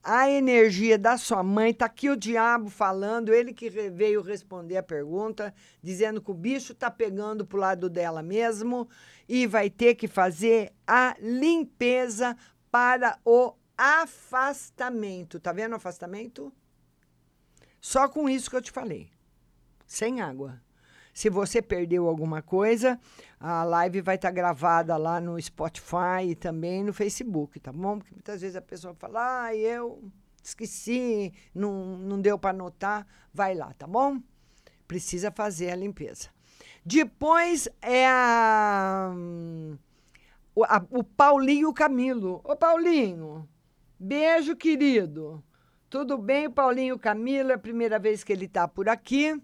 a 0.02 0.28
energia 0.28 0.98
da 0.98 1.16
sua 1.16 1.42
mãe. 1.42 1.72
Tá 1.72 1.86
aqui 1.86 2.10
o 2.10 2.16
diabo 2.16 2.68
falando, 2.68 3.32
ele 3.32 3.52
que 3.52 3.70
veio 3.70 4.20
responder 4.20 4.76
a 4.76 4.82
pergunta, 4.82 5.54
dizendo 5.82 6.20
que 6.20 6.30
o 6.30 6.34
bicho 6.34 6.74
tá 6.74 6.90
pegando 6.90 7.46
pro 7.46 7.58
lado 7.58 7.88
dela 7.88 8.22
mesmo 8.22 8.88
e 9.28 9.46
vai 9.46 9.70
ter 9.70 9.94
que 9.94 10.08
fazer 10.08 10.72
a 10.86 11.14
limpeza 11.20 12.36
para 12.70 13.18
o 13.24 13.54
afastamento. 13.76 15.38
Tá 15.38 15.52
vendo 15.52 15.72
o 15.72 15.76
afastamento? 15.76 16.52
Só 17.80 18.08
com 18.08 18.28
isso 18.28 18.50
que 18.50 18.56
eu 18.56 18.62
te 18.62 18.70
falei. 18.70 19.10
Sem 19.86 20.20
água. 20.20 20.60
Se 21.12 21.28
você 21.28 21.60
perdeu 21.60 22.08
alguma 22.08 22.40
coisa, 22.40 22.98
a 23.38 23.64
live 23.64 24.00
vai 24.00 24.14
estar 24.14 24.28
tá 24.28 24.34
gravada 24.34 24.96
lá 24.96 25.20
no 25.20 25.40
Spotify 25.40 26.28
e 26.28 26.34
também 26.34 26.82
no 26.82 26.92
Facebook, 26.92 27.60
tá 27.60 27.70
bom? 27.70 27.98
Porque 27.98 28.14
muitas 28.14 28.40
vezes 28.40 28.56
a 28.56 28.62
pessoa 28.62 28.94
fala, 28.94 29.44
ah, 29.44 29.54
eu 29.54 30.02
esqueci, 30.42 31.32
não, 31.54 31.98
não 31.98 32.20
deu 32.20 32.38
para 32.38 32.50
anotar. 32.50 33.06
Vai 33.32 33.54
lá, 33.54 33.72
tá 33.74 33.86
bom? 33.86 34.20
Precisa 34.88 35.30
fazer 35.30 35.70
a 35.70 35.76
limpeza. 35.76 36.30
Depois 36.84 37.68
é 37.80 38.06
a, 38.08 39.12
o, 40.54 40.64
a, 40.64 40.84
o 40.90 41.04
Paulinho 41.04 41.72
Camilo. 41.72 42.40
Ô, 42.42 42.56
Paulinho, 42.56 43.48
beijo, 43.98 44.56
querido. 44.56 45.42
Tudo 45.88 46.16
bem, 46.16 46.50
Paulinho 46.50 46.98
Camilo? 46.98 47.52
É 47.52 47.54
a 47.54 47.58
primeira 47.58 47.98
vez 47.98 48.24
que 48.24 48.32
ele 48.32 48.46
está 48.46 48.66
por 48.66 48.88
aqui. 48.88 49.40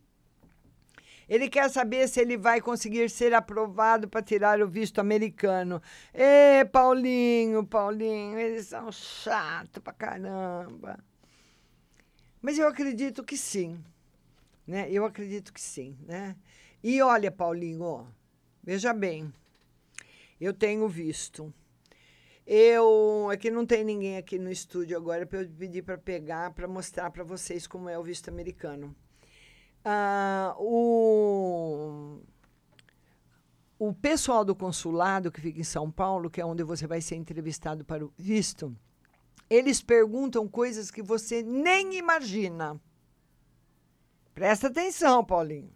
Ele 1.29 1.49
quer 1.49 1.68
saber 1.68 2.09
se 2.09 2.20
ele 2.20 2.37
vai 2.39 2.61
conseguir 2.61 3.11
ser 3.11 3.35
aprovado 3.35 4.09
para 4.09 4.22
tirar 4.22 4.62
o 4.62 4.68
visto 4.68 4.99
americano. 4.99 5.83
Ê, 6.14 6.64
Paulinho, 6.64 7.66
Paulinho, 7.66 8.39
eles 8.39 8.66
são 8.66 8.91
chatos 8.91 9.83
pra 9.83 9.93
caramba. 9.93 10.99
Mas 12.41 12.59
eu 12.59 12.66
acredito 12.66 13.22
que 13.22 13.37
sim. 13.37 13.79
Né? 14.66 14.91
Eu 14.91 15.05
acredito 15.05 15.53
que 15.53 15.61
sim, 15.61 15.99
né? 16.07 16.37
E 16.83 17.03
olha, 17.03 17.31
Paulinho, 17.31 18.07
veja 18.62 18.93
bem. 18.93 19.33
Eu 20.41 20.55
tenho 20.55 20.89
visto. 20.89 21.53
Eu, 22.47 23.29
é 23.31 23.37
que 23.37 23.51
não 23.51 23.66
tem 23.66 23.85
ninguém 23.85 24.16
aqui 24.16 24.39
no 24.39 24.51
estúdio 24.51 24.97
agora 24.97 25.26
para 25.26 25.43
eu 25.43 25.49
pedir 25.51 25.83
para 25.83 25.99
pegar 25.99 26.53
para 26.53 26.66
mostrar 26.66 27.11
para 27.11 27.22
vocês 27.22 27.66
como 27.66 27.91
é 27.91 27.99
o 27.99 28.03
visto 28.03 28.29
americano. 28.29 28.97
Ah, 29.91 30.55
o, 30.59 32.20
o 33.78 33.95
pessoal 33.95 34.45
do 34.45 34.55
consulado 34.55 35.32
que 35.32 35.41
fica 35.41 35.61
em 35.61 35.64
São 35.64 35.91
Paulo, 35.91 36.28
que 36.28 36.43
é 36.43 36.45
onde 36.45 36.62
você 36.62 36.86
vai 36.86 37.01
ser 37.01 37.16
entrevistado 37.16 37.86
para 37.86 38.05
o 38.05 38.12
visto, 38.14 38.76
eles 39.49 39.80
perguntam 39.80 40.47
coisas 40.47 40.91
que 40.91 41.03
você 41.03 41.43
nem 41.43 41.97
imagina. 41.97 42.78
Presta 44.34 44.66
atenção, 44.66 45.24
Paulinho. 45.24 45.72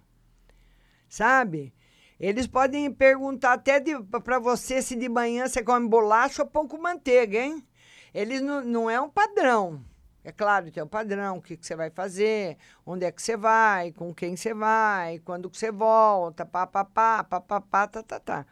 Sabe? 1.09 1.73
Eles 2.21 2.47
podem 2.47 2.93
perguntar 2.93 3.55
até 3.55 3.81
para 4.23 4.39
você 4.39 4.83
se 4.83 4.95
de 4.95 5.09
manhã 5.09 5.49
você 5.49 5.63
come 5.63 5.89
bolacha 5.89 6.43
ou 6.43 6.49
pão 6.51 6.69
com 6.69 6.77
manteiga, 6.77 7.39
hein? 7.39 7.67
Eles 8.13 8.43
não, 8.43 8.63
não 8.63 8.91
é 8.91 9.01
um 9.01 9.09
padrão. 9.09 9.83
É 10.25 10.31
claro, 10.31 10.71
tem 10.71 10.83
um 10.83 10.87
padrão, 10.87 11.39
o 11.39 11.43
que, 11.43 11.57
que 11.57 11.67
você 11.67 11.75
vai 11.75 11.91
fazer, 11.91 12.57
onde 12.87 13.05
é 13.05 13.11
que 13.11 13.21
você 13.21 13.37
vai, 13.37 13.91
com 13.91 14.15
quem 14.15 14.37
você 14.37 14.55
vai, 14.55 15.19
quando 15.19 15.51
que 15.51 15.59
você 15.59 15.73
volta, 15.73 16.47
pá, 16.47 16.65
pá, 16.67 16.85
pá, 16.85 17.25
pá, 17.25 17.41
pá, 17.41 17.61
pá, 17.61 17.89
tá, 17.89 18.03
tá, 18.03 18.21
tá. 18.21 18.47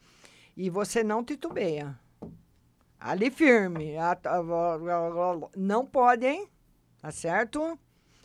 E 0.56 0.68
você 0.68 1.04
não 1.04 1.24
titubeia. 1.24 1.96
Ali 2.98 3.30
firme. 3.30 3.94
Não 5.56 5.86
pode, 5.86 6.26
hein? 6.26 6.48
Tá 7.00 7.10
certo? 7.10 7.78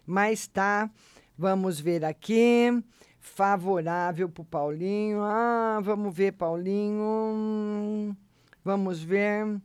Mas 0.06 0.48
tá. 0.48 0.90
Vamos 1.38 1.80
ver 1.80 2.04
aqui. 2.04 2.84
Favorável 3.20 4.28
pro 4.28 4.44
Paulinho. 4.44 5.22
Ah, 5.22 5.80
vamos 5.82 6.14
ver, 6.14 6.34
Paulinho. 6.34 8.16
Vamos 8.64 9.02
ver. 9.02 9.62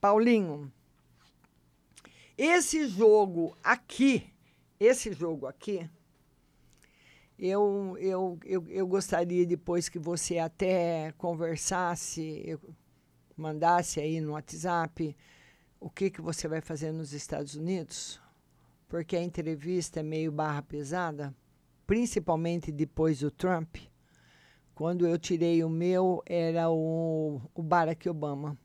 Paulinho. 0.00 0.70
Esse 2.36 2.88
jogo 2.88 3.56
aqui, 3.62 4.26
esse 4.80 5.12
jogo 5.12 5.46
aqui, 5.46 5.88
eu, 7.38 7.96
eu, 8.00 8.38
eu, 8.44 8.64
eu 8.68 8.86
gostaria 8.88 9.46
depois 9.46 9.88
que 9.88 10.00
você 10.00 10.38
até 10.38 11.12
conversasse, 11.16 12.58
mandasse 13.36 14.00
aí 14.00 14.20
no 14.20 14.32
WhatsApp 14.32 15.16
o 15.78 15.88
que, 15.88 16.10
que 16.10 16.20
você 16.20 16.48
vai 16.48 16.60
fazer 16.60 16.90
nos 16.90 17.12
Estados 17.12 17.54
Unidos, 17.54 18.20
porque 18.88 19.16
a 19.16 19.22
entrevista 19.22 20.00
é 20.00 20.02
meio 20.02 20.32
barra 20.32 20.62
pesada, 20.62 21.32
principalmente 21.86 22.72
depois 22.72 23.20
do 23.20 23.30
Trump. 23.30 23.76
Quando 24.74 25.06
eu 25.06 25.16
tirei 25.18 25.62
o 25.62 25.68
meu, 25.68 26.20
era 26.26 26.68
o, 26.68 27.40
o 27.54 27.62
Barack 27.62 28.08
Obama. 28.08 28.58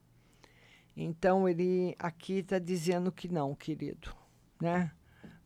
Então 1.01 1.47
ele 1.47 1.95
aqui 1.97 2.39
está 2.39 2.59
dizendo 2.59 3.09
que 3.09 3.29
não, 3.29 3.55
querido, 3.55 4.13
né? 4.61 4.91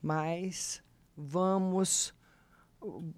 Mas 0.02 0.84
vamos, 1.16 2.12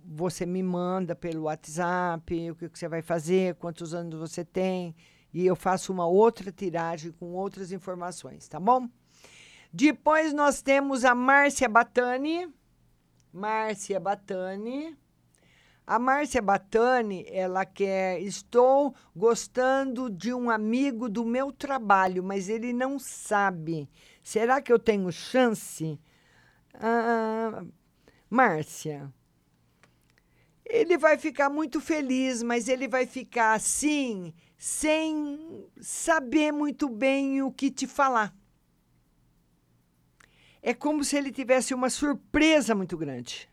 você 0.03 0.45
me 0.45 0.61
manda 0.61 1.15
pelo 1.15 1.43
WhatsApp 1.43 2.51
o 2.51 2.55
que, 2.57 2.67
você 2.67 2.89
vai 2.89 3.01
fazer, 3.01 3.55
quantos 3.55 3.93
anos 3.93 4.19
você 4.19 4.43
tem, 4.43 4.93
e 5.33 5.45
eu 5.45 5.55
faço 5.55 5.93
uma 5.93 6.05
outra 6.05 6.51
tiragem 6.51 7.13
com 7.13 7.31
outras 7.31 7.71
informações, 7.71 8.49
tá 8.49 8.59
bom? 8.59 8.89
Depois 9.71 10.33
nós 10.33 10.61
temos 10.61 11.05
a 11.05 11.15
Márcia 11.15 11.69
Batani. 11.69 12.53
Márcia 13.31 13.97
Batani. 13.97 14.97
A 15.87 15.99
Márcia 15.99 16.41
Batani, 16.41 17.25
ela 17.27 17.63
quer. 17.63 18.19
Estou 18.21 18.95
gostando 19.15 20.09
de 20.09 20.33
um 20.33 20.49
amigo 20.49 21.07
do 21.07 21.23
meu 21.23 21.51
trabalho, 21.51 22.23
mas 22.23 22.49
ele 22.49 22.73
não 22.73 22.97
sabe. 22.97 23.87
Será 24.23 24.61
que 24.61 24.73
eu 24.73 24.79
tenho 24.79 25.11
chance? 25.11 25.99
Ah, 26.73 27.63
Márcia, 28.27 29.13
ele 30.65 30.97
vai 30.97 31.17
ficar 31.17 31.49
muito 31.49 31.79
feliz, 31.79 32.41
mas 32.41 32.67
ele 32.67 32.87
vai 32.87 33.05
ficar 33.05 33.53
assim, 33.53 34.33
sem 34.57 35.67
saber 35.79 36.51
muito 36.51 36.89
bem 36.89 37.43
o 37.43 37.51
que 37.51 37.69
te 37.69 37.85
falar. 37.85 38.35
É 40.63 40.73
como 40.73 41.03
se 41.03 41.15
ele 41.15 41.31
tivesse 41.31 41.75
uma 41.75 41.91
surpresa 41.91 42.73
muito 42.73 42.97
grande. 42.97 43.47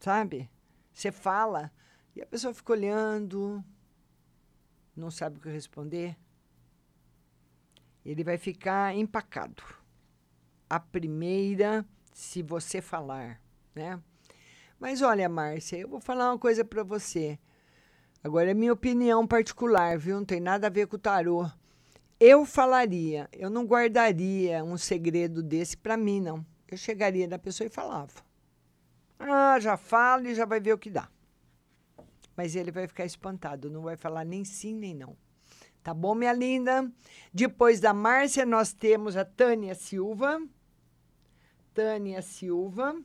Sabe? 0.00 0.50
Você 0.94 1.10
fala 1.10 1.72
e 2.14 2.22
a 2.22 2.26
pessoa 2.26 2.54
fica 2.54 2.72
olhando, 2.72 3.62
não 4.96 5.10
sabe 5.10 5.38
o 5.38 5.40
que 5.40 5.48
responder. 5.48 6.16
Ele 8.06 8.22
vai 8.22 8.38
ficar 8.38 8.94
empacado. 8.94 9.62
A 10.70 10.78
primeira, 10.78 11.84
se 12.12 12.42
você 12.42 12.80
falar, 12.80 13.40
né? 13.74 14.00
Mas 14.78 15.02
olha, 15.02 15.28
Márcia, 15.28 15.78
eu 15.78 15.88
vou 15.88 16.00
falar 16.00 16.30
uma 16.30 16.38
coisa 16.38 16.64
para 16.64 16.84
você. 16.84 17.38
Agora 18.22 18.50
é 18.50 18.54
minha 18.54 18.72
opinião 18.72 19.26
particular, 19.26 19.98
viu? 19.98 20.16
Não 20.16 20.24
tem 20.24 20.40
nada 20.40 20.68
a 20.68 20.70
ver 20.70 20.86
com 20.86 20.96
o 20.96 20.98
tarô. 20.98 21.50
Eu 22.20 22.46
falaria, 22.46 23.28
eu 23.32 23.50
não 23.50 23.66
guardaria 23.66 24.62
um 24.62 24.78
segredo 24.78 25.42
desse 25.42 25.76
para 25.76 25.96
mim, 25.96 26.20
não. 26.20 26.46
Eu 26.68 26.76
chegaria 26.76 27.26
na 27.26 27.38
pessoa 27.38 27.66
e 27.66 27.70
falava. 27.70 28.23
Ah, 29.18 29.58
já 29.60 29.76
fala 29.76 30.28
e 30.28 30.34
já 30.34 30.44
vai 30.44 30.60
ver 30.60 30.72
o 30.72 30.78
que 30.78 30.90
dá. 30.90 31.08
Mas 32.36 32.56
ele 32.56 32.70
vai 32.70 32.86
ficar 32.86 33.04
espantado, 33.04 33.70
não 33.70 33.82
vai 33.82 33.96
falar 33.96 34.24
nem 34.24 34.44
sim 34.44 34.74
nem 34.74 34.94
não. 34.94 35.16
Tá 35.82 35.92
bom, 35.92 36.14
minha 36.14 36.32
linda? 36.32 36.90
Depois 37.32 37.78
da 37.78 37.92
Márcia, 37.92 38.46
nós 38.46 38.72
temos 38.72 39.16
a 39.16 39.24
Tânia 39.24 39.74
Silva. 39.74 40.42
Tânia 41.74 42.22
Silva. 42.22 42.96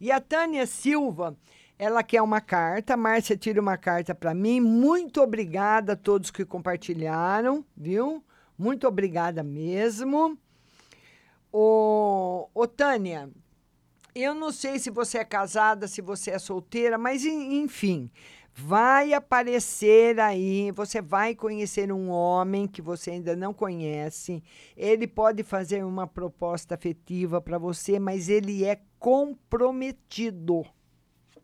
E 0.00 0.10
a 0.10 0.18
Tânia 0.18 0.66
Silva, 0.66 1.36
ela 1.78 2.02
quer 2.02 2.22
uma 2.22 2.40
carta. 2.40 2.96
Márcia, 2.96 3.36
tira 3.36 3.60
uma 3.60 3.76
carta 3.76 4.14
para 4.14 4.32
mim. 4.32 4.60
Muito 4.60 5.20
obrigada 5.20 5.92
a 5.92 5.96
todos 5.96 6.30
que 6.30 6.44
compartilharam, 6.44 7.62
viu? 7.76 8.24
Muito 8.58 8.88
obrigada 8.88 9.42
mesmo. 9.42 10.38
Ô, 11.52 12.48
ô 12.54 12.66
Tânia, 12.66 13.30
eu 14.22 14.34
não 14.34 14.50
sei 14.52 14.78
se 14.78 14.90
você 14.90 15.18
é 15.18 15.24
casada, 15.24 15.86
se 15.88 16.00
você 16.00 16.30
é 16.32 16.38
solteira, 16.38 16.96
mas 16.96 17.24
en- 17.24 17.62
enfim, 17.62 18.10
vai 18.54 19.12
aparecer 19.12 20.18
aí, 20.18 20.70
você 20.72 21.02
vai 21.02 21.34
conhecer 21.34 21.92
um 21.92 22.08
homem 22.10 22.66
que 22.66 22.80
você 22.80 23.10
ainda 23.12 23.36
não 23.36 23.52
conhece. 23.52 24.42
Ele 24.76 25.06
pode 25.06 25.42
fazer 25.42 25.84
uma 25.84 26.06
proposta 26.06 26.74
afetiva 26.74 27.40
para 27.40 27.58
você, 27.58 27.98
mas 27.98 28.28
ele 28.28 28.64
é 28.64 28.80
comprometido. 28.98 30.64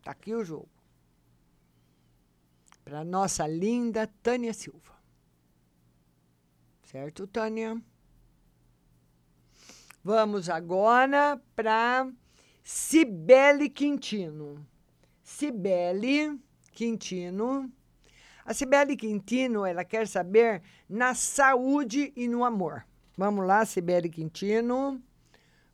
Tá 0.03 0.11
aqui 0.11 0.33
o 0.33 0.43
jogo. 0.43 0.67
Para 2.83 3.03
nossa 3.03 3.47
linda 3.47 4.07
Tânia 4.21 4.53
Silva. 4.53 4.93
Certo, 6.83 7.25
Tânia? 7.27 7.81
Vamos 10.03 10.49
agora 10.49 11.41
para 11.55 12.11
Cibele 12.63 13.69
Quintino. 13.69 14.65
Cibele 15.21 16.39
Quintino. 16.71 17.69
A 18.45 18.53
Cibele 18.53 18.95
Quintino, 18.95 19.65
ela 19.65 19.83
quer 19.83 20.07
saber 20.07 20.61
na 20.87 21.13
saúde 21.13 22.13
e 22.15 22.27
no 22.27 22.45
amor. 22.45 22.85
Vamos 23.17 23.45
lá, 23.45 23.65
Cibele 23.65 24.09
Quintino. 24.09 25.01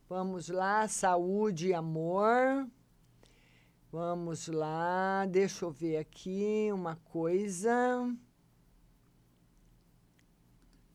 Vamos 0.08 0.48
lá, 0.48 0.88
saúde 0.88 1.68
e 1.68 1.74
amor. 1.74 2.68
Vamos 3.92 4.48
lá, 4.48 5.26
deixa 5.26 5.64
eu 5.64 5.70
ver 5.70 5.96
aqui 5.96 6.68
uma 6.72 6.96
coisa. 6.96 7.72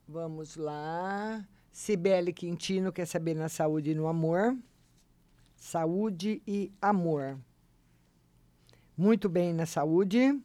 Vamos 0.07 0.57
lá. 0.57 1.45
Cibele 1.71 2.31
Quintino 2.31 2.91
quer 2.91 3.05
saber 3.05 3.33
na 3.33 3.49
saúde 3.49 3.91
e 3.91 3.95
no 3.95 4.07
amor. 4.07 4.57
Saúde 5.55 6.41
e 6.45 6.71
amor. 6.81 7.39
Muito 8.97 9.27
bem 9.27 9.53
na 9.53 9.65
saúde. 9.65 10.39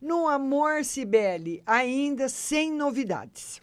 No 0.00 0.28
amor, 0.28 0.84
Cibele, 0.84 1.62
ainda 1.66 2.28
sem 2.28 2.72
novidades. 2.72 3.60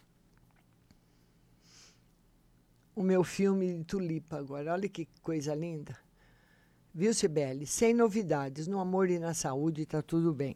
O 2.96 3.04
meu 3.04 3.24
filme 3.24 3.78
de 3.78 3.84
tulipa 3.84 4.38
agora, 4.38 4.74
olha 4.74 4.90
que 4.90 5.08
coisa 5.22 5.56
linda. 5.56 5.98
Viu, 6.94 7.14
Cibele? 7.14 7.66
Sem 7.66 7.94
novidades. 7.94 8.68
No 8.68 8.80
amor 8.80 9.10
e 9.10 9.18
na 9.18 9.34
saúde 9.34 9.84
está 9.84 10.02
tudo 10.02 10.34
bem. 10.34 10.56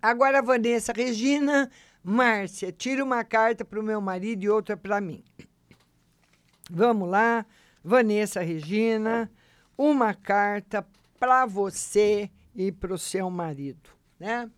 Agora, 0.00 0.42
Vanessa 0.42 0.92
Regina, 0.92 1.70
Márcia, 2.02 2.70
tira 2.70 3.02
uma 3.02 3.24
carta 3.24 3.64
para 3.64 3.80
o 3.80 3.82
meu 3.82 4.00
marido 4.00 4.42
e 4.42 4.48
outra 4.48 4.76
para 4.76 5.00
mim. 5.00 5.24
Vamos 6.70 7.08
lá, 7.08 7.46
Vanessa 7.84 8.40
Regina, 8.40 9.30
uma 9.76 10.14
carta 10.14 10.86
para 11.18 11.46
você 11.46 12.30
e 12.54 12.70
para 12.70 12.94
o 12.94 12.98
seu 12.98 13.28
marido, 13.30 13.90
né? 14.18 14.50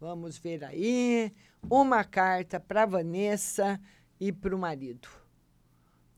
Vamos 0.00 0.38
ver 0.38 0.64
aí, 0.64 1.32
uma 1.70 2.04
carta 2.04 2.58
para 2.60 2.86
Vanessa 2.86 3.80
e 4.20 4.32
para 4.32 4.54
o 4.54 4.58
marido. 4.58 5.08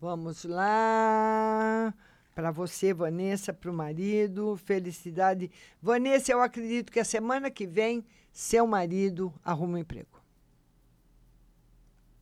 Vamos 0.00 0.44
lá. 0.44 1.94
Para 2.34 2.50
você, 2.50 2.92
Vanessa, 2.92 3.52
para 3.52 3.70
o 3.70 3.74
marido, 3.74 4.56
felicidade. 4.56 5.50
Vanessa, 5.80 6.32
eu 6.32 6.42
acredito 6.42 6.90
que 6.90 6.98
a 6.98 7.04
semana 7.04 7.50
que 7.50 7.66
vem 7.66 8.04
seu 8.32 8.66
marido 8.66 9.32
arruma 9.44 9.74
um 9.74 9.78
emprego. 9.78 10.20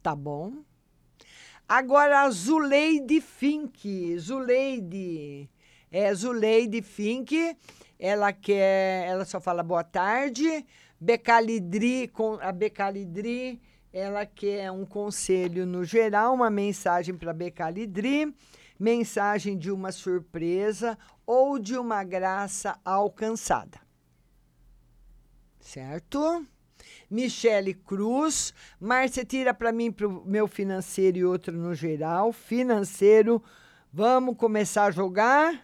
Tá 0.03 0.15
bom? 0.15 0.63
Agora 1.75 2.25
a 2.25 2.31
Zuleide 2.31 3.19
Fink. 3.23 4.19
Zuleide. 4.19 5.49
É 5.91 6.13
Zuleide 6.13 6.83
Fink. 6.83 7.57
Ela 7.99 8.31
quer. 8.31 9.09
Ela 9.09 9.25
só 9.25 9.41
fala 9.41 9.63
boa 9.63 9.83
tarde. 9.83 10.67
Becalidri, 11.01 12.09
com 12.09 12.35
a 12.43 12.53
Becalidri, 12.53 13.59
ela 13.91 14.27
quer 14.27 14.71
um 14.71 14.85
conselho 14.85 15.65
no 15.65 15.83
geral, 15.83 16.35
uma 16.35 16.51
mensagem 16.51 17.15
para 17.15 17.33
Becalidri, 17.33 18.37
mensagem 18.79 19.57
de 19.57 19.71
uma 19.71 19.93
surpresa 19.93 20.99
ou 21.25 21.59
de 21.59 21.79
uma 21.79 22.05
graça 22.05 22.79
alcançada. 22.85 23.81
Certo? 25.59 26.47
Michele 27.13 27.75
Cruz. 27.75 28.55
Márcia, 28.81 29.25
tira 29.25 29.53
para 29.53 29.71
mim 29.71 29.93
para 29.93 30.09
o 30.09 30.25
meu 30.25 30.49
financeiro 30.49 31.19
e 31.19 31.25
outro 31.25 31.57
no 31.57 31.75
geral. 31.75 32.33
Financeiro, 32.33 33.43
vamos 33.93 34.37
começar 34.37 34.87
a 34.87 34.91
jogar. 34.91 35.61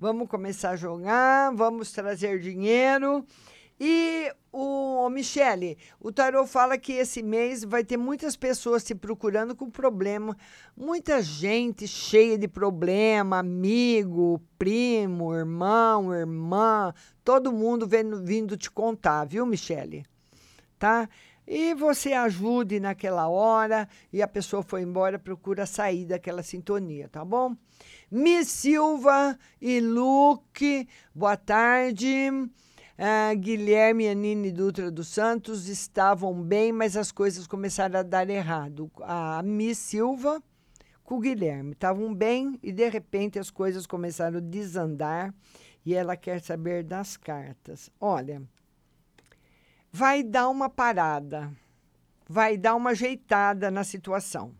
Vamos 0.00 0.28
começar 0.28 0.70
a 0.70 0.76
jogar, 0.76 1.54
vamos 1.54 1.92
trazer 1.92 2.38
dinheiro. 2.40 3.24
E 3.78 4.30
o 4.52 5.08
Michele, 5.08 5.78
o 6.00 6.12
tarô 6.12 6.46
fala 6.46 6.78
que 6.78 6.92
esse 6.92 7.22
mês 7.22 7.64
vai 7.64 7.82
ter 7.82 7.96
muitas 7.96 8.36
pessoas 8.36 8.84
te 8.84 8.94
procurando 8.94 9.56
com 9.56 9.70
problema, 9.70 10.36
muita 10.76 11.20
gente 11.20 11.88
cheia 11.88 12.38
de 12.38 12.46
problema, 12.46 13.38
amigo, 13.38 14.40
primo, 14.58 15.34
irmão, 15.34 16.14
irmã, 16.14 16.94
todo 17.24 17.52
mundo 17.52 17.86
vendo, 17.86 18.22
vindo 18.22 18.56
te 18.56 18.70
contar, 18.70 19.24
viu, 19.24 19.44
Michele? 19.44 20.04
Tá? 20.84 21.08
E 21.46 21.72
você 21.72 22.12
ajude 22.12 22.78
naquela 22.78 23.26
hora 23.26 23.88
e 24.12 24.20
a 24.20 24.28
pessoa 24.28 24.62
foi 24.62 24.82
embora, 24.82 25.18
procura 25.18 25.64
sair 25.64 26.04
daquela 26.04 26.42
sintonia, 26.42 27.08
tá 27.08 27.24
bom? 27.24 27.56
Miss 28.10 28.48
Silva 28.48 29.38
e 29.62 29.80
Luke, 29.80 30.86
boa 31.14 31.38
tarde. 31.38 32.28
Ah, 32.98 33.32
Guilherme 33.32 34.04
e 34.04 34.08
Anine 34.10 34.52
Dutra 34.52 34.90
dos 34.90 35.08
Santos 35.08 35.68
estavam 35.68 36.42
bem, 36.42 36.70
mas 36.70 36.98
as 36.98 37.10
coisas 37.10 37.46
começaram 37.46 38.00
a 38.00 38.02
dar 38.02 38.28
errado. 38.28 38.90
A 39.00 39.42
Miss 39.42 39.78
Silva 39.78 40.42
com 41.02 41.14
o 41.14 41.20
Guilherme 41.20 41.72
estavam 41.72 42.14
bem 42.14 42.58
e 42.62 42.70
de 42.70 42.86
repente 42.90 43.38
as 43.38 43.50
coisas 43.50 43.86
começaram 43.86 44.36
a 44.36 44.42
desandar 44.42 45.34
e 45.82 45.94
ela 45.94 46.14
quer 46.14 46.42
saber 46.42 46.84
das 46.84 47.16
cartas. 47.16 47.88
Olha, 47.98 48.42
vai 49.96 50.24
dar 50.24 50.48
uma 50.48 50.68
parada, 50.68 51.52
vai 52.28 52.58
dar 52.58 52.74
uma 52.74 52.90
ajeitada 52.90 53.70
na 53.70 53.84
situação. 53.84 54.52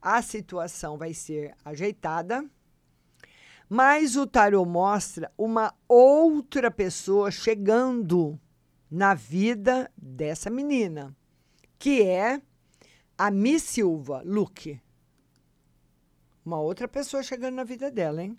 A 0.00 0.22
situação 0.22 0.96
vai 0.96 1.12
ser 1.12 1.52
ajeitada 1.64 2.48
mas 3.74 4.16
o 4.16 4.26
tarô 4.26 4.66
mostra 4.66 5.32
uma 5.38 5.74
outra 5.88 6.70
pessoa 6.70 7.30
chegando 7.30 8.38
na 8.90 9.14
vida 9.14 9.90
dessa 9.96 10.50
menina, 10.50 11.16
que 11.78 12.02
é 12.02 12.42
a 13.16 13.30
Miss 13.30 13.62
Silva, 13.62 14.20
Luke. 14.26 14.78
Uma 16.44 16.60
outra 16.60 16.86
pessoa 16.86 17.22
chegando 17.22 17.54
na 17.54 17.64
vida 17.64 17.90
dela, 17.90 18.22
hein? 18.22 18.36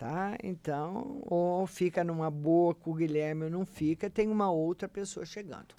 Tá? 0.00 0.34
Então, 0.42 1.20
ou 1.26 1.66
fica 1.66 2.02
numa 2.02 2.30
boa 2.30 2.74
com 2.74 2.90
o 2.90 2.94
Guilherme 2.94 3.44
ou 3.44 3.50
não 3.50 3.66
fica, 3.66 4.08
tem 4.08 4.28
uma 4.28 4.50
outra 4.50 4.88
pessoa 4.88 5.26
chegando. 5.26 5.74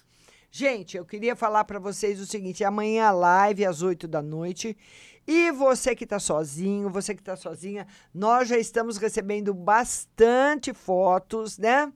Gente, 0.48 0.96
eu 0.96 1.04
queria 1.04 1.34
falar 1.34 1.64
para 1.64 1.80
vocês 1.80 2.20
o 2.20 2.26
seguinte: 2.26 2.62
amanhã 2.62 3.10
live 3.10 3.66
às 3.66 3.82
8 3.82 4.06
da 4.06 4.22
noite. 4.22 4.76
E 5.26 5.50
você 5.50 5.96
que 5.96 6.04
está 6.04 6.20
sozinho, 6.20 6.88
você 6.88 7.16
que 7.16 7.20
está 7.20 7.34
sozinha, 7.34 7.84
nós 8.14 8.46
já 8.46 8.56
estamos 8.56 8.96
recebendo 8.96 9.52
bastante 9.52 10.72
fotos, 10.72 11.58
né? 11.58 11.92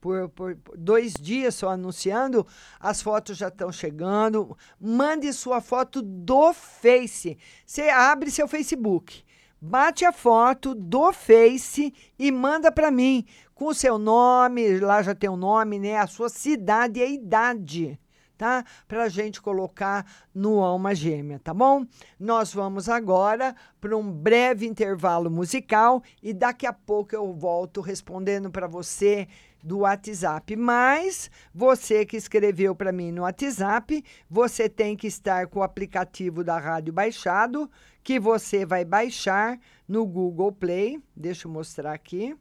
Por, 0.00 0.28
por, 0.28 0.54
por 0.58 0.76
dois 0.76 1.12
dias 1.12 1.56
só 1.56 1.70
anunciando, 1.70 2.46
as 2.78 3.02
fotos 3.02 3.36
já 3.36 3.48
estão 3.48 3.72
chegando. 3.72 4.56
Mande 4.80 5.32
sua 5.32 5.60
foto 5.60 6.00
do 6.02 6.52
Face. 6.52 7.36
Você 7.66 7.88
abre 7.88 8.30
seu 8.30 8.46
Facebook. 8.46 9.26
Bate 9.60 10.04
a 10.04 10.12
foto 10.12 10.74
do 10.74 11.12
Face 11.12 11.92
e 12.18 12.30
manda 12.30 12.70
para 12.70 12.90
mim 12.90 13.24
com 13.54 13.66
o 13.66 13.74
seu 13.74 13.98
nome, 13.98 14.78
lá 14.78 15.02
já 15.02 15.14
tem 15.14 15.28
o 15.28 15.36
nome, 15.36 15.78
né? 15.78 15.96
A 15.98 16.06
sua 16.06 16.28
cidade 16.28 17.00
e 17.00 17.02
a 17.02 17.06
idade, 17.06 17.98
tá? 18.36 18.64
Para 18.86 19.04
a 19.04 19.08
gente 19.08 19.42
colocar 19.42 20.06
no 20.32 20.62
Alma 20.62 20.94
Gêmea, 20.94 21.40
tá 21.42 21.52
bom? 21.52 21.84
Nós 22.20 22.54
vamos 22.54 22.88
agora 22.88 23.54
para 23.80 23.96
um 23.96 24.12
breve 24.12 24.64
intervalo 24.64 25.28
musical 25.28 26.02
e 26.22 26.32
daqui 26.32 26.66
a 26.66 26.72
pouco 26.72 27.16
eu 27.16 27.32
volto 27.32 27.80
respondendo 27.80 28.48
para 28.48 28.68
você 28.68 29.26
do 29.62 29.78
WhatsApp. 29.78 30.54
Mas 30.56 31.30
você 31.52 32.06
que 32.06 32.16
escreveu 32.16 32.74
para 32.74 32.92
mim 32.92 33.10
no 33.10 33.22
WhatsApp, 33.22 34.04
você 34.30 34.68
tem 34.68 34.96
que 34.96 35.06
estar 35.06 35.48
com 35.48 35.60
o 35.60 35.64
aplicativo 35.64 36.44
da 36.44 36.58
rádio 36.58 36.92
baixado, 36.92 37.68
que 38.08 38.18
você 38.18 38.64
vai 38.64 38.86
baixar 38.86 39.60
no 39.86 40.06
Google 40.06 40.50
Play. 40.50 40.98
Deixa 41.14 41.46
eu 41.46 41.52
mostrar 41.52 41.92
aqui. 41.92 42.34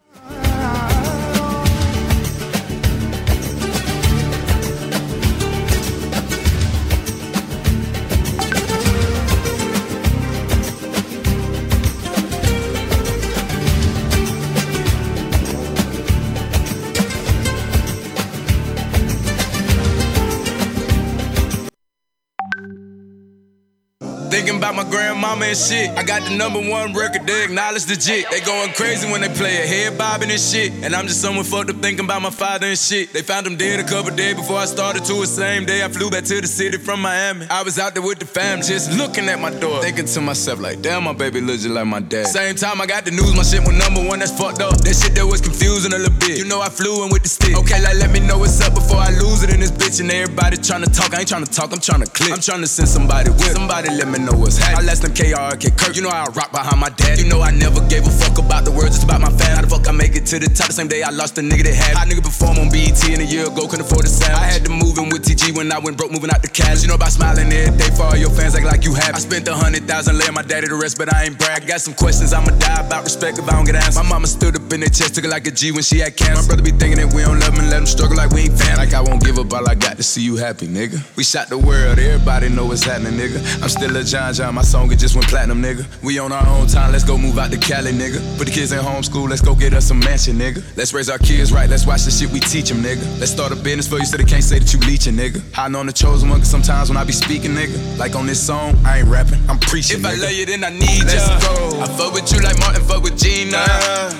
Thinking 24.57 24.73
about 24.73 24.85
my 24.85 24.89
grandmama 24.89 25.45
and 25.45 25.57
shit. 25.57 25.89
I 25.91 26.01
got 26.01 26.23
the 26.23 26.35
number 26.35 26.57
one 26.59 26.93
record, 26.93 27.27
they 27.27 27.43
acknowledge 27.43 27.85
the 27.85 27.95
jit. 27.95 28.25
They 28.31 28.41
going 28.41 28.73
crazy 28.73 29.05
when 29.11 29.21
they 29.21 29.29
play 29.29 29.53
it, 29.53 29.67
head 29.69 29.97
bobbing 29.99 30.31
and 30.31 30.39
shit. 30.39 30.73
And 30.83 30.95
I'm 30.95 31.05
just 31.05 31.21
someone 31.21 31.45
fucked 31.45 31.69
up 31.69 31.75
thinking 31.77 32.05
about 32.05 32.23
my 32.23 32.31
father 32.31 32.65
and 32.65 32.77
shit. 32.77 33.13
They 33.13 33.21
found 33.21 33.45
him 33.45 33.55
dead 33.55 33.79
a 33.79 33.83
couple 33.83 34.15
days 34.15 34.33
before 34.33 34.57
I 34.57 34.65
started 34.65 35.05
to 35.05 35.13
the 35.13 35.27
same 35.27 35.65
day. 35.65 35.83
I 35.83 35.89
flew 35.89 36.09
back 36.09 36.23
to 36.25 36.41
the 36.41 36.47
city 36.47 36.79
from 36.79 37.01
Miami. 37.01 37.45
I 37.51 37.61
was 37.61 37.77
out 37.77 37.93
there 37.93 38.01
with 38.01 38.17
the 38.17 38.25
fam, 38.25 38.63
just 38.63 38.91
looking 38.97 39.29
at 39.29 39.39
my 39.39 39.51
door. 39.51 39.79
Thinking 39.83 40.05
to 40.05 40.21
myself, 40.21 40.59
like, 40.59 40.81
damn, 40.81 41.03
my 41.03 41.13
baby 41.13 41.39
looks 41.39 41.61
just 41.61 41.75
like 41.75 41.85
my 41.85 41.99
dad. 41.99 42.25
Same 42.25 42.55
time 42.55 42.81
I 42.81 42.87
got 42.87 43.05
the 43.05 43.11
news, 43.11 43.35
my 43.35 43.43
shit 43.43 43.61
was 43.61 43.77
number 43.77 44.01
one, 44.09 44.19
that's 44.19 44.33
fucked 44.35 44.61
up. 44.61 44.73
That 44.81 44.95
shit 44.95 45.13
that 45.13 45.25
was 45.25 45.39
confusing 45.39 45.93
a 45.93 45.99
little 45.99 46.17
bit. 46.17 46.39
You 46.39 46.45
know 46.45 46.61
I 46.61 46.69
flew 46.69 47.05
in 47.05 47.11
with 47.11 47.21
the 47.21 47.29
stick. 47.29 47.55
Okay, 47.55 47.79
like 47.83 47.97
let 47.97 48.09
me 48.09 48.21
know 48.21 48.39
what's 48.39 48.59
up 48.61 48.73
before 48.73 48.97
I 48.97 49.11
lose 49.11 49.43
it 49.43 49.53
in 49.53 49.59
this 49.59 49.71
bitch. 49.71 50.01
And 50.01 50.09
everybody 50.09 50.57
trying 50.57 50.81
to 50.81 50.89
talk. 50.89 51.13
I 51.13 51.19
ain't 51.19 51.29
trying 51.29 51.45
to 51.45 51.51
talk, 51.51 51.71
I'm 51.71 51.79
trying 51.79 52.01
to 52.01 52.09
click. 52.09 52.33
I'm 52.33 52.41
trying 52.41 52.61
to 52.61 52.67
send 52.67 52.89
somebody 52.89 53.29
with. 53.29 53.53
Somebody 53.53 53.89
let 53.93 54.07
me 54.07 54.17
know 54.17 54.46
I 54.55 54.81
less 54.81 54.99
them 54.99 55.11
KRK 55.11 55.75
Kirk. 55.75 55.95
You 55.95 56.01
know 56.01 56.09
how 56.09 56.25
I 56.25 56.29
rock 56.31 56.51
behind 56.51 56.79
my 56.79 56.89
dad. 56.89 57.19
You 57.19 57.27
know 57.27 57.41
I 57.41 57.51
never 57.51 57.83
gave 57.91 58.07
a 58.07 58.09
fuck 58.09 58.39
about 58.39 58.63
the 58.63 58.71
words, 58.71 58.95
it's 58.95 59.03
about 59.03 59.19
my 59.19 59.31
fan. 59.35 59.55
How 59.55 59.61
the 59.61 59.67
fuck 59.67 59.87
I 59.87 59.91
make 59.91 60.15
it 60.15 60.25
to 60.31 60.39
the 60.39 60.47
top 60.47 60.67
the 60.67 60.73
same 60.73 60.87
day 60.87 61.03
I 61.03 61.09
lost 61.09 61.37
a 61.37 61.41
nigga 61.41 61.67
that 61.67 61.75
had. 61.75 61.97
How 61.97 62.05
nigga 62.07 62.23
perform 62.23 62.57
on 62.57 62.71
BET 62.71 62.95
and 63.11 63.21
a 63.21 63.27
year 63.27 63.51
ago 63.51 63.67
couldn't 63.67 63.83
afford 63.83 64.05
a 64.05 64.09
sound. 64.09 64.39
I 64.39 64.47
had 64.47 64.63
to 64.63 64.71
move 64.71 64.95
in 64.97 65.11
with 65.11 65.27
TG 65.27 65.51
when 65.51 65.71
I 65.71 65.79
went 65.79 65.97
broke, 65.97 66.11
moving 66.11 66.31
out 66.31 66.41
the 66.41 66.47
cash. 66.47 66.81
You 66.81 66.87
know 66.87 66.95
about 66.95 67.11
smiling 67.11 67.51
every 67.51 67.75
day 67.75 67.91
for 67.91 68.07
all 68.07 68.15
your 68.15 68.31
fans, 68.31 68.55
act 68.55 68.63
like 68.63 68.87
you 68.87 68.95
have. 68.95 69.15
I 69.15 69.19
spent 69.19 69.47
a 69.47 69.55
hundred 69.55 69.83
thousand 69.83 70.17
laying 70.17 70.33
my 70.33 70.43
daddy 70.43 70.67
to 70.67 70.75
rest, 70.79 70.97
but 70.97 71.11
I 71.11 71.27
ain't 71.27 71.37
brag. 71.37 71.67
Got 71.67 71.81
some 71.81 71.93
questions 71.93 72.31
I'ma 72.31 72.55
die 72.55 72.87
about 72.87 73.03
respect 73.03 73.39
if 73.39 73.49
I 73.51 73.59
don't 73.59 73.67
get 73.67 73.75
answered. 73.75 73.99
My 73.99 74.07
mama 74.07 74.27
stood 74.27 74.55
up 74.55 74.71
in 74.71 74.79
the 74.79 74.89
chest, 74.89 75.15
took 75.15 75.25
it 75.25 75.31
like 75.33 75.47
a 75.47 75.51
G 75.51 75.71
when 75.71 75.83
she 75.83 75.99
had 75.99 76.15
cancer. 76.15 76.41
My 76.41 76.47
brother 76.47 76.63
be 76.63 76.71
thinking 76.71 77.03
that 77.03 77.11
we 77.11 77.27
don't 77.27 77.39
love 77.39 77.51
him 77.51 77.67
and 77.67 77.69
let 77.69 77.83
him 77.83 77.89
struggle 77.89 78.15
like 78.15 78.31
we 78.31 78.47
ain't 78.47 78.55
fan. 78.55 78.77
Like 78.77 78.93
I 78.93 79.01
won't 79.01 79.19
give 79.23 79.37
up 79.39 79.51
all 79.51 79.67
I 79.67 79.75
got 79.75 79.97
to 79.97 80.03
see 80.03 80.21
you 80.23 80.37
happy, 80.37 80.67
nigga. 80.67 81.03
We 81.17 81.23
shot 81.23 81.49
the 81.49 81.57
world, 81.57 81.99
everybody 81.99 82.47
know 82.47 82.65
what's 82.65 82.83
happening, 82.83 83.19
nigga. 83.19 83.43
I'm 83.61 83.69
still 83.69 83.95
a 83.97 84.03
John 84.03 84.36
John, 84.37 84.53
my 84.53 84.61
song 84.61 84.91
it 84.91 84.99
just 84.99 85.15
went 85.15 85.27
platinum, 85.29 85.63
nigga. 85.63 85.83
We 86.03 86.19
on 86.19 86.31
our 86.31 86.47
own 86.47 86.67
time, 86.67 86.91
let's 86.91 87.03
go 87.03 87.17
move 87.17 87.39
out 87.39 87.49
to 87.49 87.57
Cali, 87.57 87.91
nigga. 87.91 88.21
Put 88.37 88.45
the 88.45 88.53
kids 88.53 88.71
in 88.71 88.77
homeschool, 88.77 89.27
let's 89.27 89.41
go 89.41 89.55
get 89.55 89.73
us 89.73 89.89
a 89.89 89.95
mansion, 89.95 90.37
nigga. 90.37 90.61
Let's 90.77 90.93
raise 90.93 91.09
our 91.09 91.17
kids 91.17 91.51
right, 91.51 91.67
let's 91.67 91.87
watch 91.87 92.03
the 92.03 92.11
shit 92.11 92.29
we 92.29 92.39
teach 92.39 92.69
them, 92.69 92.83
nigga. 92.83 93.01
Let's 93.19 93.31
start 93.31 93.51
a 93.51 93.55
business 93.55 93.87
for 93.87 93.97
you 93.97 94.05
so 94.05 94.15
they 94.15 94.25
can't 94.25 94.43
say 94.43 94.59
that 94.59 94.71
you 94.71 94.79
leeching, 94.81 95.15
nigga. 95.15 95.41
Hiding 95.55 95.75
on 95.75 95.87
the 95.87 95.91
chosen 95.91 96.29
one, 96.29 96.37
cause 96.37 96.51
sometimes 96.51 96.89
when 96.89 96.97
I 96.97 97.03
be 97.03 97.13
speaking, 97.13 97.57
nigga. 97.57 97.97
Like 97.97 98.13
on 98.13 98.27
this 98.27 98.37
song, 98.37 98.77
I 98.85 98.99
ain't 98.99 99.07
rapping, 99.07 99.41
I'm 99.49 99.57
preaching. 99.57 100.01
If 100.01 100.05
I 100.05 100.13
love 100.13 100.31
you, 100.31 100.45
then 100.45 100.63
I 100.63 100.69
need 100.69 101.01
let's 101.09 101.27
ya. 101.27 101.39
Go. 101.41 101.81
I 101.81 101.87
fuck 101.97 102.13
with 102.13 102.31
you 102.31 102.39
like 102.41 102.59
Martin, 102.59 102.83
fuck 102.83 103.01
with 103.01 103.17
Gina. 103.17 103.57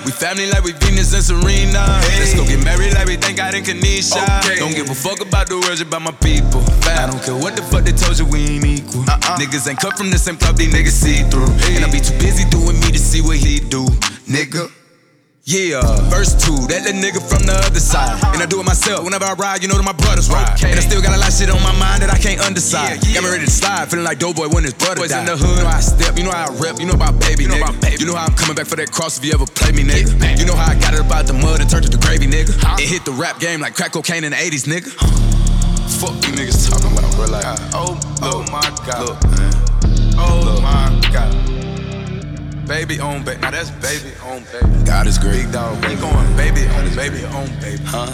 We 0.04 0.10
family 0.10 0.50
like 0.50 0.64
we 0.64 0.72
Venus 0.72 1.14
and 1.14 1.22
Serena. 1.22 1.78
Hey. 2.10 2.18
Let's 2.18 2.34
go 2.34 2.42
get 2.42 2.58
married 2.64 2.94
like 2.94 3.06
we 3.06 3.22
thank 3.22 3.36
God 3.36 3.54
in 3.54 3.62
Kanisha. 3.62 4.18
Okay. 4.42 4.58
Don't 4.58 4.74
give 4.74 4.90
a 4.90 4.98
fuck 4.98 5.22
about 5.22 5.46
the 5.46 5.62
words 5.62 5.80
about 5.80 6.02
my 6.02 6.10
people. 6.10 6.66
I 6.90 7.06
don't 7.06 7.22
care 7.22 7.38
what 7.38 7.54
the 7.54 7.62
fuck 7.62 7.84
they 7.86 7.94
told 7.94 8.18
you, 8.18 8.26
we 8.26 8.58
ain't 8.58 8.66
equal. 8.66 9.06
Uh-uh. 9.06 9.38
Niggas 9.38 9.70
ain't 9.70 9.78
cut 9.78 9.96
from 9.96 10.07
the 10.10 10.18
same 10.18 10.36
club, 10.36 10.56
these 10.56 10.72
niggas 10.72 10.94
see 10.94 11.22
through. 11.30 11.50
And 11.74 11.84
I 11.84 11.90
be 11.90 12.00
too 12.00 12.16
busy 12.18 12.48
doing 12.50 12.78
me 12.80 12.92
to 12.92 12.98
see 12.98 13.20
what 13.20 13.36
he 13.36 13.60
do, 13.60 13.84
nigga. 14.30 14.70
Yeah, 15.48 15.80
verse 16.12 16.36
two, 16.36 16.68
that 16.68 16.84
little 16.84 17.00
nigga 17.00 17.24
from 17.24 17.48
the 17.48 17.56
other 17.64 17.80
side. 17.80 18.20
And 18.36 18.44
I 18.44 18.44
do 18.44 18.60
it 18.60 18.68
myself 18.68 19.00
whenever 19.00 19.24
I 19.24 19.32
ride, 19.32 19.64
you 19.64 19.68
know 19.72 19.80
that 19.80 19.88
my 19.88 19.96
brothers 19.96 20.28
ride. 20.28 20.60
Okay. 20.60 20.68
And 20.68 20.76
I 20.76 20.84
still 20.84 21.00
got 21.00 21.16
a 21.16 21.20
lot 21.20 21.32
of 21.32 21.40
shit 21.40 21.48
on 21.48 21.56
my 21.64 21.72
mind 21.80 22.04
that 22.04 22.12
I 22.12 22.20
can't 22.20 22.36
undecide. 22.44 23.00
Yeah, 23.00 23.08
yeah. 23.08 23.14
Got 23.16 23.24
me 23.24 23.30
ready 23.32 23.48
to 23.48 23.50
slide, 23.50 23.88
feeling 23.88 24.04
like 24.04 24.20
Doughboy 24.20 24.52
when 24.52 24.68
his 24.68 24.76
brother 24.76 25.00
Boys 25.00 25.08
died. 25.08 25.24
in 25.24 25.32
the 25.32 25.40
hood, 25.40 25.56
you 25.56 25.64
know 25.64 25.72
how 25.72 25.80
I 25.80 25.88
step, 25.88 26.20
you 26.20 26.24
know 26.28 26.36
how 26.36 26.52
I 26.52 26.60
rep, 26.60 26.76
you 26.76 26.84
know 26.84 26.92
about 27.00 27.16
baby, 27.16 27.48
you 27.48 27.48
know 27.48 27.64
nigga. 27.64 27.80
Baby. 27.80 27.96
You 27.96 28.12
know 28.12 28.20
how 28.20 28.28
I'm 28.28 28.36
coming 28.36 28.60
back 28.60 28.68
for 28.68 28.76
that 28.76 28.92
cross 28.92 29.16
if 29.16 29.24
you 29.24 29.32
ever 29.32 29.48
play 29.48 29.72
me, 29.72 29.88
nigga. 29.88 30.12
Yeah, 30.20 30.36
you 30.36 30.44
know 30.44 30.52
how 30.52 30.68
I 30.68 30.76
got 30.76 30.92
it 30.92 31.00
about 31.00 31.24
the 31.24 31.32
mud 31.32 31.64
and 31.64 31.68
turned 31.72 31.88
it 31.88 31.96
to 31.96 32.00
gravy, 32.04 32.28
nigga. 32.28 32.52
Huh? 32.60 32.76
It 32.76 32.84
hit 32.84 33.08
the 33.08 33.16
rap 33.16 33.40
game 33.40 33.64
like 33.64 33.72
crack 33.72 33.96
cocaine 33.96 34.28
in 34.28 34.36
the 34.36 34.40
80s, 34.40 34.68
nigga. 34.68 34.92
Fuck 35.96 36.12
you 36.28 36.36
niggas 36.36 36.68
talking 36.68 36.92
about, 36.92 37.08
bro. 37.16 37.24
Like, 37.24 37.48
oh, 37.72 37.96
oh 38.20 38.44
my 38.52 38.68
god. 38.84 39.16
Look, 39.16 39.24
man. 39.32 39.67
Oh 40.20 40.42
look. 40.44 40.62
my 40.62 40.90
god. 41.12 42.66
Baby 42.66 43.00
on 43.00 43.24
baby. 43.24 43.40
Now 43.40 43.50
that's 43.50 43.70
baby 43.70 44.14
on 44.24 44.44
baby. 44.52 44.84
God 44.84 45.06
is 45.06 45.18
great. 45.18 45.44
Big 45.44 45.52
dog. 45.52 45.76
We 45.86 45.94
going 45.96 46.36
baby 46.36 46.66
on 46.66 46.94
baby 46.94 47.24
on 47.24 47.46
baby. 47.60 47.82
Huh? 47.84 48.12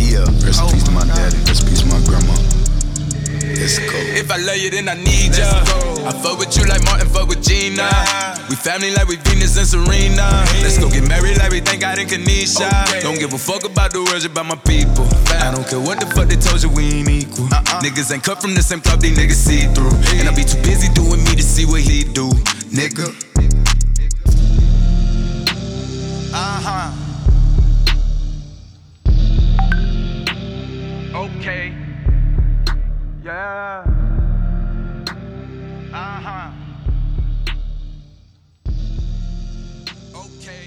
Yeah. 0.00 0.24
Rest 0.44 0.60
in 0.60 0.66
oh 0.66 0.70
peace 0.72 0.84
to 0.84 0.90
my 0.90 1.02
oh 1.02 1.14
daddy. 1.14 1.36
Rest 1.44 1.62
in 1.62 1.68
peace 1.68 1.82
to 1.82 1.88
my 1.88 2.00
grandma. 2.06 2.61
Let's 3.42 3.78
go. 3.78 3.98
If 4.14 4.30
I 4.30 4.36
love 4.38 4.56
you, 4.56 4.70
then 4.70 4.88
I 4.88 4.94
need 4.94 5.34
ya. 5.36 5.50
I 6.06 6.12
fuck 6.22 6.38
with 6.38 6.56
you 6.56 6.64
like 6.66 6.84
Martin 6.84 7.08
fuck 7.08 7.28
with 7.28 7.42
Gina. 7.42 7.90
We 8.48 8.54
family 8.54 8.94
like 8.94 9.08
we 9.08 9.16
Venus 9.16 9.58
and 9.58 9.66
Serena. 9.66 10.46
Let's 10.62 10.78
go 10.78 10.88
get 10.88 11.06
married 11.08 11.38
like 11.38 11.50
we 11.50 11.60
thank 11.60 11.80
God 11.80 11.98
in 11.98 12.06
Kanisha. 12.06 12.70
Don't 13.02 13.18
give 13.18 13.32
a 13.32 13.38
fuck 13.38 13.64
about 13.64 13.92
the 13.92 14.02
words 14.04 14.24
about 14.24 14.46
my 14.46 14.54
people. 14.56 15.06
I 15.42 15.50
don't 15.50 15.66
care 15.66 15.80
what 15.80 15.98
the 15.98 16.06
fuck 16.06 16.28
they 16.28 16.36
told 16.36 16.62
you, 16.62 16.70
we 16.70 17.02
ain't 17.02 17.08
equal. 17.08 17.46
Niggas 17.82 18.12
ain't 18.12 18.22
cut 18.22 18.40
from 18.40 18.54
the 18.54 18.62
same 18.62 18.80
club, 18.80 19.00
these 19.00 19.18
niggas 19.18 19.42
see 19.42 19.66
through. 19.74 19.90
And 20.18 20.28
I 20.28 20.34
be 20.34 20.44
too 20.44 20.62
busy 20.62 20.92
doing 20.94 21.24
me 21.24 21.34
to 21.34 21.42
see 21.42 21.66
what 21.66 21.80
he 21.80 22.04
do, 22.04 22.30
nigga. 22.70 23.10
Uh 26.34 26.60
huh. 26.62 26.92
Okay. 31.14 31.81
Yeah. 33.24 33.84
Uh 35.92 36.20
huh. 36.20 36.50
Okay. 40.16 40.66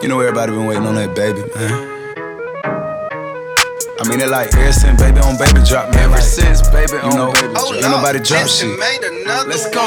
You 0.00 0.08
know 0.08 0.20
everybody 0.20 0.52
been 0.52 0.64
waiting 0.64 0.86
on 0.86 0.94
that 0.94 1.14
baby, 1.14 1.40
man. 1.54 1.90
I 4.00 4.08
mean 4.08 4.20
it 4.20 4.30
like 4.30 4.54
ever 4.54 4.72
since 4.72 5.02
baby 5.02 5.20
on 5.20 5.36
baby 5.36 5.60
drop, 5.68 5.90
man. 5.90 6.04
Ever 6.04 6.12
like, 6.12 6.22
since 6.22 6.66
baby 6.70 6.96
on 6.96 7.12
you 7.12 7.18
know, 7.18 7.32
baby 7.32 7.52
drop. 7.52 7.74
Ain't 7.74 7.82
nobody 7.82 8.20
drop 8.20 8.48
shit. 8.48 8.78
Let's 8.78 9.68
go. 9.68 9.84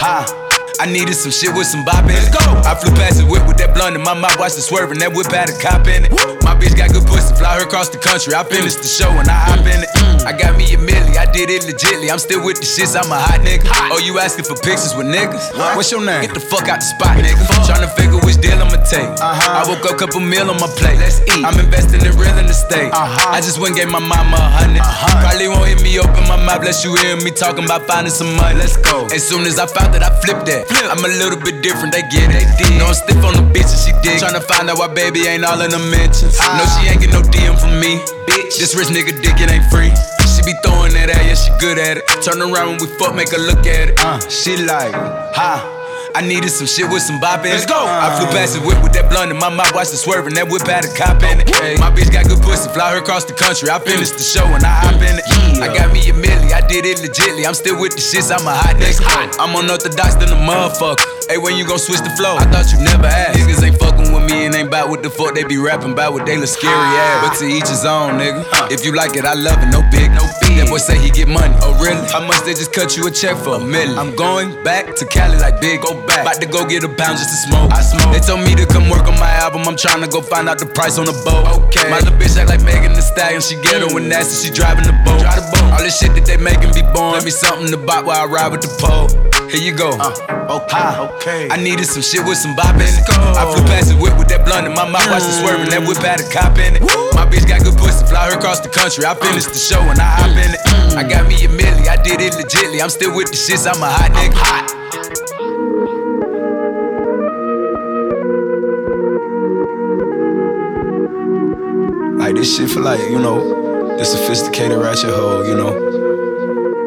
Ha. 0.00 0.48
I 0.80 0.86
needed 0.86 1.14
some 1.14 1.30
shit 1.30 1.52
with 1.54 1.66
some 1.66 1.84
bop 1.84 2.04
in 2.04 2.16
it. 2.16 2.32
Go. 2.32 2.42
I 2.64 2.74
flew 2.74 2.92
past 2.94 3.18
the 3.18 3.26
whip 3.26 3.46
with 3.46 3.58
that 3.58 3.74
blunt 3.74 3.96
in 3.96 4.02
my 4.02 4.14
mouth, 4.14 4.38
watched 4.38 4.56
it 4.56 4.62
swerving. 4.62 4.98
That 5.00 5.12
whip 5.12 5.30
had 5.32 5.50
a 5.50 5.56
cop 5.58 5.86
in 5.86 6.06
it. 6.06 6.12
My 6.42 6.54
bitch 6.54 6.76
got 6.76 6.92
good 6.92 7.06
pussy, 7.06 7.34
fly 7.34 7.58
her 7.58 7.64
across 7.64 7.88
the 7.88 7.98
country. 7.98 8.34
I 8.34 8.44
finished 8.44 8.78
the 8.78 8.88
show 8.88 9.10
and 9.10 9.28
I 9.28 9.38
hop 9.48 9.66
in 9.66 9.82
it. 9.82 9.90
I 10.22 10.30
got 10.30 10.56
me 10.56 10.70
a 10.74 10.78
milli, 10.78 11.18
I 11.18 11.26
did 11.30 11.50
it 11.50 11.66
legitly. 11.66 12.10
I'm 12.10 12.18
still 12.18 12.44
with 12.44 12.58
the 12.58 12.66
shits, 12.66 12.94
I'm 12.94 13.10
a 13.10 13.18
hot 13.18 13.40
nigga. 13.42 13.66
Oh, 13.90 13.98
you 13.98 14.18
asking 14.18 14.46
for 14.46 14.54
pictures 14.54 14.94
with 14.94 15.10
niggas? 15.10 15.50
What's 15.74 15.90
your 15.90 16.04
name? 16.04 16.22
Get 16.22 16.34
the 16.34 16.40
fuck 16.40 16.68
out 16.68 16.78
the 16.78 16.86
spot, 16.86 17.18
nigga. 17.18 17.42
Tryna 17.66 17.90
figure 17.98 18.22
which 18.22 18.38
deal 18.38 18.58
I'ma 18.58 18.78
take. 18.86 19.08
Uh-huh. 19.18 19.58
I 19.58 19.66
woke 19.66 19.82
up, 19.90 19.98
couple 19.98 20.20
meal 20.20 20.50
on 20.50 20.58
my 20.62 20.70
plate. 20.78 20.98
Let's 20.98 21.20
eat. 21.26 21.42
I'm 21.42 21.58
investing 21.58 22.06
in 22.06 22.14
real 22.14 22.32
estate. 22.38 22.92
Uh-huh. 22.92 23.34
I 23.34 23.40
just 23.40 23.58
went 23.58 23.74
and 23.74 23.86
gave 23.86 23.90
my 23.90 23.98
mama 23.98 24.36
a 24.36 24.76
100 24.76 24.78
uh-huh. 24.78 25.26
Probably 25.26 25.48
won't 25.48 25.66
hear 25.66 25.80
me 25.82 25.98
open 25.98 26.22
my 26.28 26.38
mouth, 26.38 26.62
bless 26.62 26.84
you 26.84 26.94
hear 26.96 27.16
me 27.16 27.30
talking 27.30 27.64
about 27.64 27.86
finding 27.86 28.12
some 28.12 28.30
money. 28.36 28.58
Let's 28.58 28.76
go. 28.76 29.06
As 29.10 29.26
soon 29.26 29.46
as 29.46 29.58
I 29.58 29.66
found 29.66 29.94
that, 29.94 30.02
I 30.02 30.10
flipped 30.22 30.46
that. 30.46 30.61
I'm 30.70 31.04
a 31.04 31.08
little 31.08 31.38
bit 31.40 31.62
different, 31.62 31.92
they 31.92 32.02
get 32.02 32.30
it. 32.30 32.46
No, 32.78 32.86
I'm 32.86 32.94
stiff 32.94 33.22
on 33.24 33.34
the 33.34 33.44
bitch 33.50 33.70
and 33.70 33.80
she 33.80 33.92
dig. 34.02 34.20
Tryna 34.20 34.42
find 34.44 34.68
out 34.70 34.78
why 34.78 34.88
baby 34.88 35.26
ain't 35.26 35.44
all 35.44 35.60
in 35.60 35.70
the 35.70 35.78
mentions. 35.78 36.38
No, 36.38 36.64
she 36.76 36.88
ain't 36.88 37.00
get 37.00 37.10
no 37.10 37.22
DM 37.22 37.58
from 37.58 37.80
me. 37.80 37.98
Bitch, 38.28 38.58
this 38.58 38.74
rich 38.74 38.88
nigga 38.88 39.16
dick, 39.22 39.40
it 39.40 39.50
ain't 39.50 39.66
free. 39.70 39.92
She 40.28 40.42
be 40.44 40.54
throwing 40.64 40.92
that 40.94 41.10
at, 41.10 41.24
yeah, 41.26 41.34
she 41.34 41.50
good 41.58 41.78
at 41.78 41.98
it. 41.98 42.04
Turn 42.22 42.40
around 42.40 42.76
when 42.76 42.78
we 42.80 42.86
fuck, 42.98 43.14
make 43.14 43.30
her 43.30 43.38
look 43.38 43.66
at 43.66 43.90
it. 43.90 44.00
Uh, 44.00 44.18
she 44.28 44.56
like, 44.56 44.94
ha. 45.34 45.80
I 46.14 46.20
needed 46.20 46.52
some 46.52 46.68
shit 46.68 46.84
with 46.92 47.00
some 47.00 47.20
bop 47.24 47.40
in 47.40 47.56
it. 47.56 47.64
Let's 47.64 47.64
go. 47.64 47.88
I 47.88 48.12
flew 48.20 48.28
past 48.36 48.52
the 48.52 48.60
whip 48.60 48.76
with 48.84 48.92
that 48.92 49.08
blunt 49.08 49.32
in 49.32 49.38
my 49.40 49.48
mouth, 49.48 49.72
watched 49.72 49.96
it 49.96 50.00
swerving. 50.04 50.36
That 50.36 50.44
whip 50.44 50.60
had 50.68 50.84
a 50.84 50.92
cop 50.92 51.24
in 51.24 51.40
it. 51.40 51.48
My 51.80 51.88
bitch 51.88 52.12
got 52.12 52.28
good 52.28 52.44
pussy, 52.44 52.68
fly 52.68 52.92
her 52.92 53.00
across 53.00 53.24
the 53.24 53.32
country. 53.32 53.72
I 53.72 53.80
finished 53.80 54.20
the 54.20 54.24
show 54.24 54.44
and 54.44 54.60
I 54.60 54.76
hop 54.84 55.00
in 55.00 55.16
it. 55.16 55.21
I 55.62 55.70
got 55.70 55.92
me 55.94 56.02
a 56.10 56.12
milli, 56.12 56.50
I 56.50 56.60
did 56.66 56.84
it 56.84 56.98
legitly. 56.98 57.46
I'm 57.46 57.54
still 57.54 57.78
with 57.78 57.94
the 57.94 58.02
shits, 58.02 58.34
I'm 58.34 58.42
a 58.42 58.50
hot 58.50 58.74
nigga. 58.82 58.98
I'm 59.38 59.54
unorthodox 59.54 60.18
than 60.18 60.34
a 60.34 60.38
motherfucker. 60.38 60.98
Hey, 61.30 61.38
when 61.38 61.56
you 61.56 61.64
gon' 61.64 61.78
switch 61.78 62.02
the 62.02 62.10
flow? 62.18 62.34
I 62.34 62.50
thought 62.50 62.66
you 62.74 62.82
never 62.82 63.06
asked. 63.06 63.38
Niggas 63.38 63.62
ain't 63.62 63.78
fucking 63.78 64.11
with 64.32 64.54
ain't 64.54 64.70
bout 64.70 64.88
what 64.88 65.02
the 65.02 65.10
fuck 65.10 65.34
they 65.34 65.44
be 65.44 65.58
rapping 65.58 65.92
about 65.92 66.12
what 66.12 66.26
they 66.26 66.36
look 66.36 66.48
scary 66.48 66.72
ass. 66.72 67.28
But 67.28 67.38
to 67.40 67.46
each 67.46 67.68
his 67.68 67.84
own, 67.84 68.18
nigga. 68.18 68.44
If 68.70 68.84
you 68.84 68.94
like 68.94 69.16
it, 69.16 69.24
I 69.24 69.34
love 69.34 69.58
it, 69.60 69.68
no 69.68 69.82
big, 69.90 70.10
no 70.12 70.24
big. 70.40 70.58
That 70.58 70.68
boy 70.68 70.78
say 70.78 70.98
he 70.98 71.10
get 71.10 71.28
money. 71.28 71.54
Oh, 71.60 71.76
really? 71.82 72.00
How 72.08 72.24
much 72.24 72.42
they 72.42 72.54
just 72.54 72.72
cut 72.72 72.96
you 72.96 73.06
a 73.06 73.10
check 73.10 73.36
for? 73.36 73.56
A 73.56 73.60
million. 73.60 73.98
I'm 73.98 74.16
going 74.16 74.52
back 74.64 74.94
to 74.96 75.04
Cali 75.06 75.36
like 75.38 75.60
big, 75.60 75.82
go 75.82 75.94
back. 76.06 76.22
About 76.22 76.40
to 76.40 76.48
go 76.48 76.64
get 76.66 76.84
a 76.84 76.88
pound 76.88 77.18
just 77.18 77.30
to 77.30 77.38
smoke. 77.48 77.72
I 77.72 77.82
smoke. 77.82 78.12
They 78.12 78.20
told 78.20 78.40
me 78.40 78.54
to 78.56 78.66
come 78.66 78.88
work 78.88 79.06
on 79.08 79.18
my 79.20 79.30
album. 79.42 79.68
I'm 79.68 79.76
trying 79.76 80.02
to 80.02 80.08
go 80.08 80.20
find 80.20 80.48
out 80.48 80.58
the 80.58 80.66
price 80.66 80.98
on 80.98 81.04
the 81.06 81.16
boat. 81.24 81.68
Okay. 81.68 81.88
My 81.90 81.98
little 82.00 82.16
bitch 82.16 82.36
act 82.36 82.48
like 82.48 82.62
Megan 82.62 82.92
the 82.92 83.02
Stallion. 83.02 83.40
She 83.40 83.56
ghetto 83.60 83.96
and 83.96 84.08
nasty. 84.08 84.48
She 84.48 84.50
driving 84.52 84.84
the 84.84 84.96
boat. 85.04 85.20
Drive 85.20 85.36
the 85.36 85.48
boat. 85.52 85.68
All 85.72 85.82
this 85.82 85.98
shit 85.98 86.14
that 86.14 86.24
they 86.26 86.36
making 86.36 86.72
be 86.72 86.82
born. 86.92 87.16
Let 87.16 87.24
me 87.24 87.30
something 87.32 87.70
to 87.70 87.76
buy 87.76 88.00
while 88.00 88.24
I 88.24 88.26
ride 88.26 88.52
with 88.52 88.62
the 88.62 88.72
pole. 88.80 89.08
Here 89.52 89.60
you 89.60 89.76
go. 89.76 89.92
Uh, 90.00 90.64
okay, 90.64 90.80
okay. 91.12 91.48
I 91.52 91.60
needed 91.60 91.84
some 91.84 92.00
shit 92.00 92.24
with 92.24 92.38
some 92.38 92.56
bop 92.56 92.72
in 92.76 92.88
it. 92.88 93.04
I 93.36 93.44
flew 93.52 93.60
past 93.68 93.92
the 93.92 94.00
whip 94.00 94.16
with 94.16 94.28
that 94.28 94.46
blunt 94.48 94.66
in 94.66 94.72
my 94.72 94.88
mouth, 94.88 95.04
watched 95.12 95.28
it 95.28 95.44
swerving. 95.44 95.68
That 95.68 95.84
whip 95.84 96.00
had 96.00 96.24
a 96.24 96.28
cop 96.32 96.56
in 96.56 96.76
it. 96.76 96.80
My 97.12 97.28
bitch 97.28 97.44
got 97.44 97.60
good 97.60 97.76
pussy, 97.76 98.00
fly 98.08 98.32
her 98.32 98.38
across 98.38 98.60
the 98.60 98.72
country. 98.72 99.04
I 99.04 99.12
finished 99.12 99.52
the 99.52 99.60
show 99.60 99.84
and 99.84 100.00
I 100.00 100.08
hop 100.08 100.32
in 100.32 100.56
it. 100.56 100.60
I 100.96 101.04
got 101.04 101.28
me 101.28 101.36
a 101.44 101.52
milli, 101.52 101.84
I 101.84 102.00
did 102.00 102.24
it 102.24 102.32
legitly. 102.32 102.80
I'm 102.80 102.88
still 102.88 103.14
with 103.14 103.28
the 103.28 103.36
shits, 103.36 103.68
I'm 103.68 103.76
a 103.76 103.92
hot 103.92 104.08
nigga. 104.16 104.32
hot. 104.40 104.72
Like 112.16 112.36
this 112.36 112.56
shit 112.56 112.70
for 112.70 112.80
like, 112.80 113.04
you 113.04 113.18
know, 113.18 113.98
the 113.98 114.04
sophisticated 114.06 114.78
ratchet 114.78 115.10
hoe, 115.10 115.44
you 115.44 115.54
know. 115.54 115.76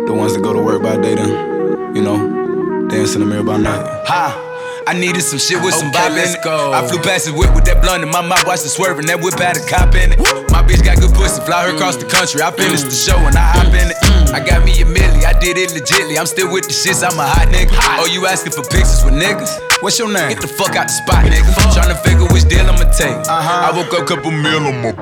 The 0.08 0.14
ones 0.14 0.34
that 0.34 0.42
go 0.42 0.52
to 0.52 0.62
work 0.64 0.82
by 0.82 0.98
day 0.98 1.14
then, 1.14 1.96
you 1.96 2.02
know, 2.02 2.45
dance 2.90 3.16
in 3.16 3.22
the 3.22 3.26
mirror 3.28 3.44
by 3.44 3.58
night. 3.58 3.86
Ha! 4.08 4.42
I 4.88 4.94
needed 4.94 5.22
some 5.26 5.40
shit 5.40 5.58
with 5.66 5.74
some 5.74 5.90
Okay, 5.90 5.98
bop 5.98 6.10
in 6.14 6.16
let's 6.22 6.36
it. 6.36 6.44
go. 6.46 6.72
I 6.72 6.86
flew 6.86 7.02
past 7.02 7.26
the 7.26 7.34
whip 7.34 7.50
with 7.58 7.66
that 7.66 7.82
blunt 7.82 8.04
in 8.06 8.10
my 8.14 8.22
mouth, 8.22 8.46
watched 8.46 8.66
it 8.66 8.70
swerving. 8.70 9.10
That 9.10 9.18
whip 9.18 9.34
had 9.42 9.58
a 9.58 9.64
cop 9.66 9.98
in 9.98 10.14
it. 10.14 10.20
My 10.54 10.62
bitch 10.62 10.86
got 10.86 11.02
good 11.02 11.10
pussy, 11.18 11.42
fly 11.42 11.66
her 11.66 11.74
across 11.74 11.98
the 11.98 12.06
country. 12.06 12.46
I 12.46 12.54
finished 12.54 12.86
the 12.86 12.94
show 12.94 13.18
and 13.18 13.34
I 13.34 13.46
hop 13.58 13.74
in 13.74 13.90
it. 13.90 13.98
I 14.30 14.46
got 14.46 14.62
me 14.62 14.78
a 14.78 14.86
milli, 14.86 15.26
I 15.26 15.34
did 15.42 15.58
it 15.58 15.74
legitly. 15.74 16.22
I'm 16.22 16.30
still 16.30 16.54
with 16.54 16.70
the 16.70 16.76
shits, 16.76 17.02
I'm 17.02 17.18
a 17.18 17.26
hot 17.26 17.50
nigga. 17.50 17.74
Oh, 17.98 18.06
you 18.06 18.28
asking 18.30 18.54
for 18.54 18.62
pictures 18.62 19.02
with 19.02 19.18
niggas? 19.18 19.50
What's 19.82 19.98
your 19.98 20.12
name? 20.14 20.30
Get 20.38 20.42
the 20.46 20.52
fuck 20.54 20.78
out 20.78 20.86
the 20.86 20.94
spot, 20.94 21.26
nigga. 21.26 21.50
to 21.90 21.98
figure 22.06 22.30
which 22.30 22.46
deal 22.46 22.62
I'ma 22.70 22.86
take. 22.94 23.18
Uh-huh. 23.26 23.66
I 23.66 23.74
woke 23.74 23.90
up, 23.98 24.06
couple 24.06 24.30
meal 24.30 24.70
on 24.70 24.76
my 24.86 24.94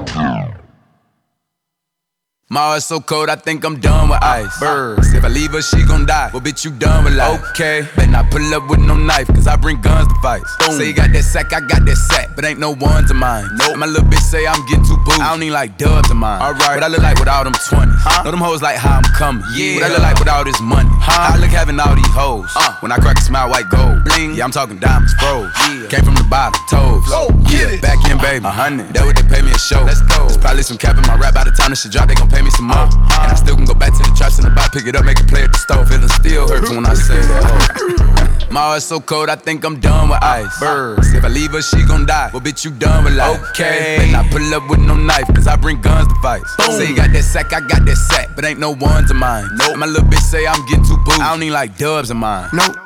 my 2.50 2.60
heart's 2.60 2.86
so 2.86 3.00
cold, 3.00 3.30
I 3.30 3.36
think 3.36 3.66
I'm 3.66 3.80
done 3.80 4.10
with 4.10 4.22
ice. 4.22 4.60
Birds, 4.60 5.12
if 5.14 5.24
I 5.24 5.28
leave 5.28 5.52
her, 5.52 5.62
she 5.62 5.82
gon' 5.86 6.06
die. 6.06 6.30
Well, 6.32 6.42
bitch, 6.42 6.64
you 6.64 6.72
done 6.72 7.04
with 7.04 7.16
life. 7.16 7.42
Okay, 7.50 7.88
better 7.96 8.12
not 8.12 8.30
pull 8.30 8.46
up 8.54 8.70
with 8.70 8.80
no 8.80 8.96
knife, 8.96 9.28
cause 9.28 9.48
I 9.48 9.56
bring 9.56 9.82
guns 9.82 10.08
to 10.08 10.16
fight. 10.22 10.44
Say 10.78 10.88
you 10.88 10.94
got 10.94 11.12
that 11.14 11.24
sack, 11.24 11.52
I 11.52 11.62
got 11.62 11.86
that 11.86 11.96
sack, 11.96 12.36
but 12.36 12.46
ain't 12.46 12.60
no 12.60 12.72
ones 12.72 13.10
of 13.10 13.18
mine. 13.18 13.50
Nope. 13.56 13.78
My 13.78 13.88
little 13.88 14.08
bitch 14.08 14.22
say 14.22 14.46
I'm 14.46 14.64
getting 14.68 14.86
too 14.86 14.98
booed. 15.02 15.18
I 15.18 15.32
don't 15.32 15.40
need 15.40 15.50
like 15.50 15.78
dubs 15.80 16.12
of 16.12 16.18
mine. 16.18 16.42
Alright, 16.42 16.78
what 16.78 16.84
I 16.84 16.88
look 16.88 17.02
like 17.02 17.18
with 17.18 17.28
all 17.28 17.44
them 17.44 17.54
20s. 17.54 18.24
Know 18.24 18.32
them 18.32 18.40
hoes 18.40 18.62
like 18.62 18.78
how 18.78 19.02
I'm 19.02 19.10
coming. 19.18 19.44
Yeah. 19.56 19.76
What 19.76 19.84
I 19.86 19.90
look 19.90 20.04
like 20.04 20.20
with 20.20 20.30
all 20.30 20.44
this 20.44 20.60
money. 20.62 20.90
How 21.02 21.34
I 21.34 21.38
look 21.38 21.50
having 21.50 21.80
all 21.80 21.96
these 21.96 22.14
hoes. 22.14 22.52
Uh. 22.56 22.78
When 22.82 22.92
I 22.92 22.98
crack 22.98 23.18
a 23.18 23.22
smile, 23.22 23.50
white 23.50 23.70
gold. 23.70 24.04
Bling. 24.04 24.36
Yeah, 24.36 24.44
I'm 24.44 24.52
talking 24.52 24.78
diamonds, 24.78 25.14
froze. 25.16 25.50
Came 25.90 26.06
from 26.06 26.16
the 26.16 26.28
bottom, 26.30 26.60
toes. 26.70 27.08
Oh, 27.10 27.34
yeah, 27.50 27.80
back 27.82 27.98
in, 28.12 28.18
baby. 28.20 28.46
A 28.46 28.52
hundred. 28.52 28.94
That 28.94 29.06
what 29.06 29.16
they 29.16 29.24
pay 29.24 29.42
me 29.42 29.52
a 29.52 29.58
show. 29.58 29.82
Let's 29.82 30.02
go. 30.02 30.28
There's 30.28 30.38
probably 30.38 30.64
some 30.64 30.78
cap 30.78 30.98
in 30.98 31.06
my 31.08 31.18
rap 31.18 31.34
by 31.34 31.46
the 31.46 31.52
time 31.52 31.72
this 31.72 31.82
shit 31.82 31.92
drop, 31.92 32.10
they 32.10 32.16
gon' 32.16 32.30
pay 32.34 32.42
me 32.42 32.50
some 32.50 32.68
more. 32.68 32.90
And 32.90 33.30
I 33.30 33.36
still 33.36 33.56
can 33.56 33.66
go 33.66 33.78
back 33.78 33.94
to 33.94 34.02
the 34.02 34.14
traps 34.18 34.40
in 34.40 34.46
the 34.46 34.52
back, 34.52 34.74
pick 34.74 34.88
it 34.88 34.96
up, 34.96 35.06
make 35.06 35.20
it 35.20 35.30
play 35.30 35.44
at 35.44 35.54
the 35.54 35.62
stove. 35.62 35.88
Feeling 35.88 36.10
still 36.10 36.50
hurts 36.50 36.70
when 36.70 36.86
I 36.86 36.96
say 36.96 37.22
that. 37.22 38.50
My 38.50 38.62
heart's 38.74 38.86
so 38.86 39.00
cold, 39.00 39.30
I 39.30 39.36
think 39.36 39.64
I'm 39.66 39.80
done 39.80 40.10
with 40.10 40.22
ice. 40.22 40.60
Birds, 40.60 41.14
if 41.14 41.24
I 41.24 41.28
leave 41.28 41.52
her, 41.52 41.62
she 41.62 41.84
gon' 41.86 42.06
die. 42.06 42.30
Well, 42.34 42.42
bitch, 42.42 42.66
you 42.66 42.72
done 42.72 43.04
with 43.04 43.16
life. 43.16 43.42
Okay. 43.52 43.98
And 44.02 44.16
I 44.16 44.28
pull 44.30 44.54
up 44.54 44.70
with 44.70 44.80
no 44.80 44.96
knife, 44.96 45.26
cause 45.34 45.48
I 45.48 45.56
bring 45.56 45.82
guns 45.82 46.08
to 46.08 46.16
fight. 46.22 46.42
Say 46.78 46.90
you 46.90 46.96
got 46.96 47.14
that 47.14 47.24
sack, 47.24 47.54
I 47.54 47.62
got 47.62 47.86
that 47.86 47.96
sack, 47.96 48.30
but 48.36 48.46
ain't 48.46 48.60
no 48.60 48.72
ones 48.72 49.10
of 49.10 49.18
mine. 49.18 49.48
Nope. 49.54 49.78
My 49.78 49.86
little 49.86 50.08
bitch 50.08 50.22
say 50.22 50.46
I'm 50.46 50.66
getting 50.68 50.86
too 50.86 50.98
booed. 51.06 51.22
I 51.22 51.32
don't 51.32 51.40
need 51.40 51.52
like 51.52 51.78
dubs 51.78 52.12
of 52.12 52.18
mine. 52.18 52.50
Nope, 52.54 52.78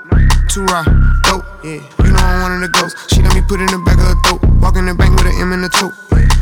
too 0.49 0.63
raw, 0.65 0.83
dope, 1.23 1.43
yeah. 1.63 1.83
You 2.03 2.11
know 2.11 2.23
I'm 2.23 2.41
one 2.43 2.51
of 2.55 2.61
the 2.61 2.69
ghosts. 2.71 3.13
She 3.13 3.21
let 3.21 3.35
me 3.35 3.41
put 3.41 3.59
in 3.59 3.67
the 3.67 3.79
back 3.83 3.97
of 3.99 4.07
her 4.07 4.15
throat. 4.23 4.41
Walk 4.61 4.77
in 4.77 4.85
the 4.85 4.95
bank 4.95 5.15
with 5.17 5.27
an 5.27 5.35
M 5.41 5.51
in 5.51 5.61
the 5.61 5.69
tote. 5.69 5.93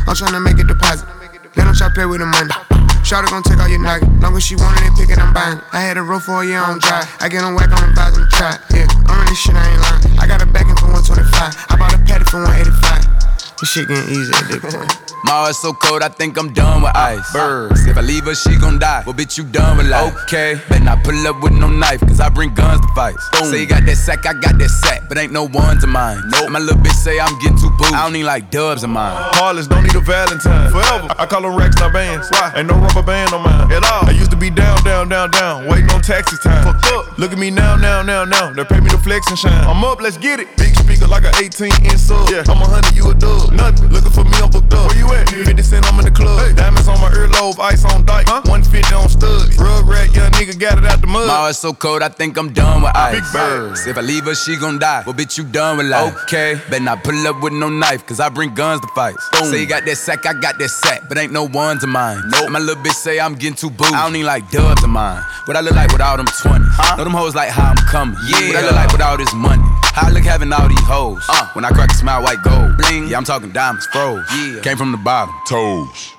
I'm 0.06 0.14
tryna 0.14 0.42
make 0.42 0.58
a 0.58 0.64
deposit. 0.64 1.08
Let 1.56 1.64
them 1.64 1.74
try 1.74 1.88
pay 1.90 2.06
with 2.06 2.20
the 2.20 2.26
money. 2.26 2.75
Shawty 3.06 3.30
gon' 3.30 3.44
take 3.44 3.60
all 3.60 3.68
your 3.68 3.78
nugget. 3.78 4.10
Long 4.20 4.36
as 4.36 4.42
she 4.42 4.56
wanted 4.56 4.82
it, 4.82 4.98
pick 4.98 5.10
it, 5.10 5.18
I'm 5.18 5.32
buying. 5.32 5.60
I 5.72 5.80
had 5.80 5.96
a 5.96 6.02
roll 6.02 6.18
for 6.18 6.42
a 6.42 6.44
year 6.44 6.58
on 6.58 6.80
dry. 6.80 7.06
I 7.20 7.28
get 7.28 7.44
on 7.44 7.54
whack 7.54 7.70
on 7.70 7.94
the 7.94 7.94
vibes 7.94 8.28
try. 8.30 8.58
Yeah, 8.74 8.88
I'm 9.06 9.22
really 9.22 9.36
shit, 9.36 9.54
I 9.54 9.70
ain't 9.70 9.80
lying. 9.80 10.18
I 10.18 10.26
got 10.26 10.42
a 10.42 10.46
backing 10.46 10.74
for 10.74 10.90
125. 10.90 11.30
I 11.70 11.76
bought 11.78 11.94
a 11.94 11.98
patty 11.98 12.24
for 12.24 12.42
185. 12.42 13.60
This 13.60 13.70
shit 13.70 13.86
getting 13.86 14.10
easy 14.10 14.34
at 14.34 14.48
this 14.50 14.74
point. 14.74 15.05
My 15.24 15.32
heart's 15.32 15.58
so 15.58 15.72
cold, 15.72 16.02
I 16.02 16.08
think 16.08 16.38
I'm 16.38 16.52
done 16.52 16.82
with 16.82 16.94
ice. 16.94 17.32
Birds, 17.32 17.86
if 17.86 17.96
I 17.96 18.00
leave 18.00 18.24
her, 18.24 18.34
she 18.34 18.56
gon' 18.56 18.78
die. 18.78 19.02
Well, 19.06 19.14
bitch, 19.14 19.36
you 19.38 19.44
done 19.44 19.78
with 19.78 19.88
life. 19.88 20.14
Okay, 20.24 20.60
better 20.68 20.84
not 20.84 21.02
pull 21.02 21.26
up 21.26 21.42
with 21.42 21.52
no 21.52 21.68
knife, 21.68 22.00
cause 22.00 22.20
I 22.20 22.28
bring 22.28 22.54
guns 22.54 22.80
to 22.80 22.88
fight. 22.94 23.16
Say 23.50 23.60
you 23.60 23.66
got 23.66 23.84
that 23.86 23.96
sack, 23.96 24.26
I 24.26 24.34
got 24.34 24.58
that 24.58 24.68
sack, 24.68 25.08
but 25.08 25.18
ain't 25.18 25.32
no 25.32 25.44
ones 25.44 25.82
of 25.82 25.90
mine. 25.90 26.20
Nope. 26.26 26.50
My 26.50 26.58
little 26.58 26.80
bitch 26.80 26.92
say 26.92 27.18
I'm 27.18 27.38
getting 27.40 27.58
too 27.58 27.70
booed. 27.78 27.94
I 27.94 28.04
don't 28.04 28.12
need 28.12 28.24
like 28.24 28.50
dubs 28.50 28.84
of 28.84 28.90
mine. 28.90 29.16
Heartless, 29.34 29.66
don't 29.66 29.82
need 29.82 29.94
a 29.94 30.00
Valentine. 30.00 30.70
Forever. 30.70 31.08
I 31.18 31.26
call 31.26 31.42
them 31.42 31.56
racks, 31.56 31.76
not 31.80 31.92
bands. 31.92 32.28
Why? 32.30 32.52
Ain't 32.54 32.68
no 32.68 32.74
rubber 32.74 33.02
band 33.02 33.32
on 33.32 33.42
mine. 33.42 33.72
At 33.72 33.84
all. 33.84 34.06
I 34.06 34.12
used 34.12 34.30
to 34.30 34.36
be 34.36 34.50
down, 34.50 34.82
down, 34.84 35.08
down, 35.08 35.30
down. 35.30 35.66
Waiting 35.66 35.90
on 35.90 36.02
taxi 36.02 36.36
time. 36.42 36.64
Fucked 36.64 36.86
up. 36.92 37.18
Look 37.18 37.32
at 37.32 37.38
me 37.38 37.50
now, 37.50 37.74
now, 37.74 38.02
now, 38.02 38.24
now. 38.24 38.52
They 38.52 38.64
pay 38.64 38.80
me 38.80 38.90
to 38.90 38.98
flex 38.98 39.28
and 39.28 39.38
shine. 39.38 39.64
I'm 39.66 39.82
up, 39.82 40.00
let's 40.00 40.18
get 40.18 40.40
it. 40.40 40.48
Big 40.56 40.76
speaker 41.06 41.22
like 41.22 41.34
an 41.34 41.44
18 41.44 41.84
inch 41.84 41.98
sub. 41.98 42.28
Yeah. 42.30 42.44
I'm 42.48 42.60
a 42.62 42.66
hundred, 42.66 42.96
you 42.96 43.10
a 43.10 43.14
dub. 43.14 43.52
Nothing. 43.52 43.90
Looking 43.90 44.10
for 44.10 44.24
me, 44.24 44.36
I'm 44.42 44.50
booked 44.50 44.72
up. 44.74 44.90
Where 44.90 44.98
you 44.98 45.06
at? 45.14 45.28
50 45.28 45.62
cent, 45.62 45.86
I'm 45.86 45.98
in 45.98 46.04
the 46.04 46.10
club. 46.10 46.56
Diamonds 46.56 46.88
on 46.88 47.00
my 47.00 47.10
earlobe, 47.10 47.58
ice 47.58 47.84
on 47.84 48.04
dyke. 48.04 48.26
Huh? 48.28 48.42
150 48.46 48.94
on 48.94 49.08
studs. 49.08 49.56
Rug 49.58 49.86
rat, 49.86 50.14
young 50.14 50.30
nigga 50.32 50.58
got 50.58 50.78
it 50.78 50.84
out 50.84 51.00
the 51.00 51.06
mud. 51.06 51.28
My 51.28 51.34
heart's 51.34 51.58
so 51.58 51.72
cold, 51.72 52.02
I 52.02 52.08
think 52.08 52.36
I'm 52.36 52.52
done 52.52 52.82
with 52.82 52.94
ice. 52.94 53.14
Big 53.14 53.32
Birds, 53.32 53.86
if 53.86 53.96
I 53.96 54.00
leave 54.00 54.24
her, 54.24 54.34
she 54.34 54.56
gon' 54.56 54.78
die. 54.78 55.02
Well, 55.06 55.14
bitch, 55.14 55.38
you 55.38 55.44
done 55.44 55.78
with 55.78 55.86
life. 55.86 56.16
Okay, 56.24 56.60
better 56.70 56.84
not 56.84 57.04
pull 57.04 57.26
up 57.26 57.42
with 57.42 57.52
no 57.52 57.68
knife, 57.68 58.06
cause 58.06 58.20
I 58.20 58.28
bring 58.28 58.54
guns 58.54 58.80
to 58.80 58.88
fight. 58.88 59.16
Say 59.44 59.60
you 59.60 59.66
got 59.66 59.84
that 59.84 59.96
sack, 59.96 60.26
I 60.26 60.32
got 60.34 60.58
that 60.58 60.68
sack, 60.68 61.08
but 61.08 61.18
ain't 61.18 61.32
no 61.32 61.44
ones 61.44 61.84
of 61.84 61.90
mine. 61.90 62.22
Nope. 62.28 62.50
My 62.50 62.58
little 62.58 62.82
bitch 62.82 62.94
say 62.94 63.20
I'm 63.20 63.34
getting 63.34 63.56
too 63.56 63.70
booed. 63.70 63.92
I 63.94 64.04
don't 64.04 64.12
need 64.12 64.24
like 64.24 64.50
dubs 64.50 64.82
of 64.82 64.90
mine. 64.90 65.22
What 65.44 65.56
I 65.56 65.60
look 65.60 65.74
like 65.74 65.92
with 65.92 66.00
all 66.00 66.16
them 66.16 66.26
20s. 66.26 66.96
Know 66.98 67.04
them 67.04 67.12
hoes 67.12 67.34
like 67.34 67.50
how 67.50 67.70
I'm 67.70 67.76
coming. 67.88 68.16
Yeah. 68.28 68.48
What 68.48 68.56
I 68.56 68.62
look 68.62 68.74
like 68.74 68.92
with 68.92 69.02
all 69.02 69.16
this 69.16 69.32
money. 69.34 69.62
How 69.96 70.08
I 70.08 70.10
look 70.10 70.24
having 70.24 70.52
all 70.52 70.68
these 70.68 70.78
hoes. 70.80 71.24
Uh. 71.26 71.48
When 71.54 71.64
I 71.64 71.70
crack 71.70 71.90
a 71.90 71.94
smile, 71.94 72.22
white 72.22 72.42
gold. 72.42 72.76
Bling. 72.76 73.08
Yeah, 73.08 73.16
I'm 73.16 73.24
talking 73.24 73.50
diamonds, 73.50 73.86
froze. 73.86 74.26
Yeah. 74.30 74.60
Came 74.60 74.76
from 74.76 74.92
the 74.92 74.98
bottom. 74.98 75.34
Toes. 75.48 76.12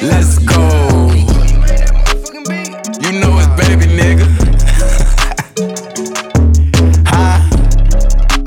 Let's 0.00 0.38
go. 0.38 0.62
You 3.02 3.18
know 3.18 3.34
it's 3.42 3.50
baby, 3.58 3.86
nigga. 3.98 4.26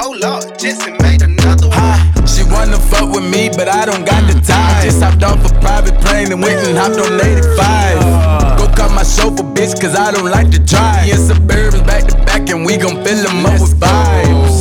Oh 0.04 0.16
Lord, 0.20 0.58
Jesse 0.58 0.92
made 1.02 1.22
another 1.22 1.68
one. 1.68 2.26
She 2.26 2.44
wanna 2.44 2.78
fuck 2.78 3.14
with 3.14 3.30
me, 3.30 3.50
but 3.50 3.68
I 3.68 3.86
don't 3.86 4.06
got 4.06 4.26
the 4.32 4.40
time. 4.40 4.84
Just 4.86 5.04
hopped 5.04 5.24
off 5.24 5.46
a 5.46 5.60
private 5.60 6.00
plane 6.02 6.32
and 6.32 6.42
went 6.42 6.66
and 6.66 6.78
hopped 6.78 6.98
on 6.98 7.20
85. 7.20 8.51
Go 8.82 8.90
my 8.96 9.04
chauffeur, 9.04 9.44
bitch. 9.44 9.76
bitch, 9.76 9.80
cause 9.80 9.96
I 9.96 10.12
don't 10.12 10.32
like 10.32 10.50
to 10.50 10.58
drive. 10.58 11.06
Me 11.06 11.12
and 11.12 11.22
Suburbans 11.30 11.86
back 11.86 12.08
to 12.08 12.18
back, 12.26 12.50
and 12.50 12.66
we 12.66 12.78
gon' 12.78 13.04
fill 13.06 13.24
them 13.24 13.46
up 13.46 13.62
with 13.62 13.80
vibes. 13.80 14.61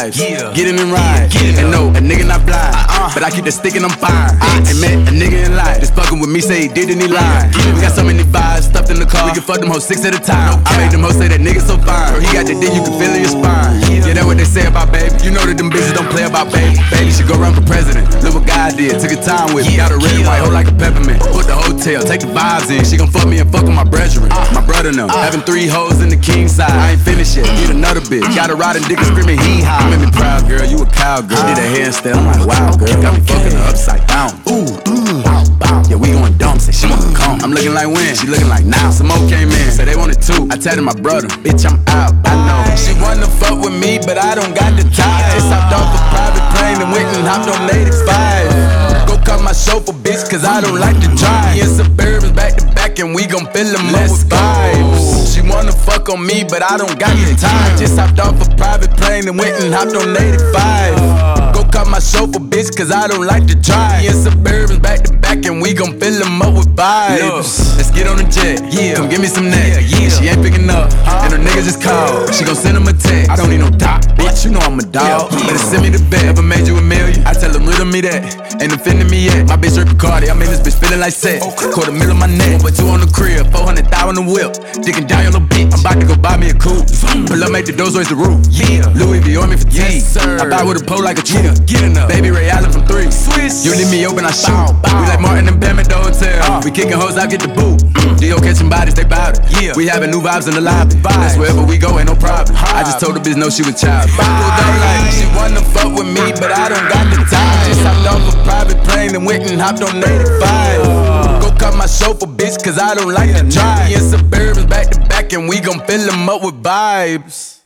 With 0.00 0.16
vibes, 0.16 0.54
get 0.56 0.66
in 0.68 0.78
and 0.78 0.92
ride. 0.92 1.28
and 1.60 1.70
no, 1.70 1.88
a 1.92 2.00
nigga 2.00 2.24
not 2.26 2.46
blind, 2.46 2.72
uh-uh. 2.72 3.12
but 3.12 3.22
I 3.22 3.30
keep 3.30 3.44
the 3.44 3.52
stick 3.52 3.76
and 3.76 3.84
I'm 3.84 3.92
fine. 3.92 4.32
Uh-uh. 4.32 4.64
I 4.64 4.72
met 4.80 4.96
a 4.96 5.12
nigga 5.12 5.44
in 5.44 5.56
line, 5.56 5.80
just 5.80 5.94
fucking 5.94 6.20
with 6.20 6.30
me, 6.30 6.40
say 6.40 6.62
he 6.62 6.68
did 6.68 6.88
and 6.88 7.00
he 7.00 7.08
lied. 7.08 7.52
We 7.74 7.80
got 7.80 7.92
so 7.92 8.04
many 8.04 8.24
vibes 8.24 8.72
stuffed 8.72 8.90
in 8.90 8.98
the 8.98 9.04
car, 9.04 9.28
we 9.28 9.32
can 9.32 9.42
fuck 9.42 9.60
them 9.60 9.68
hoes 9.68 9.84
six 9.84 10.04
at 10.04 10.16
a 10.16 10.22
time. 10.22 10.62
I 10.64 10.80
made 10.80 10.92
them 10.92 11.02
hoes 11.04 11.16
say 11.16 11.28
that 11.28 11.40
nigga 11.40 11.60
so 11.60 11.76
fine, 11.76 12.16
he 12.22 12.32
got 12.32 12.48
the 12.48 12.56
dick 12.56 12.72
you 12.72 12.80
can 12.80 12.96
feel 12.96 13.12
in 13.12 13.20
your 13.20 13.34
spine. 13.34 13.80
Yeah, 14.10 14.16
that's 14.16 14.26
what 14.26 14.38
they 14.40 14.48
say 14.48 14.66
about 14.66 14.90
baby. 14.90 15.12
You 15.20 15.30
know 15.30 15.44
that 15.44 15.54
them 15.60 15.70
bitches 15.70 15.92
don't 15.92 16.08
play 16.08 16.24
about 16.24 16.48
baby. 16.48 16.80
Baby 16.90 17.12
should 17.12 17.28
go 17.28 17.36
run 17.36 17.52
for 17.52 17.62
president. 17.62 18.08
Look 18.24 18.34
what 18.40 18.46
God 18.48 18.74
did, 18.80 18.96
took 18.98 19.12
his 19.12 19.20
time 19.20 19.52
with 19.52 19.68
me. 19.68 19.76
Got 19.76 19.92
a 19.92 19.98
red 20.00 20.16
and 20.16 20.24
white 20.24 20.40
hoe 20.40 20.50
like 20.50 20.66
a 20.66 20.74
peppermint. 20.74 21.20
Put 21.30 21.44
the 21.46 21.54
hotel, 21.54 22.00
take 22.02 22.24
the 22.24 22.32
vibes 22.32 22.72
in. 22.72 22.82
She 22.88 22.96
gon' 22.96 23.12
fuck 23.12 23.28
me 23.28 23.38
and 23.38 23.46
fuck 23.52 23.68
with 23.68 23.76
my 23.76 23.84
brethren. 23.84 24.32
Uh. 24.32 24.48
My 24.56 24.64
brother 24.64 24.90
them, 24.90 25.10
uh. 25.10 25.20
having 25.20 25.44
three 25.44 25.68
hoes 25.68 26.00
in 26.00 26.08
the 26.08 26.16
king 26.16 26.48
side. 26.48 26.72
I 26.72 26.96
ain't 26.96 27.04
finished 27.04 27.36
yet, 27.36 27.46
Get 27.60 27.70
another 27.70 28.00
bitch. 28.00 28.24
Uh. 28.24 28.34
Got 28.34 28.50
a 28.50 28.56
riding 28.56 28.82
dick 28.88 28.98
and 28.98 29.06
screaming 29.12 29.38
hee 29.38 29.62
haw. 29.62 29.89
Make 29.90 30.06
me 30.06 30.10
proud, 30.14 30.46
girl, 30.46 30.64
you 30.64 30.78
a 30.78 30.86
cowgirl. 30.86 31.42
Did 31.50 31.58
a 31.58 31.66
handstand, 31.74 32.14
I'm 32.14 32.26
like, 32.30 32.46
wow, 32.46 32.70
girl. 32.78 32.94
Got 33.02 33.18
me 33.18 33.26
fucking 33.26 33.58
her 33.58 33.66
upside 33.66 34.06
down. 34.06 34.30
Ooh, 34.46 34.70
ooh, 34.86 35.22
bow, 35.26 35.42
bow. 35.58 35.82
Yeah, 35.90 35.98
we 35.98 36.14
going 36.14 36.38
dumb, 36.38 36.58
say 36.62 36.70
she 36.70 36.86
wanna 36.86 37.10
come. 37.12 37.42
I'm 37.42 37.50
looking 37.50 37.74
like 37.74 37.90
when, 37.90 38.14
she 38.14 38.26
looking 38.26 38.48
like 38.48 38.64
now. 38.64 38.90
Some 38.90 39.08
more 39.10 39.18
came 39.28 39.50
in, 39.50 39.70
say 39.74 39.84
they 39.84 39.96
wanted 39.96 40.22
two. 40.22 40.46
I 40.50 40.56
tell 40.56 40.80
my 40.80 40.94
brother, 40.94 41.28
bitch, 41.42 41.66
I'm 41.66 41.82
out. 41.90 42.14
I 42.24 42.38
know. 42.46 42.62
She 42.80 42.94
wanna 43.02 43.26
fuck 43.26 43.60
with 43.60 43.74
me, 43.74 43.98
but 43.98 44.16
I 44.16 44.34
don't 44.34 44.54
got 44.54 44.78
the 44.78 44.86
time. 44.94 45.26
Just 45.36 45.52
hopped 45.52 45.74
off 45.74 45.92
a 45.92 46.00
private 46.08 46.46
plane 46.56 46.78
and 46.80 46.90
went 46.94 47.10
and 47.10 47.26
hopped 47.26 47.50
on 47.50 47.68
85. 47.68 49.10
Go 49.10 49.18
cut 49.26 49.42
my 49.42 49.52
chauffeur, 49.52 49.92
bitch, 49.92 50.24
cause 50.30 50.44
I 50.44 50.60
don't 50.62 50.80
like 50.80 50.96
to 51.02 51.08
drive. 51.18 51.54
Me 51.54 51.60
and 51.66 51.74
Suburbans 51.76 52.34
back 52.34 52.56
to 52.56 52.64
back, 52.72 52.79
and 53.00 53.14
we 53.14 53.26
gon' 53.26 53.46
fill 53.52 53.72
them 53.72 53.94
up 53.94 54.10
with 54.10 54.28
vibes. 54.28 55.34
She 55.34 55.40
wanna 55.40 55.72
fuck 55.72 56.08
on 56.08 56.24
me, 56.24 56.44
but 56.44 56.62
I 56.62 56.76
don't 56.76 56.98
got 56.98 57.16
the 57.16 57.34
time. 57.34 57.78
Just 57.78 57.98
hopped 57.98 58.20
off 58.20 58.34
a 58.46 58.56
private 58.56 58.90
plane 58.96 59.26
and 59.26 59.38
went 59.38 59.62
and 59.62 59.72
hopped 59.72 59.94
on 59.94 60.16
85. 60.16 61.39
Go 61.70 61.78
cut 61.78 61.88
my 61.88 62.00
chauffeur, 62.00 62.40
bitch, 62.40 62.76
cause 62.76 62.90
I 62.90 63.06
don't 63.06 63.26
like 63.26 63.46
to 63.46 63.54
drive. 63.54 64.02
Me 64.02 64.08
and 64.08 64.16
Suburbans 64.16 64.82
back 64.82 65.02
to 65.04 65.12
back, 65.12 65.44
and 65.46 65.62
we 65.62 65.72
gon' 65.72 65.98
fill 66.00 66.18
them 66.18 66.42
up 66.42 66.54
with 66.54 66.74
vibes. 66.74 67.76
Let's 67.76 67.90
get 67.90 68.06
on 68.06 68.16
the 68.16 68.24
jet, 68.24 68.62
yeah. 68.72 68.94
Come 68.94 69.08
give 69.08 69.20
me 69.20 69.28
some 69.28 69.50
neck, 69.50 69.82
yeah. 69.86 69.98
yeah. 69.98 70.08
She 70.08 70.26
ain't 70.26 70.42
picking 70.42 70.68
up, 70.70 70.90
and 71.22 71.32
her 71.32 71.38
niggas 71.38 71.64
just 71.64 71.82
called. 71.82 72.34
She 72.34 72.44
gon' 72.44 72.56
send 72.56 72.76
him 72.76 72.86
a 72.88 72.92
text. 72.92 73.30
I 73.30 73.36
don't 73.36 73.50
need 73.50 73.60
no 73.60 73.70
doc, 73.70 74.02
bitch. 74.18 74.44
You 74.44 74.52
know 74.52 74.60
I'm 74.60 74.78
a 74.78 74.82
dog. 74.82 75.30
Yeah, 75.32 75.46
Better 75.46 75.58
send 75.58 75.82
me 75.82 75.90
the 75.90 76.02
bet. 76.10 76.24
Ever 76.24 76.42
made 76.42 76.66
you 76.66 76.76
a 76.76 76.82
million? 76.82 77.22
I 77.26 77.34
tell 77.34 77.52
them 77.52 77.68
of 77.68 77.88
me 77.88 78.00
that. 78.02 78.22
Ain't 78.60 78.72
offending 78.72 79.08
me 79.08 79.26
yet. 79.26 79.48
My 79.48 79.56
bitch 79.56 79.76
Rick 79.76 79.98
Cardi. 79.98 80.30
I 80.30 80.34
made 80.34 80.48
this 80.48 80.60
bitch 80.60 80.78
feeling 80.80 81.00
like 81.00 81.12
sex. 81.12 81.44
Quarter 81.72 81.92
middle 81.92 82.12
of 82.12 82.18
my 82.18 82.28
neck. 82.28 82.62
But 82.62 82.76
two 82.76 82.86
on 82.88 83.00
the 83.00 83.08
crib. 83.08 83.50
400 83.52 83.86
thou 83.88 84.08
on 84.08 84.14
the 84.14 84.24
whip. 84.24 84.52
Digging 84.84 85.06
down 85.06 85.24
your 85.24 85.32
little 85.32 85.48
bitch. 85.48 85.72
I'm 85.72 85.80
about 85.80 86.00
to 86.00 86.06
go 86.06 86.16
buy 86.16 86.36
me 86.36 86.50
a 86.50 86.54
coupe. 86.54 86.88
Pull 87.28 87.42
up, 87.42 87.50
make 87.52 87.66
the 87.66 87.72
doors 87.72 87.96
raise 87.96 88.08
the 88.08 88.16
roof. 88.16 88.44
Yeah. 88.48 88.84
Louis 88.92 89.20
V 89.20 89.36
on 89.36 89.50
me 89.50 89.56
for. 89.56 89.68
Yes, 89.68 90.12
sir. 90.12 90.38
I 90.40 90.48
buy 90.48 90.62
with 90.64 90.82
a 90.82 90.84
pole 90.84 91.02
like 91.02 91.18
a 91.18 91.22
tree. 91.22 91.48
Get 91.66 91.82
enough. 91.82 92.08
Baby 92.08 92.30
Ray 92.30 92.48
Allen 92.48 92.70
from 92.72 92.86
three. 92.86 93.10
Swiss. 93.10 93.64
You 93.64 93.72
leave 93.72 93.90
me 93.90 94.06
open, 94.06 94.24
I 94.24 94.30
shoot. 94.30 94.74
We 94.84 95.06
like 95.08 95.20
Martin 95.20 95.48
and 95.48 95.60
Bam 95.60 95.78
at 95.78 95.88
the 95.88 95.96
hotel. 95.96 96.60
We 96.64 96.70
kicking 96.70 96.98
hoes 96.98 97.16
out, 97.16 97.30
get 97.30 97.40
the 97.40 97.48
boot. 97.48 97.80
Dio 98.18 98.38
catching 98.38 98.68
bodies, 98.68 98.94
they 98.94 99.04
bout 99.04 99.38
it. 99.38 99.44
Yeah. 99.60 99.72
We 99.76 99.86
having 99.86 100.10
new 100.10 100.20
vibes 100.20 100.48
in 100.48 100.54
the 100.54 100.60
lobby. 100.60 100.94
That's 101.02 101.36
wherever 101.36 101.64
we 101.64 101.78
go, 101.78 101.98
ain't 101.98 102.08
no 102.08 102.16
problem. 102.16 102.56
I 102.58 102.82
just 102.82 103.00
told 103.00 103.16
the 103.16 103.20
bitch 103.20 103.36
no, 103.36 103.50
she 103.50 103.62
was 103.62 103.80
child. 103.80 104.10
Like, 104.18 105.12
she 105.12 105.26
wanna 105.36 105.62
fuck 105.72 105.92
with 105.96 106.08
me, 106.08 106.32
but 106.36 106.52
I 106.52 106.68
don't 106.68 106.88
got 106.88 107.06
the 107.12 107.22
time. 107.28 107.66
Just 107.68 107.82
hopped 107.82 108.06
off 108.08 108.34
a 108.34 108.44
private 108.44 108.80
plane 108.84 109.14
and 109.14 109.24
went 109.24 109.50
and 109.50 109.60
hopped 109.60 109.82
on 109.82 110.02
85. 110.02 111.42
Go 111.42 111.50
cut 111.56 111.76
my 111.76 111.86
chauffeur, 111.86 112.26
bitch, 112.26 112.62
cause 112.62 112.78
I 112.78 112.94
don't 112.94 113.12
like 113.12 113.30
to 113.36 113.44
drive. 113.48 113.88
Me 113.88 113.94
and 113.94 114.04
Suburbans 114.04 114.68
back 114.68 114.90
to 114.90 115.00
back, 115.08 115.32
and 115.32 115.48
we 115.48 115.60
gon' 115.60 115.80
fill 115.86 116.04
them 116.06 116.28
up 116.28 116.42
with 116.42 116.62
vibes. 116.62 117.59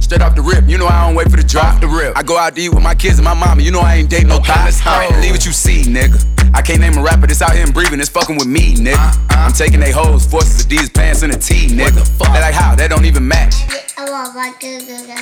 Straight 0.00 0.22
off 0.22 0.34
the 0.34 0.42
rip, 0.42 0.68
you 0.68 0.78
know 0.78 0.86
I 0.86 1.06
don't 1.06 1.14
wait 1.14 1.30
for 1.30 1.36
the 1.36 1.42
drop. 1.42 1.80
The 1.80 1.88
rip. 1.88 2.16
I 2.16 2.22
go 2.22 2.38
out 2.38 2.54
to 2.54 2.60
eat 2.60 2.70
with 2.70 2.82
my 2.82 2.94
kids 2.94 3.18
and 3.18 3.24
my 3.24 3.34
mama, 3.34 3.62
you 3.62 3.70
know 3.70 3.80
I 3.80 3.96
ain't 3.96 4.10
dating 4.10 4.28
no 4.28 4.38
thoughts. 4.38 4.80
Alright, 4.86 5.10
leave 5.20 5.32
what 5.32 5.44
you 5.44 5.52
see, 5.52 5.82
nigga. 5.82 6.24
I 6.54 6.62
can't 6.62 6.80
name 6.80 6.96
a 6.96 7.02
rapper 7.02 7.26
that's 7.26 7.42
out 7.42 7.52
here 7.52 7.64
and 7.64 7.74
breathing, 7.74 8.00
it's 8.00 8.08
fucking 8.08 8.36
with 8.36 8.46
me, 8.46 8.74
nigga. 8.74 9.16
I'm 9.30 9.52
taking 9.52 9.80
they 9.80 9.92
hoes, 9.92 10.24
forces 10.26 10.64
Adidas 10.64 10.92
pants 10.94 11.22
and 11.22 11.32
a 11.32 11.38
tee, 11.38 11.68
nigga. 11.68 12.06
They 12.18 12.40
like 12.40 12.54
how? 12.54 12.74
That 12.74 12.88
don't 12.90 13.04
even 13.04 13.26
match. 13.26 13.54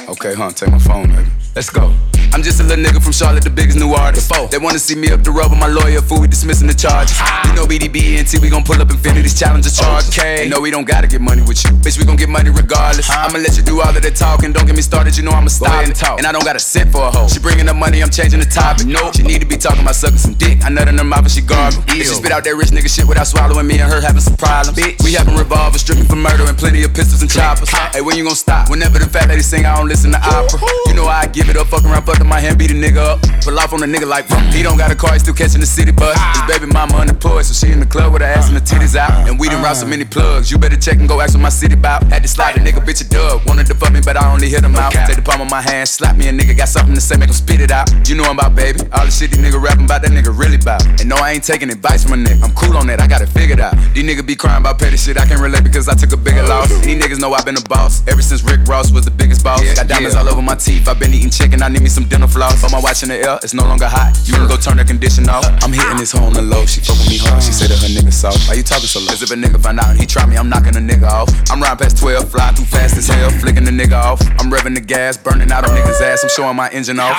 Okay, 0.08 0.34
huh? 0.34 0.50
Take 0.50 0.70
my 0.70 0.78
phone, 0.78 1.08
baby. 1.08 1.30
Let's 1.54 1.70
go. 1.70 1.94
I'm 2.36 2.42
just 2.42 2.60
a 2.60 2.64
little 2.64 2.84
nigga 2.84 3.00
from 3.02 3.12
Charlotte, 3.12 3.44
the 3.44 3.50
biggest 3.50 3.78
new 3.78 3.94
artist. 3.94 4.28
They 4.50 4.58
wanna 4.58 4.78
see 4.78 4.94
me 4.94 5.08
up 5.10 5.24
the 5.24 5.30
road 5.30 5.48
with 5.48 5.58
my 5.58 5.68
lawyer, 5.68 6.02
fool, 6.02 6.20
we 6.20 6.28
dismissing 6.28 6.66
the 6.68 6.74
charges. 6.74 7.16
You 7.48 7.54
know 7.56 7.64
BDB 7.64 8.20
and 8.20 8.28
T, 8.28 8.36
we 8.38 8.50
gon' 8.50 8.62
pull 8.62 8.76
up 8.76 8.90
Infinity's 8.90 9.32
challenge 9.38 9.64
charge. 9.72 10.08
Okay. 10.12 10.42
And 10.42 10.50
no, 10.50 10.60
we 10.60 10.70
don't 10.70 10.84
gotta 10.84 11.06
get 11.08 11.22
money 11.22 11.40
with 11.40 11.64
you. 11.64 11.72
Bitch, 11.80 11.96
we 11.98 12.04
gon' 12.04 12.16
get 12.16 12.28
money 12.28 12.50
regardless. 12.50 13.08
I'ma 13.08 13.38
let 13.38 13.56
you 13.56 13.62
do 13.62 13.80
all 13.80 13.88
of 13.88 14.02
that 14.02 14.14
talking, 14.16 14.52
don't 14.52 14.66
get 14.66 14.76
me 14.76 14.82
started, 14.82 15.16
you 15.16 15.22
know 15.22 15.30
I'ma 15.32 15.48
stop 15.48 15.80
and 15.80 15.96
talk. 15.96 16.18
And 16.18 16.26
I 16.26 16.32
don't 16.32 16.44
got 16.44 16.56
a 16.56 16.60
cent 16.60 16.92
for 16.92 17.08
a 17.08 17.10
hoe. 17.10 17.28
She 17.28 17.38
bringing 17.38 17.68
up 17.70 17.76
money, 17.76 18.02
I'm 18.02 18.10
changing 18.10 18.40
the 18.40 18.50
topic. 18.52 18.86
No, 18.86 19.10
she 19.12 19.22
need 19.22 19.40
to 19.40 19.48
be 19.48 19.56
talking 19.56 19.80
about 19.80 19.94
sucking 19.94 20.18
some 20.18 20.34
dick. 20.34 20.60
I 20.62 20.68
nut 20.68 20.88
in 20.88 20.98
her 20.98 21.04
mouth 21.04 21.24
and 21.24 21.32
she 21.32 21.40
gargle. 21.40 21.80
Bitch, 21.88 22.04
she 22.04 22.20
spit 22.20 22.32
out 22.32 22.44
that 22.44 22.54
rich 22.54 22.68
nigga 22.68 22.92
shit 22.92 23.08
without 23.08 23.28
swallowing 23.28 23.66
me 23.66 23.80
and 23.80 23.90
her 23.90 24.02
having 24.02 24.20
some 24.20 24.36
problems. 24.36 24.76
Bitch, 24.76 25.02
we 25.02 25.14
having 25.14 25.36
revolvers, 25.36 25.80
stripping 25.80 26.04
for 26.04 26.16
murder 26.16 26.44
and 26.44 26.58
plenty 26.58 26.84
of 26.84 26.92
pistols 26.92 27.22
and 27.22 27.30
choppers. 27.30 27.70
Hey, 27.70 28.02
when 28.02 28.18
you 28.18 28.24
gon' 28.24 28.36
stop? 28.36 28.65
Whenever 28.68 28.98
the 28.98 29.06
fat 29.06 29.28
lady 29.28 29.42
sing, 29.42 29.64
I 29.64 29.76
don't 29.76 29.88
listen 29.88 30.10
to 30.12 30.18
opera. 30.18 30.60
You 30.86 30.94
know 30.94 31.06
I 31.06 31.26
give 31.26 31.48
it 31.48 31.56
up, 31.56 31.68
fuck 31.68 31.84
around, 31.84 32.04
fuck 32.04 32.20
up 32.20 32.26
my 32.26 32.40
hand, 32.40 32.58
beat 32.58 32.70
a 32.70 32.74
nigga 32.74 32.98
up. 32.98 33.22
Pull 33.42 33.58
off 33.58 33.72
on 33.72 33.82
a 33.82 33.86
nigga 33.86 34.06
like, 34.06 34.26
he 34.52 34.62
don't 34.62 34.76
got 34.76 34.90
a 34.90 34.94
car, 34.94 35.12
he 35.12 35.18
still 35.18 35.34
catching 35.34 35.60
the 35.60 35.66
city 35.66 35.92
bus. 35.92 36.18
His 36.34 36.42
baby 36.50 36.66
mama 36.72 36.96
unemployed, 36.96 37.44
so 37.44 37.54
she 37.54 37.72
in 37.72 37.80
the 37.80 37.86
club 37.86 38.12
with 38.12 38.22
her 38.22 38.28
ass 38.28 38.48
and 38.48 38.58
her 38.58 38.64
titties 38.64 38.96
out. 38.96 39.28
And 39.28 39.38
we 39.38 39.48
done 39.48 39.62
route 39.62 39.76
so 39.76 39.86
many 39.86 40.04
plugs, 40.04 40.50
you 40.50 40.58
better 40.58 40.76
check 40.76 40.98
and 40.98 41.08
go 41.08 41.20
ask 41.20 41.34
what 41.34 41.42
my 41.42 41.48
city 41.48 41.76
bout. 41.76 42.02
Had 42.04 42.22
to 42.22 42.28
slide 42.28 42.56
a 42.56 42.60
nigga, 42.60 42.84
bitch 42.84 43.04
a 43.04 43.08
dub. 43.08 43.46
Wanted 43.46 43.66
to 43.68 43.74
fuck 43.74 43.92
me, 43.92 44.00
but 44.04 44.16
I 44.16 44.32
only 44.32 44.48
hit 44.48 44.64
him 44.64 44.74
out. 44.74 44.92
Take 44.92 45.16
the 45.16 45.22
palm 45.22 45.40
of 45.40 45.50
my 45.50 45.62
hand, 45.62 45.88
slap 45.88 46.16
me 46.16 46.28
a 46.28 46.32
nigga, 46.32 46.56
got 46.56 46.68
something 46.68 46.94
to 46.94 47.00
say, 47.00 47.16
make 47.16 47.28
him 47.28 47.34
spit 47.34 47.60
it 47.60 47.70
out. 47.70 47.88
You 48.08 48.16
know 48.16 48.24
I'm 48.24 48.38
about, 48.38 48.54
baby. 48.54 48.80
All 48.92 49.04
the 49.04 49.10
shit 49.10 49.30
these 49.30 49.40
nigga 49.40 49.62
rapping 49.62 49.84
about, 49.84 50.02
that 50.02 50.10
nigga 50.10 50.36
really 50.36 50.58
bout. 50.58 50.84
And 51.00 51.08
no, 51.08 51.16
I 51.16 51.32
ain't 51.32 51.44
taking 51.44 51.70
advice 51.70 52.02
from 52.02 52.14
a 52.14 52.16
nigga. 52.16 52.42
I'm 52.42 52.52
cool 52.54 52.76
on 52.76 52.88
that, 52.88 53.00
I 53.00 53.06
got 53.06 53.22
it 53.22 53.28
figured 53.28 53.60
out. 53.60 53.74
These 53.94 54.04
niggas 54.04 54.26
be 54.26 54.34
crying 54.34 54.60
about 54.60 54.78
petty 54.78 54.96
shit, 54.96 55.18
I 55.18 55.26
can't 55.26 55.40
relate 55.40 55.62
because 55.62 55.88
I 55.88 55.94
took 55.94 56.12
a 56.12 56.16
bigger 56.16 56.42
loss. 56.42 56.70
And 56.72 56.84
these 56.84 56.98
niggas 57.02 57.20
know 57.20 57.32
I've 57.32 57.44
been 57.44 57.56
a 57.56 57.68
boss. 57.68 58.02
Ever 58.08 58.22
since 58.22 58.42
Rick 58.56 58.68
Ross 58.68 58.90
was 58.90 59.04
the 59.04 59.10
biggest 59.10 59.44
boss. 59.44 59.60
got 59.74 59.86
diamonds 59.86 60.16
all 60.16 60.28
over 60.28 60.40
my 60.40 60.54
teeth, 60.54 60.88
I've 60.88 60.98
been 60.98 61.12
eating 61.12 61.30
chicken, 61.30 61.62
I 61.62 61.68
need 61.68 61.82
me 61.82 61.88
some 61.88 62.08
dinner 62.08 62.26
floss. 62.26 62.62
Put 62.62 62.72
my 62.72 62.80
watch 62.80 63.02
in 63.02 63.10
the 63.10 63.20
air, 63.20 63.38
it's 63.42 63.52
no 63.52 63.64
longer 63.64 63.86
hot. 63.86 64.16
You 64.24 64.32
can 64.32 64.48
go 64.48 64.56
turn 64.56 64.78
the 64.78 64.84
condition 64.84 65.28
off. 65.28 65.44
I'm 65.62 65.72
hitting 65.72 65.98
this 65.98 66.12
hoe 66.12 66.24
on 66.24 66.32
the 66.32 66.40
low, 66.40 66.64
she 66.64 66.80
fuck 66.80 66.96
with 66.96 67.10
me 67.10 67.18
hard. 67.18 67.42
She 67.42 67.52
said 67.52 67.68
that 67.68 67.78
her 67.84 67.92
nigga 67.92 68.12
soft. 68.12 68.48
Why 68.48 68.54
you 68.54 68.62
talking 68.62 68.88
so 68.88 69.00
low? 69.00 69.12
Cause 69.12 69.22
if 69.22 69.30
a 69.30 69.36
nigga 69.36 69.60
find 69.60 69.78
out 69.78 69.92
and 69.92 70.00
he 70.00 70.06
try 70.06 70.24
me, 70.24 70.36
I'm 70.36 70.48
knocking 70.48 70.74
a 70.76 70.80
nigga 70.80 71.04
off. 71.04 71.28
I'm 71.50 71.60
riding 71.60 71.76
past 71.76 71.98
12, 71.98 72.30
fly 72.30 72.52
too 72.56 72.64
fast 72.64 72.96
as 72.96 73.08
hell, 73.08 73.30
flicking 73.30 73.64
the 73.64 73.74
nigga 73.74 74.00
off. 74.00 74.24
I'm 74.40 74.48
revving 74.48 74.74
the 74.74 74.80
gas, 74.80 75.16
burning 75.16 75.52
out 75.52 75.68
on 75.68 75.76
niggas' 75.76 76.00
ass, 76.00 76.24
I'm 76.24 76.30
showing 76.30 76.56
my 76.56 76.70
engine 76.70 76.98
off. 76.98 77.12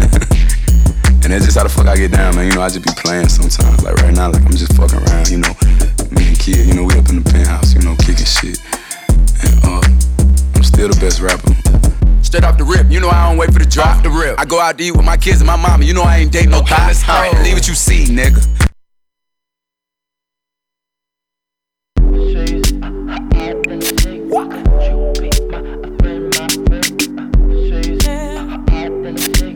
and 0.00 1.28
that's 1.28 1.44
just 1.44 1.56
how 1.60 1.64
the 1.64 1.68
fuck 1.68 1.86
I 1.86 1.96
get 1.96 2.12
down, 2.12 2.36
man. 2.36 2.48
You 2.48 2.56
know, 2.56 2.62
I 2.62 2.72
just 2.72 2.84
be 2.84 2.92
playing 2.96 3.28
sometimes. 3.28 3.84
Like 3.84 4.00
right 4.00 4.14
now, 4.14 4.32
like 4.32 4.44
I'm 4.48 4.56
just 4.56 4.72
fucking 4.80 4.96
around, 4.96 5.28
you 5.28 5.44
know. 5.44 5.52
Me 6.08 6.32
and 6.32 6.38
Kid, 6.40 6.64
you 6.64 6.72
know, 6.72 6.84
we 6.88 6.96
up 6.96 7.08
in 7.12 7.20
the 7.20 7.26
penthouse, 7.28 7.74
you 7.76 7.84
know, 7.84 7.96
kicking 8.00 8.24
shit. 8.24 8.56
And 9.44 9.60
uh, 9.64 10.03
still 10.74 10.88
the 10.88 11.00
best 11.00 11.20
rapper. 11.20 11.54
Straight 12.22 12.44
off 12.44 12.58
the 12.58 12.64
rip, 12.64 12.90
you 12.90 12.98
know 12.98 13.08
I 13.08 13.28
don't 13.28 13.38
wait 13.38 13.52
for 13.52 13.60
the 13.60 13.66
drop. 13.66 14.02
The 14.02 14.10
rip. 14.10 14.38
I 14.40 14.44
go 14.44 14.60
out 14.60 14.76
to 14.78 14.84
eat 14.84 14.96
with 14.96 15.04
my 15.04 15.16
kids 15.16 15.40
and 15.40 15.46
my 15.46 15.56
mama, 15.56 15.84
you 15.84 15.94
know 15.94 16.02
I 16.02 16.18
ain't 16.18 16.32
dating 16.32 16.50
no 16.50 16.62
thoughts. 16.62 17.08
Alright, 17.08 17.32
leave 17.42 17.54
what 17.54 17.68
you 17.68 17.74
see, 17.74 18.06
nigga. 18.06 18.42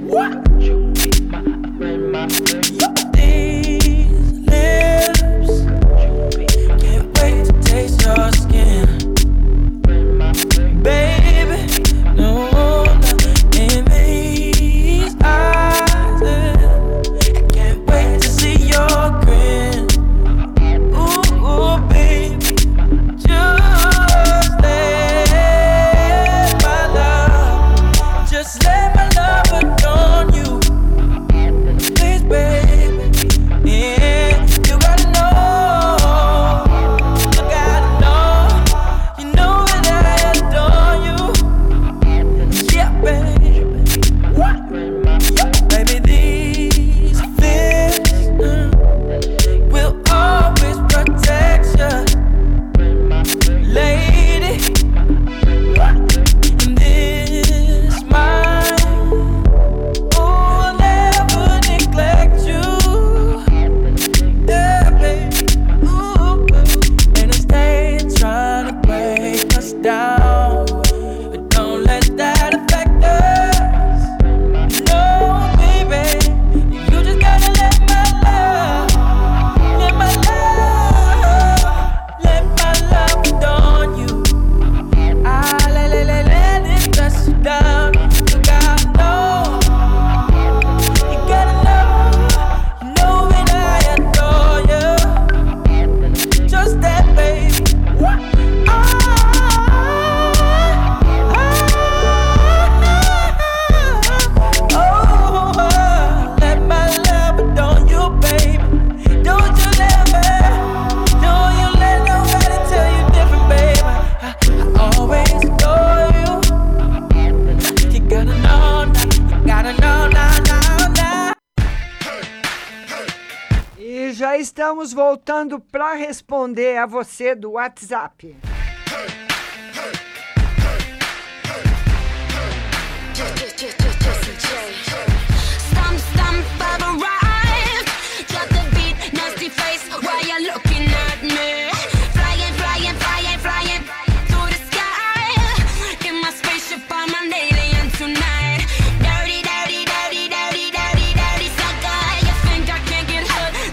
Can't 0.09 0.48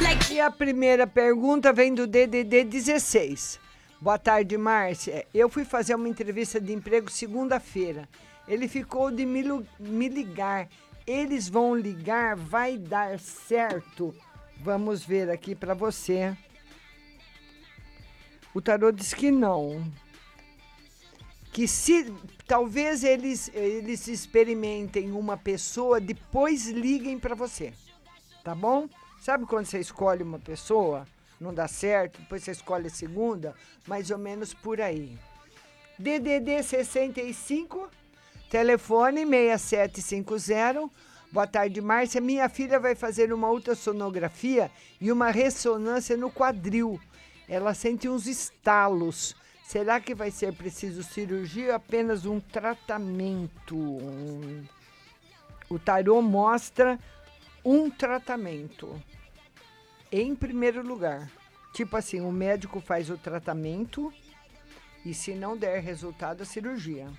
like 0.01 0.33
E 0.33 0.39
a 0.39 0.51
primeira 0.51 1.07
pergunta 1.07 1.34
vem 1.73 1.93
do 1.93 2.05
DDD 2.05 2.63
16. 2.65 3.59
Boa 4.01 4.17
tarde, 4.17 4.57
Márcia. 4.57 5.25
Eu 5.33 5.49
fui 5.49 5.63
fazer 5.63 5.95
uma 5.95 6.09
entrevista 6.09 6.59
de 6.59 6.73
emprego 6.73 7.09
segunda-feira. 7.09 8.07
Ele 8.47 8.67
ficou 8.67 9.09
de 9.09 9.25
me, 9.25 9.43
me 9.79 10.09
ligar. 10.09 10.67
Eles 11.07 11.47
vão 11.47 11.75
ligar, 11.75 12.35
vai 12.35 12.77
dar 12.77 13.19
certo. 13.19 14.13
Vamos 14.57 15.03
ver 15.03 15.29
aqui 15.29 15.55
para 15.55 15.73
você. 15.73 16.35
O 18.53 18.61
tarô 18.61 18.91
diz 18.91 19.13
que 19.13 19.31
não. 19.31 19.83
Que 21.53 21.67
se 21.67 22.13
talvez 22.45 23.03
eles 23.03 23.49
eles 23.53 24.07
experimentem 24.07 25.11
uma 25.11 25.37
pessoa, 25.37 26.01
depois 26.01 26.67
liguem 26.67 27.17
para 27.17 27.33
você. 27.33 27.73
Tá 28.43 28.53
bom? 28.53 28.89
Sabe 29.21 29.45
quando 29.45 29.65
você 29.65 29.79
escolhe 29.79 30.21
uma 30.21 30.37
pessoa, 30.37 31.07
não 31.39 31.53
dá 31.53 31.67
certo, 31.67 32.19
depois 32.19 32.43
você 32.43 32.51
escolhe 32.51 32.87
a 32.87 32.89
segunda, 32.89 33.55
mais 33.87 34.11
ou 34.11 34.17
menos 34.17 34.53
por 34.53 34.81
aí. 34.81 35.17
DDD 35.97 36.61
65 36.63 37.89
Telefone 38.49 39.25
6750. 39.25 40.89
Boa 41.31 41.47
tarde, 41.47 41.81
Márcia. 41.81 42.21
Minha 42.21 42.47
filha 42.47 42.79
vai 42.79 42.95
fazer 42.95 43.33
uma 43.33 43.49
ultrassonografia 43.49 44.71
e 45.01 45.11
uma 45.11 45.31
ressonância 45.31 46.15
no 46.15 46.31
quadril. 46.31 46.99
Ela 47.49 47.73
sente 47.73 48.07
uns 48.07 48.27
estalos. 48.27 49.35
Será 49.63 49.99
que 49.99 50.13
vai 50.13 50.31
ser 50.31 50.53
preciso 50.53 51.03
cirurgia 51.03 51.69
ou 51.69 51.75
apenas 51.75 52.25
um 52.25 52.39
tratamento? 52.39 53.75
O 55.67 55.79
tarô 55.79 56.21
mostra 56.21 56.99
um 57.63 57.89
tratamento. 57.89 59.01
Em 60.17 60.33
primeiro 60.33 60.81
lugar. 60.81 61.29
Tipo 61.73 61.97
assim, 61.97 62.21
o 62.21 62.31
médico 62.31 62.79
faz 62.79 63.09
o 63.09 63.17
tratamento 63.17 64.13
e 65.05 65.13
se 65.13 65.35
não 65.35 65.57
der 65.57 65.81
resultado, 65.81 66.41
a 66.41 66.45
cirurgia. 66.45 67.09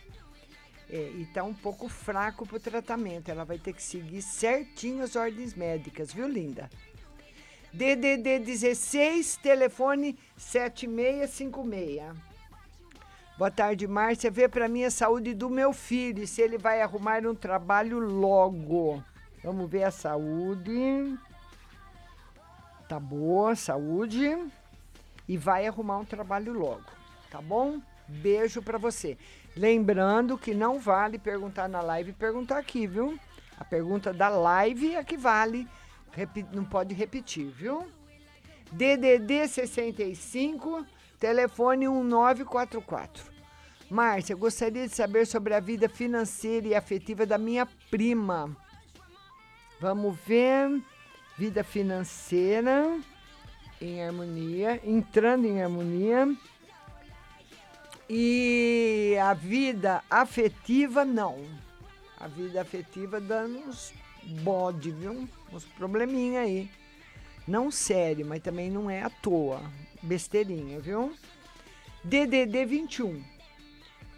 É, 0.89 1.10
e 1.14 1.27
tá 1.27 1.44
um 1.44 1.52
pouco 1.52 1.90
fraco 1.90 2.47
pro 2.47 2.59
tratamento. 2.59 3.31
Ela 3.31 3.44
vai 3.44 3.59
ter 3.59 3.74
que 3.74 3.82
seguir 3.82 4.23
certinho 4.23 5.05
as 5.05 5.14
ordens 5.14 5.52
médicas, 5.52 6.10
viu, 6.10 6.27
linda? 6.27 6.70
DDD 7.70 8.39
16, 8.39 9.36
telefone 9.43 10.18
7656. 10.39 12.16
Boa 13.36 13.51
tarde, 13.51 13.86
Márcia. 13.86 14.31
Vê 14.31 14.48
para 14.48 14.68
mim 14.68 14.85
a 14.85 14.90
saúde 14.90 15.35
do 15.35 15.51
meu 15.51 15.74
filho 15.74 16.23
e 16.23 16.27
se 16.27 16.40
ele 16.40 16.56
vai 16.56 16.81
arrumar 16.81 17.27
um 17.27 17.35
trabalho 17.35 17.98
logo. 17.98 19.05
Vamos 19.44 19.70
ver 19.70 19.82
a 19.82 19.90
saúde. 19.90 21.18
Tá 22.88 23.00
boa, 23.00 23.54
saúde. 23.56 24.36
E 25.28 25.36
vai 25.36 25.66
arrumar 25.66 25.98
um 25.98 26.04
trabalho 26.04 26.52
logo, 26.52 26.84
tá 27.30 27.40
bom? 27.42 27.80
Beijo 28.06 28.62
para 28.62 28.78
você. 28.78 29.18
Lembrando 29.56 30.38
que 30.38 30.54
não 30.54 30.78
vale 30.78 31.18
perguntar 31.18 31.68
na 31.68 31.80
live 31.80 32.10
e 32.10 32.14
perguntar 32.14 32.58
aqui, 32.58 32.86
viu? 32.86 33.18
A 33.58 33.64
pergunta 33.64 34.12
da 34.12 34.28
live 34.28 34.94
é 34.94 35.02
que 35.02 35.16
vale. 35.16 35.66
Não 36.52 36.64
pode 36.64 36.94
repetir, 36.94 37.46
viu? 37.48 37.88
DDD 38.70 39.48
65, 39.48 40.86
telefone 41.18 41.88
1944. 41.88 43.32
Márcia, 43.90 44.36
gostaria 44.36 44.86
de 44.86 44.94
saber 44.94 45.26
sobre 45.26 45.54
a 45.54 45.60
vida 45.60 45.88
financeira 45.88 46.68
e 46.68 46.74
afetiva 46.74 47.26
da 47.26 47.38
minha 47.38 47.66
prima. 47.90 48.56
Vamos 49.80 50.16
ver. 50.26 50.82
Vida 51.38 51.62
financeira 51.62 52.98
em 53.80 54.02
harmonia, 54.02 54.80
entrando 54.84 55.46
em 55.46 55.62
harmonia. 55.62 56.34
E 58.08 59.16
a 59.20 59.34
vida 59.34 60.02
afetiva, 60.08 61.04
não. 61.04 61.44
A 62.18 62.26
vida 62.26 62.60
afetiva 62.60 63.20
dando 63.20 63.58
uns 63.58 63.92
bode, 64.42 64.90
viu? 64.90 65.28
Uns 65.52 65.64
probleminha 65.64 66.40
aí. 66.40 66.70
Não 67.46 67.70
sério, 67.70 68.24
mas 68.26 68.42
também 68.42 68.70
não 68.70 68.90
é 68.90 69.02
à 69.02 69.10
toa. 69.10 69.60
Besteirinha, 70.02 70.80
viu? 70.80 71.14
DDD 72.02 72.64
21. 72.64 73.22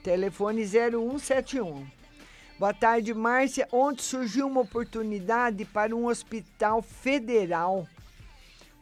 Telefone 0.02 0.64
0171. 0.64 1.97
Boa 2.59 2.74
tarde, 2.74 3.14
Márcia. 3.14 3.68
Ontem 3.70 4.02
surgiu 4.02 4.48
uma 4.48 4.62
oportunidade 4.62 5.64
para 5.64 5.94
um 5.94 6.06
hospital 6.06 6.82
federal 6.82 7.86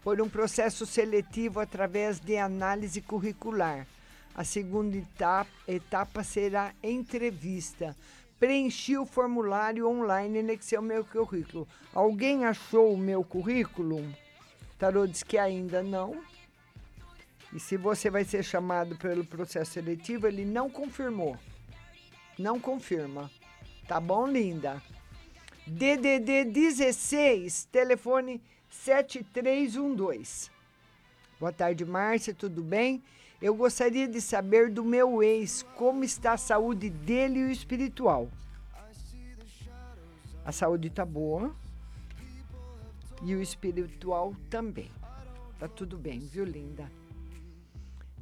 por 0.02 0.18
um 0.18 0.30
processo 0.30 0.86
seletivo 0.86 1.60
através 1.60 2.18
de 2.18 2.38
análise 2.38 3.02
curricular. 3.02 3.86
A 4.34 4.44
segunda 4.44 4.96
etapa, 4.96 5.50
etapa 5.68 6.24
será 6.24 6.72
entrevista. 6.82 7.94
Preenchi 8.40 8.96
o 8.96 9.04
formulário 9.04 9.86
online 9.86 10.38
e 10.38 10.40
anexei 10.40 10.78
o 10.78 10.82
meu 10.82 11.04
currículo. 11.04 11.68
Alguém 11.92 12.46
achou 12.46 12.94
o 12.94 12.98
meu 12.98 13.22
currículo? 13.22 14.02
Tarô 14.78 15.06
diz 15.06 15.22
que 15.22 15.36
ainda 15.36 15.82
não. 15.82 16.18
E 17.52 17.60
se 17.60 17.76
você 17.76 18.08
vai 18.08 18.24
ser 18.24 18.42
chamado 18.42 18.96
pelo 18.96 19.22
processo 19.22 19.72
seletivo, 19.72 20.26
ele 20.26 20.46
não 20.46 20.70
confirmou. 20.70 21.36
Não 22.38 22.58
confirma. 22.58 23.30
Tá 23.86 24.00
bom, 24.00 24.26
linda? 24.26 24.82
DDD 25.64 26.44
16, 26.46 27.66
telefone 27.66 28.42
7312. 28.68 30.50
Boa 31.38 31.52
tarde, 31.52 31.84
Márcia, 31.84 32.34
tudo 32.34 32.64
bem? 32.64 33.00
Eu 33.40 33.54
gostaria 33.54 34.08
de 34.08 34.20
saber 34.20 34.70
do 34.70 34.84
meu 34.84 35.22
ex 35.22 35.62
como 35.76 36.02
está 36.02 36.32
a 36.32 36.36
saúde 36.36 36.90
dele 36.90 37.38
e 37.38 37.44
o 37.44 37.50
espiritual. 37.50 38.28
A 40.44 40.50
saúde 40.50 40.90
tá 40.90 41.04
boa 41.04 41.54
e 43.22 43.36
o 43.36 43.42
espiritual 43.42 44.34
também. 44.50 44.90
Tá 45.60 45.68
tudo 45.68 45.96
bem, 45.96 46.18
viu, 46.18 46.44
linda? 46.44 46.90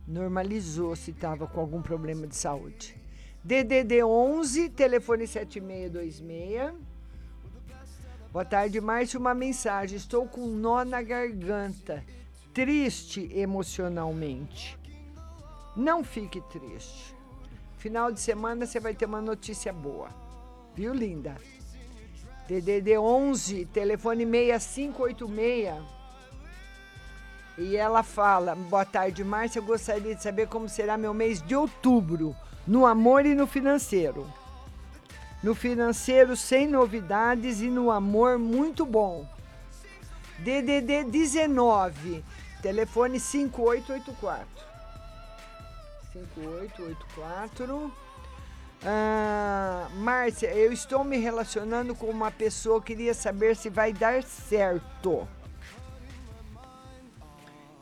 Normalizou 0.06 0.94
se 0.94 1.10
estava 1.10 1.46
com 1.46 1.58
algum 1.58 1.80
problema 1.80 2.26
de 2.26 2.36
saúde. 2.36 3.03
DDD 3.44 4.02
11, 4.02 4.70
telefone 4.70 5.26
7626. 5.26 6.72
Boa 8.32 8.44
tarde, 8.44 8.80
Márcio. 8.80 9.20
Uma 9.20 9.34
mensagem. 9.34 9.98
Estou 9.98 10.26
com 10.26 10.40
um 10.40 10.56
nó 10.56 10.82
na 10.82 11.02
garganta, 11.02 12.02
triste 12.54 13.30
emocionalmente. 13.34 14.78
Não 15.76 16.02
fique 16.02 16.40
triste. 16.40 17.14
Final 17.76 18.10
de 18.10 18.18
semana 18.18 18.64
você 18.64 18.80
vai 18.80 18.94
ter 18.94 19.04
uma 19.04 19.20
notícia 19.20 19.74
boa. 19.74 20.08
Viu, 20.74 20.94
linda? 20.94 21.36
DDD 22.48 22.96
11, 22.96 23.66
telefone 23.66 24.24
6586. 24.24 26.03
E 27.56 27.76
ela 27.76 28.02
fala: 28.02 28.54
Boa 28.54 28.84
tarde, 28.84 29.22
Márcia. 29.22 29.60
Eu 29.60 29.64
gostaria 29.64 30.14
de 30.14 30.22
saber 30.22 30.48
como 30.48 30.68
será 30.68 30.96
meu 30.96 31.14
mês 31.14 31.40
de 31.40 31.54
outubro, 31.54 32.34
no 32.66 32.84
amor 32.84 33.24
e 33.26 33.34
no 33.34 33.46
financeiro. 33.46 34.26
No 35.42 35.54
financeiro, 35.54 36.36
sem 36.36 36.66
novidades 36.66 37.60
e 37.60 37.68
no 37.68 37.90
amor, 37.90 38.38
muito 38.38 38.84
bom. 38.86 39.28
DDD 40.38 41.04
19, 41.04 42.24
telefone 42.62 43.20
5884. 43.20 44.46
5884. 46.12 47.92
Ah, 48.86 49.88
Márcia, 49.94 50.52
eu 50.54 50.72
estou 50.72 51.04
me 51.04 51.16
relacionando 51.18 51.94
com 51.94 52.06
uma 52.06 52.30
pessoa, 52.30 52.82
queria 52.82 53.14
saber 53.14 53.54
se 53.54 53.70
vai 53.70 53.92
dar 53.92 54.22
certo. 54.22 55.28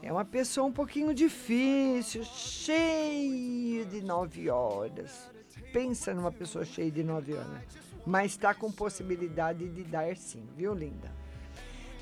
É 0.03 0.11
uma 0.11 0.25
pessoa 0.25 0.67
um 0.67 0.73
pouquinho 0.73 1.15
difícil, 1.15 2.25
cheio 2.25 3.87
de 3.87 4.03
nove 4.03 4.51
horas. 4.51 5.31
Pensa 5.73 6.13
numa 6.13 6.33
pessoa 6.33 6.65
cheia 6.65 6.91
de 6.91 7.05
nove 7.05 7.35
horas. 7.35 7.63
Mas 8.05 8.33
está 8.33 8.53
com 8.53 8.71
possibilidade 8.73 9.69
de 9.69 9.85
dar 9.85 10.17
sim, 10.17 10.45
viu, 10.57 10.75
linda? 10.75 11.09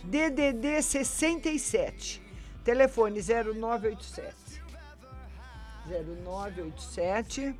DDD 0.02 0.80
67. 0.80 2.22
Telefone 2.64 3.20
0987. 3.20 4.62
0987. 5.86 7.54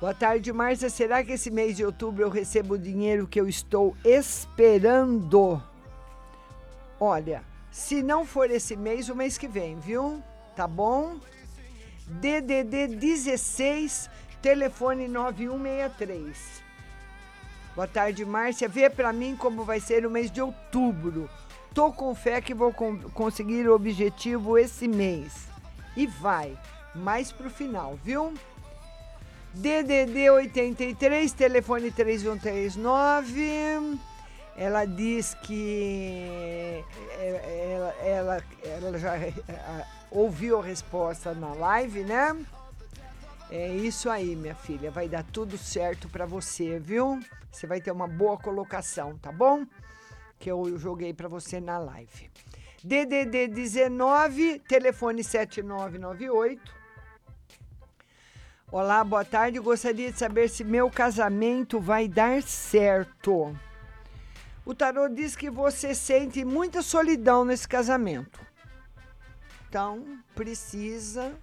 Boa 0.00 0.14
tarde, 0.14 0.52
Márcia. 0.52 0.88
Será 0.88 1.24
que 1.24 1.32
esse 1.32 1.50
mês 1.50 1.76
de 1.76 1.84
outubro 1.84 2.22
eu 2.22 2.30
recebo 2.30 2.74
o 2.74 2.78
dinheiro 2.78 3.26
que 3.26 3.40
eu 3.40 3.48
estou 3.48 3.96
esperando? 4.04 5.60
Olha, 6.98 7.49
se 7.70 8.02
não 8.02 8.24
for 8.24 8.50
esse 8.50 8.76
mês, 8.76 9.08
o 9.08 9.14
mês 9.14 9.38
que 9.38 9.48
vem, 9.48 9.78
viu? 9.78 10.22
Tá 10.56 10.66
bom? 10.66 11.18
DDD 12.06 12.88
16, 12.96 14.10
telefone 14.42 15.06
9163. 15.08 16.60
Boa 17.74 17.86
tarde, 17.86 18.24
Márcia. 18.24 18.68
Vê 18.68 18.90
pra 18.90 19.12
mim 19.12 19.36
como 19.36 19.64
vai 19.64 19.80
ser 19.80 20.04
o 20.04 20.10
mês 20.10 20.30
de 20.30 20.42
outubro. 20.42 21.30
Tô 21.72 21.92
com 21.92 22.14
fé 22.14 22.40
que 22.40 22.52
vou 22.52 22.72
con- 22.72 22.98
conseguir 23.14 23.68
o 23.68 23.74
objetivo 23.74 24.58
esse 24.58 24.88
mês. 24.88 25.46
E 25.96 26.06
vai, 26.06 26.58
mais 26.94 27.30
pro 27.30 27.48
final, 27.48 27.96
viu? 28.02 28.34
DDD 29.54 30.30
83, 30.30 31.32
telefone 31.32 31.90
3139. 31.92 33.98
Ela 34.60 34.84
diz 34.84 35.32
que 35.32 36.82
é, 37.18 37.72
ela, 37.72 37.94
ela, 38.04 38.44
ela 38.62 38.98
já 38.98 39.16
é, 39.16 39.32
ouviu 40.10 40.60
a 40.60 40.62
resposta 40.62 41.32
na 41.32 41.54
live, 41.54 42.04
né? 42.04 42.36
É 43.50 43.68
isso 43.68 44.10
aí, 44.10 44.36
minha 44.36 44.54
filha. 44.54 44.90
Vai 44.90 45.08
dar 45.08 45.24
tudo 45.24 45.56
certo 45.56 46.10
pra 46.10 46.26
você, 46.26 46.78
viu? 46.78 47.18
Você 47.50 47.66
vai 47.66 47.80
ter 47.80 47.90
uma 47.90 48.06
boa 48.06 48.36
colocação, 48.36 49.16
tá 49.16 49.32
bom? 49.32 49.64
Que 50.38 50.50
eu 50.50 50.76
joguei 50.76 51.14
pra 51.14 51.26
você 51.26 51.58
na 51.58 51.78
live. 51.78 52.30
DDD 52.84 53.48
19, 53.48 54.58
telefone 54.68 55.24
7998. 55.24 56.60
Olá, 58.70 59.02
boa 59.02 59.24
tarde. 59.24 59.58
Gostaria 59.58 60.12
de 60.12 60.18
saber 60.18 60.50
se 60.50 60.64
meu 60.64 60.90
casamento 60.90 61.80
vai 61.80 62.06
dar 62.06 62.42
certo. 62.42 63.56
O 64.70 64.74
tarô 64.74 65.08
diz 65.08 65.34
que 65.34 65.50
você 65.50 65.96
sente 65.96 66.44
muita 66.44 66.80
solidão 66.80 67.44
nesse 67.44 67.66
casamento. 67.66 68.38
Então, 69.68 70.22
precisa 70.32 71.36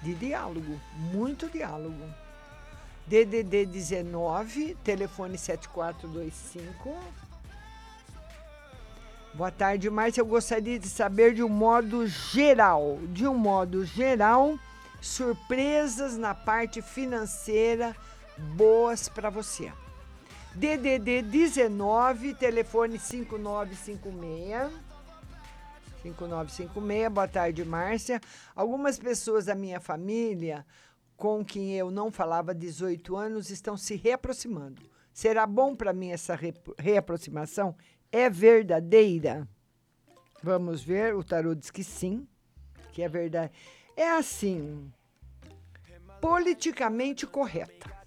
de 0.00 0.14
diálogo, 0.14 0.80
muito 1.12 1.50
diálogo. 1.50 2.04
DDD 3.04 3.66
19, 3.66 4.76
telefone 4.84 5.36
7425. 5.36 6.96
Boa 9.34 9.50
tarde, 9.50 9.90
Márcia. 9.90 10.20
Eu 10.20 10.26
gostaria 10.26 10.78
de 10.78 10.88
saber 10.88 11.34
de 11.34 11.42
um 11.42 11.48
modo 11.48 12.06
geral, 12.06 13.00
de 13.08 13.26
um 13.26 13.34
modo 13.34 13.84
geral, 13.84 14.56
surpresas 15.00 16.16
na 16.16 16.32
parte 16.32 16.80
financeira 16.80 17.96
boas 18.38 19.08
para 19.08 19.30
você. 19.30 19.72
DDD 20.54 21.22
19, 21.22 22.34
telefone 22.34 22.98
5956. 22.98 24.72
5956, 26.02 27.12
boa 27.12 27.28
tarde, 27.28 27.64
Márcia. 27.64 28.20
Algumas 28.54 28.98
pessoas 28.98 29.44
da 29.46 29.54
minha 29.54 29.80
família 29.80 30.66
com 31.16 31.44
quem 31.44 31.72
eu 31.76 31.90
não 31.90 32.10
falava 32.10 32.52
há 32.52 32.54
18 32.54 33.14
anos 33.16 33.50
estão 33.50 33.76
se 33.76 33.94
reaproximando. 33.96 34.82
Será 35.12 35.46
bom 35.46 35.76
para 35.76 35.92
mim 35.92 36.10
essa 36.10 36.34
re- 36.34 36.54
reaproximação? 36.78 37.76
É 38.10 38.30
verdadeira? 38.30 39.46
Vamos 40.42 40.82
ver, 40.82 41.14
o 41.14 41.22
tarô 41.22 41.54
diz 41.54 41.70
que 41.70 41.84
sim, 41.84 42.26
que 42.92 43.02
é 43.02 43.08
verdade. 43.08 43.52
É 43.94 44.10
assim, 44.12 44.90
politicamente 46.22 47.26
correta. 47.26 47.99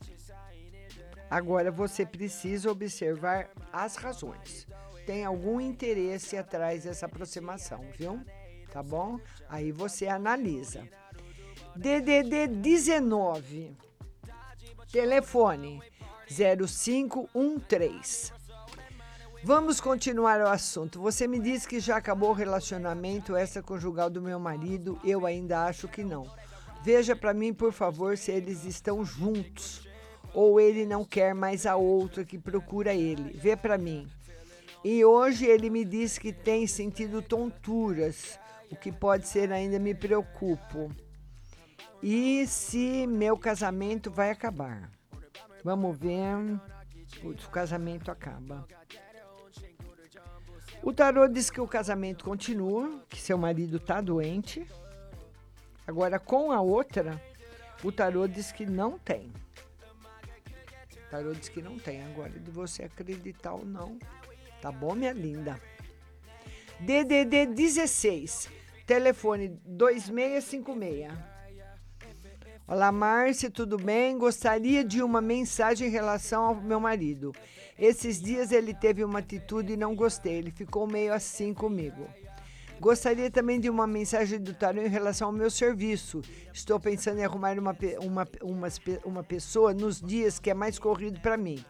Agora 1.34 1.72
você 1.72 2.06
precisa 2.06 2.70
observar 2.70 3.50
as 3.72 3.96
razões. 3.96 4.68
Tem 5.04 5.26
algum 5.26 5.60
interesse 5.60 6.38
atrás 6.38 6.84
dessa 6.84 7.08
aproximação, 7.08 7.84
viu? 7.98 8.22
Tá 8.72 8.84
bom? 8.84 9.20
Aí 9.50 9.72
você 9.72 10.08
analisa. 10.08 10.88
DDD 11.76 12.46
19. 12.46 13.76
Telefone 14.92 15.82
0513. 16.28 18.32
Vamos 19.44 19.82
continuar 19.82 20.40
o 20.40 20.48
assunto. 20.48 21.02
Você 21.02 21.28
me 21.28 21.40
disse 21.40 21.68
que 21.68 21.80
já 21.80 21.98
acabou 21.98 22.30
o 22.30 22.34
relacionamento 22.34 23.36
extraconjugal 23.36 24.08
do 24.08 24.22
meu 24.22 24.40
marido. 24.40 25.00
Eu 25.04 25.26
ainda 25.26 25.66
acho 25.66 25.88
que 25.88 26.04
não. 26.04 26.32
Veja 26.84 27.16
para 27.16 27.34
mim, 27.34 27.52
por 27.52 27.74
favor, 27.74 28.20
se 28.20 28.32
eles 28.32 28.66
estão 28.66 29.04
juntos 29.04 29.92
ou 30.34 30.60
ele 30.60 30.86
não 30.86 31.06
quer 31.06 31.34
mais 31.34 31.66
a 31.66 31.76
outra 31.76 32.26
que 32.26 32.38
procura 32.38 32.94
ele. 32.94 33.38
Vê 33.38 33.56
para 33.56 33.78
mim. 33.78 34.08
E 34.84 35.06
hoje 35.06 35.46
ele 35.46 35.70
me 35.70 35.86
disse 35.86 36.20
que 36.20 36.34
tem 36.34 36.68
sentido 36.68 37.22
tonturas, 37.22 38.38
o 38.70 38.76
que 38.76 38.92
pode 38.92 39.28
ser 39.28 39.52
ainda 39.52 39.80
me 39.80 39.94
preocupo. 39.94 40.92
E 42.02 42.46
se 42.48 43.08
meu 43.08 43.38
casamento 43.38 44.12
vai 44.12 44.30
acabar? 44.30 44.92
Vamos 45.64 45.98
ver. 45.98 46.60
Putz, 47.22 47.46
o 47.46 47.50
casamento 47.50 48.12
acaba. 48.12 48.68
O 50.82 50.92
tarô 50.92 51.30
diz 51.30 51.50
que 51.50 51.62
o 51.62 51.68
casamento 51.68 52.26
continua, 52.26 53.02
que 53.08 53.22
seu 53.22 53.38
marido 53.38 53.78
está 53.78 54.02
doente. 54.02 54.68
Agora, 55.88 56.20
com 56.20 56.52
a 56.52 56.60
outra, 56.60 57.22
o 57.82 57.90
tarô 57.90 58.28
diz 58.28 58.52
que 58.52 58.66
não 58.66 59.00
tem. 59.00 59.32
Tarô 61.14 61.32
diz 61.32 61.48
que 61.48 61.62
não 61.62 61.78
tem. 61.78 62.04
Agora, 62.06 62.32
de 62.32 62.50
você 62.50 62.86
acreditar 62.86 63.54
ou 63.54 63.64
não. 63.64 64.00
Tá 64.60 64.72
bom, 64.72 64.96
minha 64.96 65.14
linda? 65.14 65.62
DDD 66.80 67.46
16, 67.54 68.50
telefone 68.88 69.50
2656. 69.64 71.12
Olá, 72.68 72.92
Márcia, 72.92 73.52
tudo 73.52 73.78
bem? 73.78 74.18
Gostaria 74.18 74.84
de 74.84 75.04
uma 75.04 75.22
mensagem 75.22 75.88
em 75.88 75.92
relação 75.92 76.46
ao 76.46 76.56
meu 76.56 76.80
marido. 76.80 77.32
Esses 77.78 78.20
dias 78.20 78.52
ele 78.52 78.74
teve 78.74 79.04
uma 79.04 79.20
atitude 79.20 79.74
e 79.74 79.78
não 79.78 79.96
gostei, 79.96 80.34
ele 80.34 80.50
ficou 80.50 80.88
meio 80.88 81.14
assim 81.14 81.54
comigo. 81.54 82.10
Gostaria 82.84 83.32
também 83.32 83.62
de 83.62 83.70
uma 83.70 83.88
mensagem 83.88 84.42
do 84.42 84.54
tarô 84.54 84.82
em 84.82 84.90
relação 84.90 85.28
ao 85.30 85.34
meu 85.34 85.50
serviço. 85.50 86.22
Estou 86.54 86.78
pensando 86.78 87.18
em 87.18 87.24
arrumar 87.24 87.58
uma, 87.58 87.74
uma, 88.02 88.28
uma, 88.42 88.68
uma 89.06 89.24
pessoa 89.24 89.74
nos 89.74 90.02
dias 90.02 90.38
que 90.38 90.50
é 90.50 90.54
mais 90.54 90.78
corrido 90.78 91.18
para 91.22 91.38
mim. 91.38 91.64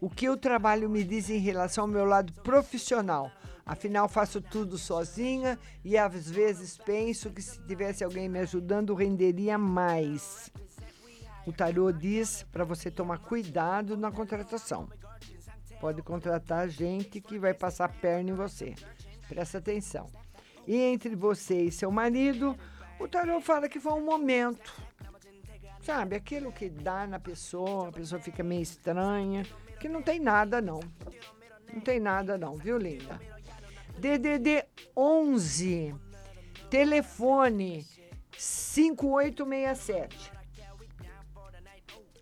O 0.00 0.08
que 0.08 0.26
o 0.26 0.38
trabalho 0.38 0.88
me 0.88 1.04
diz 1.04 1.28
em 1.28 1.36
relação 1.36 1.84
ao 1.84 1.88
meu 1.88 2.06
lado 2.06 2.32
profissional? 2.40 3.30
Afinal, 3.66 4.08
faço 4.08 4.40
tudo 4.40 4.78
sozinha 4.78 5.58
e 5.84 5.98
às 5.98 6.30
vezes 6.30 6.78
penso 6.78 7.30
que 7.30 7.42
se 7.42 7.60
tivesse 7.66 8.02
alguém 8.02 8.26
me 8.26 8.38
ajudando, 8.38 8.94
renderia 8.94 9.58
mais. 9.58 10.50
O 11.46 11.52
tarô 11.52 11.92
diz 11.92 12.46
para 12.50 12.64
você 12.64 12.90
tomar 12.90 13.18
cuidado 13.18 13.98
na 13.98 14.10
contratação. 14.10 14.88
Pode 15.78 16.00
contratar 16.00 16.70
gente 16.70 17.20
que 17.20 17.38
vai 17.38 17.52
passar 17.52 17.92
perna 18.00 18.30
em 18.30 18.34
você. 18.34 18.74
Presta 19.28 19.58
atenção. 19.58 20.06
E 20.68 20.76
entre 20.76 21.16
você 21.16 21.62
e 21.62 21.72
seu 21.72 21.90
marido, 21.90 22.54
o 23.00 23.08
tarô 23.08 23.40
fala 23.40 23.70
que 23.70 23.80
foi 23.80 23.94
um 23.94 24.04
momento. 24.04 24.70
Sabe, 25.80 26.14
aquilo 26.14 26.52
que 26.52 26.68
dá 26.68 27.06
na 27.06 27.18
pessoa, 27.18 27.88
a 27.88 27.92
pessoa 27.92 28.20
fica 28.20 28.42
meio 28.42 28.60
estranha, 28.60 29.46
que 29.80 29.88
não 29.88 30.02
tem 30.02 30.20
nada 30.20 30.60
não. 30.60 30.80
Não 31.72 31.80
tem 31.80 31.98
nada 31.98 32.36
não, 32.36 32.58
viu, 32.58 32.76
linda? 32.76 33.18
DDD 33.98 34.66
11, 34.94 35.94
telefone 36.68 37.86
5867. 38.36 40.32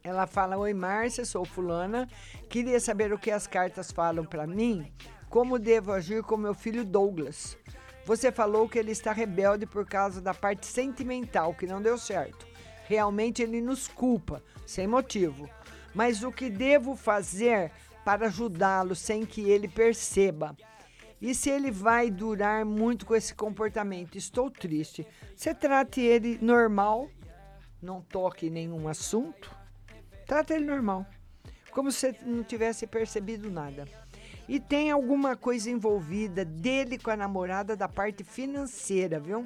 Ela 0.05 0.29
fala: 0.29 0.57
Oi, 0.57 0.73
Márcia, 0.73 1.25
sou 1.25 1.45
fulana. 1.45 2.09
Queria 2.49 2.79
saber 2.79 3.13
o 3.13 3.19
que 3.19 3.33
as 3.33 3.49
cartas 3.49 3.91
falam 3.91 4.25
para 4.25 4.47
mim. 4.47 4.93
Como 5.29 5.59
devo 5.59 5.91
agir 5.91 6.23
com 6.23 6.37
meu 6.37 6.55
filho 6.55 6.85
Douglas? 6.85 7.59
Você 8.07 8.31
falou 8.31 8.69
que 8.69 8.79
ele 8.79 8.93
está 8.93 9.11
rebelde 9.11 9.67
por 9.67 9.85
causa 9.85 10.21
da 10.21 10.33
parte 10.33 10.65
sentimental, 10.65 11.53
que 11.53 11.67
não 11.67 11.83
deu 11.83 11.99
certo. 11.99 12.47
Realmente 12.87 13.43
ele 13.43 13.61
nos 13.61 13.89
culpa, 13.89 14.41
sem 14.65 14.87
motivo. 14.87 15.51
Mas 15.93 16.23
o 16.23 16.31
que 16.31 16.49
devo 16.49 16.95
fazer 16.95 17.73
para 18.05 18.27
ajudá-lo 18.27 18.95
sem 18.95 19.27
que 19.27 19.51
ele 19.51 19.67
perceba? 19.67 20.57
E 21.21 21.35
se 21.35 21.51
ele 21.51 21.73
vai 21.73 22.09
durar 22.09 22.65
muito 22.65 23.05
com 23.05 23.17
esse 23.17 23.35
comportamento? 23.35 24.17
Estou 24.17 24.53
triste. 24.53 25.05
Você 25.35 25.53
trate 25.53 26.01
ele 26.01 26.39
normal, 26.41 27.11
não 27.83 28.01
toque 28.01 28.49
nenhum 28.49 28.87
assunto. 28.87 29.53
Trata 30.25 30.55
ele 30.55 30.65
normal, 30.65 31.05
como 31.73 31.91
se 31.91 32.17
não 32.25 32.45
tivesse 32.45 32.87
percebido 32.87 33.51
nada. 33.51 33.85
E 34.49 34.61
tem 34.61 34.91
alguma 34.91 35.37
coisa 35.37 35.71
envolvida 35.71 36.45
dele 36.45 36.99
com 36.99 37.11
a 37.11 37.17
namorada 37.17 37.77
da 37.77 37.89
parte 37.89 38.23
financeira, 38.23 39.19
viu? 39.19 39.45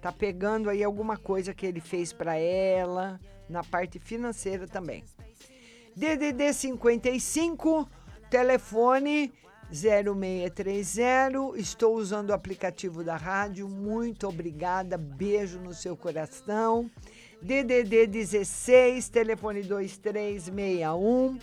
Tá 0.00 0.12
pegando 0.12 0.70
aí 0.70 0.84
alguma 0.84 1.16
coisa 1.16 1.52
que 1.52 1.66
ele 1.66 1.80
fez 1.80 2.12
para 2.12 2.36
ela 2.36 3.20
na 3.48 3.64
parte 3.64 3.98
financeira 3.98 4.68
também. 4.68 5.02
DDD 5.96 6.52
55, 6.52 7.88
telefone 8.30 9.32
0630. 9.72 11.58
Estou 11.58 11.96
usando 11.96 12.30
o 12.30 12.34
aplicativo 12.34 13.02
da 13.02 13.16
rádio. 13.16 13.68
Muito 13.68 14.28
obrigada. 14.28 14.96
Beijo 14.96 15.58
no 15.58 15.74
seu 15.74 15.96
coração. 15.96 16.88
DDD 17.42 18.06
16, 18.06 19.08
telefone 19.08 19.62
2361. 19.62 21.38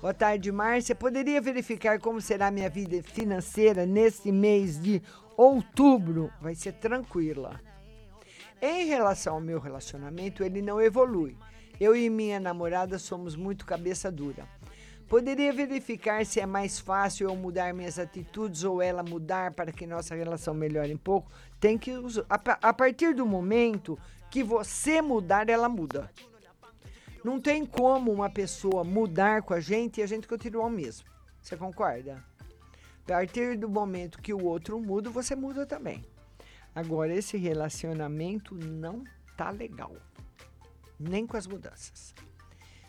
Boa 0.00 0.14
tarde, 0.14 0.52
Márcia. 0.52 0.94
Poderia 0.94 1.40
verificar 1.40 1.98
como 1.98 2.20
será 2.20 2.52
minha 2.52 2.70
vida 2.70 3.02
financeira 3.02 3.84
nesse 3.84 4.30
mês 4.30 4.80
de 4.80 5.02
outubro? 5.36 6.30
Vai 6.40 6.54
ser 6.54 6.74
tranquila. 6.74 7.60
Em 8.62 8.86
relação 8.86 9.34
ao 9.34 9.40
meu 9.40 9.58
relacionamento, 9.58 10.44
ele 10.44 10.62
não 10.62 10.80
evolui. 10.80 11.36
Eu 11.80 11.96
e 11.96 12.08
minha 12.08 12.38
namorada 12.38 12.96
somos 12.96 13.34
muito 13.34 13.66
cabeça 13.66 14.08
dura. 14.08 14.46
Poderia 15.08 15.52
verificar 15.52 16.24
se 16.24 16.38
é 16.38 16.46
mais 16.46 16.78
fácil 16.78 17.28
eu 17.28 17.34
mudar 17.34 17.74
minhas 17.74 17.98
atitudes 17.98 18.62
ou 18.62 18.80
ela 18.80 19.02
mudar 19.02 19.52
para 19.52 19.72
que 19.72 19.84
nossa 19.84 20.14
relação 20.14 20.54
melhore 20.54 20.94
um 20.94 20.98
pouco? 20.98 21.28
Tem 21.58 21.76
que 21.76 21.92
a 22.28 22.72
partir 22.72 23.14
do 23.14 23.26
momento 23.26 23.98
que 24.30 24.44
você 24.44 25.02
mudar, 25.02 25.48
ela 25.48 25.68
muda. 25.68 26.08
Não 27.28 27.38
tem 27.38 27.66
como 27.66 28.10
uma 28.10 28.30
pessoa 28.30 28.82
mudar 28.82 29.42
com 29.42 29.52
a 29.52 29.60
gente 29.60 30.00
e 30.00 30.02
a 30.02 30.06
gente 30.06 30.26
continuar 30.26 30.64
o 30.64 30.70
mesmo. 30.70 31.06
Você 31.42 31.58
concorda? 31.58 32.24
A 33.04 33.06
partir 33.06 33.54
do 33.58 33.68
momento 33.68 34.22
que 34.22 34.32
o 34.32 34.46
outro 34.46 34.80
muda, 34.80 35.10
você 35.10 35.36
muda 35.36 35.66
também. 35.66 36.02
Agora, 36.74 37.14
esse 37.14 37.36
relacionamento 37.36 38.54
não 38.54 39.04
tá 39.36 39.50
legal. 39.50 39.94
Nem 40.98 41.26
com 41.26 41.36
as 41.36 41.46
mudanças. 41.46 42.14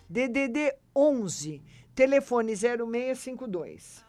DDD 0.10 0.74
11, 0.96 1.62
telefone 1.94 2.56
0652. 2.56 4.06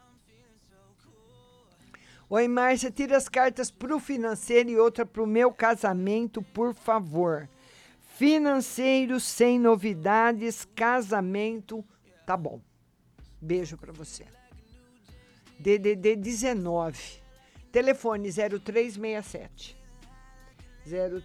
Oi, 2.28 2.46
Márcia, 2.46 2.92
tira 2.92 3.16
as 3.16 3.28
cartas 3.28 3.68
pro 3.68 3.98
financeiro 3.98 4.70
e 4.70 4.78
outra 4.78 5.04
pro 5.04 5.26
meu 5.26 5.52
casamento, 5.52 6.40
por 6.40 6.72
favor. 6.72 7.48
Financeiro 8.20 9.18
sem 9.18 9.58
novidades, 9.58 10.68
casamento, 10.76 11.82
tá 12.26 12.36
bom. 12.36 12.60
Beijo 13.40 13.78
pra 13.78 13.94
você. 13.94 14.26
DDD 15.58 16.16
19, 16.16 16.98
telefone 17.72 18.28
0367. 18.30 19.74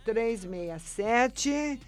0367. 0.05 1.81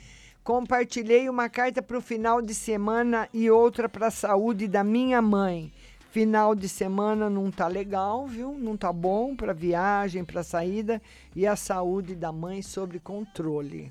Compartilhei 0.43 1.29
uma 1.29 1.47
carta 1.47 1.81
para 1.81 1.97
o 1.97 2.01
final 2.01 2.41
de 2.41 2.53
semana 2.53 3.29
e 3.33 3.49
outra 3.49 3.87
para 3.87 4.07
a 4.07 4.11
saúde 4.11 4.67
da 4.67 4.83
minha 4.83 5.21
mãe. 5.21 5.71
Final 6.11 6.53
de 6.53 6.67
semana 6.67 7.29
não 7.29 7.49
tá 7.49 7.69
legal, 7.69 8.27
viu? 8.27 8.57
Não 8.59 8.75
tá 8.75 8.91
bom 8.91 9.37
para 9.37 9.53
viagem, 9.53 10.25
para 10.25 10.43
saída 10.43 11.01
e 11.33 11.47
a 11.47 11.55
saúde 11.55 12.13
da 12.13 12.33
mãe 12.33 12.61
sobre 12.61 12.99
controle. 12.99 13.89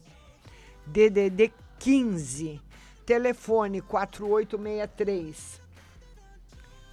DDD 0.87 1.53
15, 1.79 2.61
telefone 3.05 3.81
4863. 3.81 5.61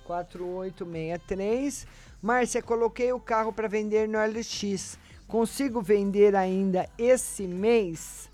4863. 0.06 1.88
Márcia, 2.22 2.62
coloquei 2.62 3.12
o 3.12 3.20
carro 3.20 3.52
para 3.54 3.68
vender 3.68 4.08
no 4.08 4.18
LX. 4.20 4.98
Consigo 5.28 5.82
vender 5.82 6.36
ainda 6.36 6.90
esse 6.98 7.48
mês? 7.48 8.30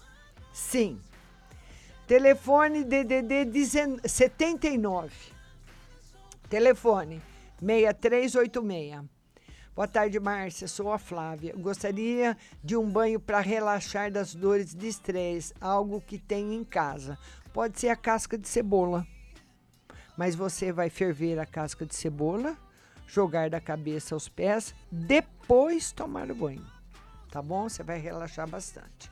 Sim. 0.52 0.99
Telefone 2.07 2.84
DDD 2.84 3.45
19 3.45 4.07
79. 4.07 5.14
Telefone 6.49 7.22
6386. 7.61 9.18
Boa 9.80 9.88
tarde, 9.88 10.19
Márcia. 10.19 10.68
Sou 10.68 10.91
a 10.91 10.99
Flávia. 10.99 11.56
Gostaria 11.56 12.35
de 12.61 12.76
um 12.76 12.85
banho 12.91 13.18
para 13.18 13.39
relaxar 13.39 14.11
das 14.11 14.35
dores 14.35 14.76
de 14.76 14.89
estresse, 14.89 15.53
algo 15.61 16.01
que 16.01 16.19
tem 16.19 16.53
em 16.53 16.65
casa. 16.65 17.18
Pode 17.53 17.80
ser 17.80 17.88
a 17.88 17.95
casca 17.95 18.38
de 18.38 18.45
cebola. 18.45 19.07
Mas 20.18 20.35
você 20.35 20.73
vai 20.73 20.89
ferver 20.89 21.39
a 21.39 21.45
casca 21.45 21.85
de 21.85 21.95
cebola, 21.95 22.57
jogar 23.07 23.49
da 23.49 23.61
cabeça 23.61 24.14
aos 24.14 24.27
pés, 24.27 24.76
depois 24.91 25.93
tomar 25.93 26.30
o 26.30 26.35
banho. 26.35 26.68
Tá 27.31 27.41
bom? 27.41 27.69
Você 27.69 27.81
vai 27.81 27.99
relaxar 27.99 28.49
bastante. 28.49 29.10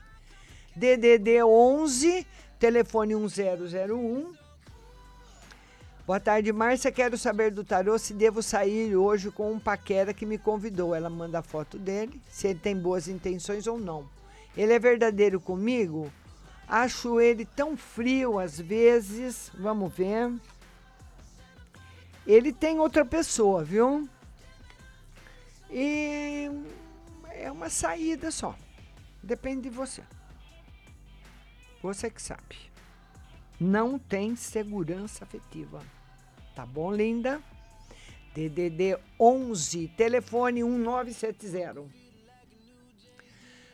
DDD 0.75 1.43
11, 1.45 2.27
telefone 2.59 3.15
1001. 3.15 4.46
Boa 6.07 6.21
tarde, 6.21 6.53
Márcia. 6.53 6.89
Quero 6.89 7.17
saber 7.17 7.51
do 7.51 7.65
tarô 7.65 7.99
se 7.99 8.13
devo 8.13 8.41
sair 8.41 8.95
hoje 8.95 9.29
com 9.29 9.51
um 9.51 9.59
paquera 9.59 10.13
que 10.13 10.25
me 10.25 10.37
convidou. 10.37 10.95
Ela 10.95 11.09
manda 11.09 11.39
a 11.39 11.43
foto 11.43 11.77
dele, 11.77 12.21
se 12.29 12.47
ele 12.47 12.59
tem 12.59 12.77
boas 12.77 13.09
intenções 13.09 13.67
ou 13.67 13.77
não. 13.77 14.09
Ele 14.55 14.71
é 14.71 14.79
verdadeiro 14.79 15.37
comigo? 15.37 16.09
Acho 16.65 17.19
ele 17.19 17.43
tão 17.43 17.75
frio 17.75 18.39
às 18.39 18.57
vezes. 18.57 19.51
Vamos 19.59 19.93
ver. 19.93 20.33
Ele 22.25 22.53
tem 22.53 22.79
outra 22.79 23.03
pessoa, 23.03 23.61
viu? 23.61 24.07
E 25.69 26.49
é 27.31 27.51
uma 27.51 27.69
saída 27.69 28.31
só. 28.31 28.55
Depende 29.21 29.63
de 29.63 29.69
você. 29.69 30.01
Você 31.83 32.09
que 32.09 32.21
sabe. 32.21 32.71
Não 33.59 33.99
tem 33.99 34.37
segurança 34.37 35.25
afetiva. 35.25 35.81
Tá 36.57 36.65
bom, 36.65 36.91
linda? 36.91 37.39
DDD 38.33 38.97
11, 39.19 39.89
telefone 39.89 40.63
1970. 40.63 41.83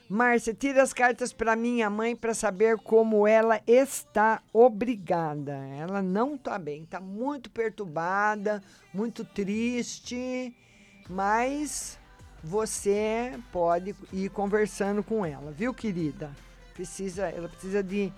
Márcia, 0.10 0.54
tira 0.54 0.84
as 0.84 0.92
cartas 0.92 1.32
para 1.32 1.56
minha 1.56 1.90
mãe 1.90 2.14
para 2.14 2.34
saber 2.34 2.76
como 2.76 3.26
ela 3.26 3.62
está. 3.66 4.44
Obrigada. 4.52 5.54
Ela 5.54 6.02
não 6.02 6.36
está 6.36 6.60
bem, 6.60 6.84
está 6.84 7.00
muito 7.00 7.50
perturbada, 7.50 8.62
muito 8.94 9.24
triste, 9.24 10.54
mas 11.10 11.98
você 12.44 13.40
pode 13.50 13.96
ir 14.12 14.30
conversando 14.30 15.02
com 15.02 15.26
ela, 15.26 15.54
viu, 15.54 15.74
querida? 15.74 16.36
Precisa, 16.74 17.30
ela 17.30 17.48
precisa 17.48 17.82
de, 17.82 18.12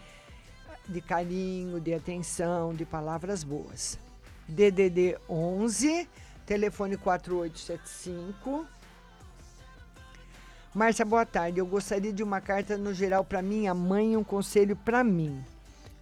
de 0.89 1.01
carinho, 1.01 1.79
de 1.79 1.93
atenção, 1.93 2.73
de 2.73 2.83
palavras 2.83 3.43
boas. 3.43 4.03
DDD 4.47 5.17
11, 5.27 6.07
telefone 6.45 6.97
4875. 6.97 8.65
Márcia, 10.73 11.05
boa 11.05 11.25
tarde. 11.25 11.59
Eu 11.59 11.65
gostaria 11.65 12.11
de 12.11 12.21
uma 12.21 12.41
carta 12.41 12.77
no 12.77 12.93
geral 12.93 13.23
para 13.23 13.41
minha 13.41 13.73
mãe 13.73 14.13
e 14.13 14.17
um 14.17 14.23
conselho 14.23 14.75
para 14.75 15.03
mim. 15.03 15.43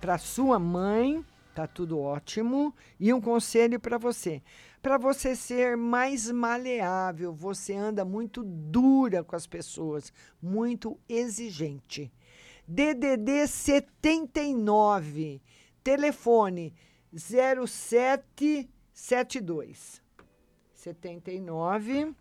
Para 0.01 0.17
sua 0.17 0.59
mãe, 0.59 1.23
tá 1.53 1.67
tudo 1.67 1.99
ótimo, 1.99 2.73
e 2.99 3.13
um 3.13 3.21
conselho 3.21 3.79
para 3.79 3.97
você. 3.97 4.41
Para 4.81 4.97
você 4.97 5.35
ser 5.35 5.77
mais 5.77 6.29
maleável, 6.29 7.31
você 7.31 7.73
anda 7.73 8.03
muito 8.03 8.43
dura 8.43 9.23
com 9.23 9.35
as 9.35 9.47
pessoas, 9.47 10.11
muito 10.41 10.99
exigente. 11.07 12.11
DDD 12.67 13.47
79, 13.47 15.41
telefone 15.83 16.73
0772. 17.15 20.01
79 20.73 22.15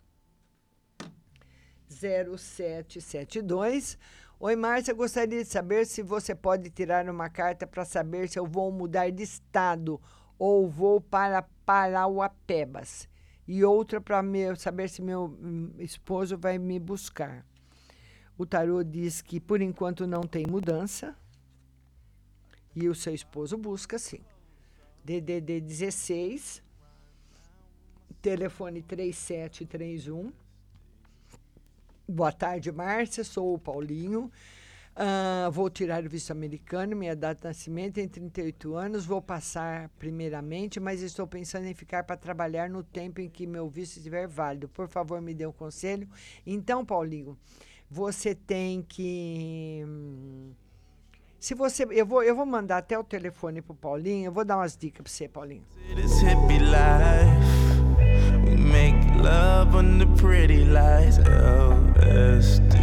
0772. 1.89 3.99
Oi, 4.39 4.57
Márcia, 4.57 4.93
gostaria 4.93 5.43
de 5.43 5.49
saber 5.49 5.87
se 5.87 6.03
você 6.03 6.35
pode 6.35 6.69
tirar 6.71 7.09
uma 7.09 7.31
carta 7.31 7.67
para 7.67 7.83
saber 7.85 8.29
se 8.29 8.39
eu 8.39 8.47
vou 8.47 8.71
mudar 8.73 9.11
de 9.11 9.23
estado 9.23 10.01
ou 10.39 10.69
vou 10.69 11.01
para 11.01 11.43
Parauapebas. 11.65 13.09
E 13.47 13.65
outra 13.65 14.01
para 14.01 14.21
saber 14.57 14.89
se 14.89 15.01
meu 15.01 15.37
hum, 15.41 15.73
esposo 15.79 16.37
vai 16.37 16.59
me 16.59 16.81
buscar. 16.81 17.47
O 18.37 18.45
tarô 18.45 18.83
diz 18.83 19.23
que 19.23 19.39
por 19.39 19.61
enquanto 19.61 20.05
não 20.07 20.23
tem 20.23 20.45
mudança. 20.47 21.17
E 22.75 22.89
o 22.89 22.95
seu 22.95 23.15
esposo 23.15 23.57
busca 23.57 23.99
sim. 23.99 24.25
DDD 25.05 25.61
16, 25.61 26.63
telefone 28.21 28.83
3731. 28.83 30.33
Boa 32.09 32.33
tarde, 32.33 32.71
Márcia. 32.71 33.25
Sou 33.25 33.55
o 33.55 33.59
Paulinho. 33.59 34.31
Ah, 34.95 35.49
vou 35.51 35.71
tirar 35.71 36.05
o 36.05 36.09
visto 36.09 36.31
americano, 36.33 36.95
minha 36.95 37.17
data 37.17 37.41
de 37.41 37.45
nascimento 37.47 37.97
é 37.99 38.03
em 38.03 38.09
38 38.09 38.75
anos. 38.77 39.07
Vou 39.07 39.23
passar 39.23 39.89
primeiramente, 39.99 40.79
mas 40.79 41.01
estou 41.01 41.27
pensando 41.27 41.67
em 41.67 41.75
ficar 41.75 42.05
para 42.05 42.17
trabalhar 42.17 42.69
no 42.69 42.83
tempo 42.83 43.21
em 43.21 43.29
que 43.29 43.47
meu 43.47 43.69
visto 43.69 43.97
estiver 43.97 44.29
válido. 44.29 44.69
Por 44.69 44.89
favor, 44.89 45.21
me 45.21 45.33
dê 45.33 45.47
um 45.47 45.53
conselho. 45.53 46.09
Então, 46.47 46.85
Paulinho, 46.85 47.39
você 47.91 48.35
tem 48.35 48.83
que. 48.83 49.83
hum, 49.87 50.53
Se 51.43 51.55
você. 51.57 51.85
Eu 51.91 52.07
vou, 52.07 52.23
eu 52.23 52.37
vou 52.37 52.47
mandar 52.47 52.79
até 52.79 52.97
o 52.97 53.03
telefone 53.03 53.61
pro 53.61 53.75
Paulinho. 53.75 54.27
Eu 54.27 54.33
vou 54.33 54.45
dar 54.45 54.59
umas 54.59 54.77
dicas 54.77 55.03
para 55.03 55.11
você, 55.11 55.27
Paulinho. 55.27 55.65
Make 58.57 59.19
love 59.19 59.77
on 59.77 59.99
the 59.99 60.07
pretty 60.23 60.65
lights. 60.67 61.19
LSD. 61.19 62.77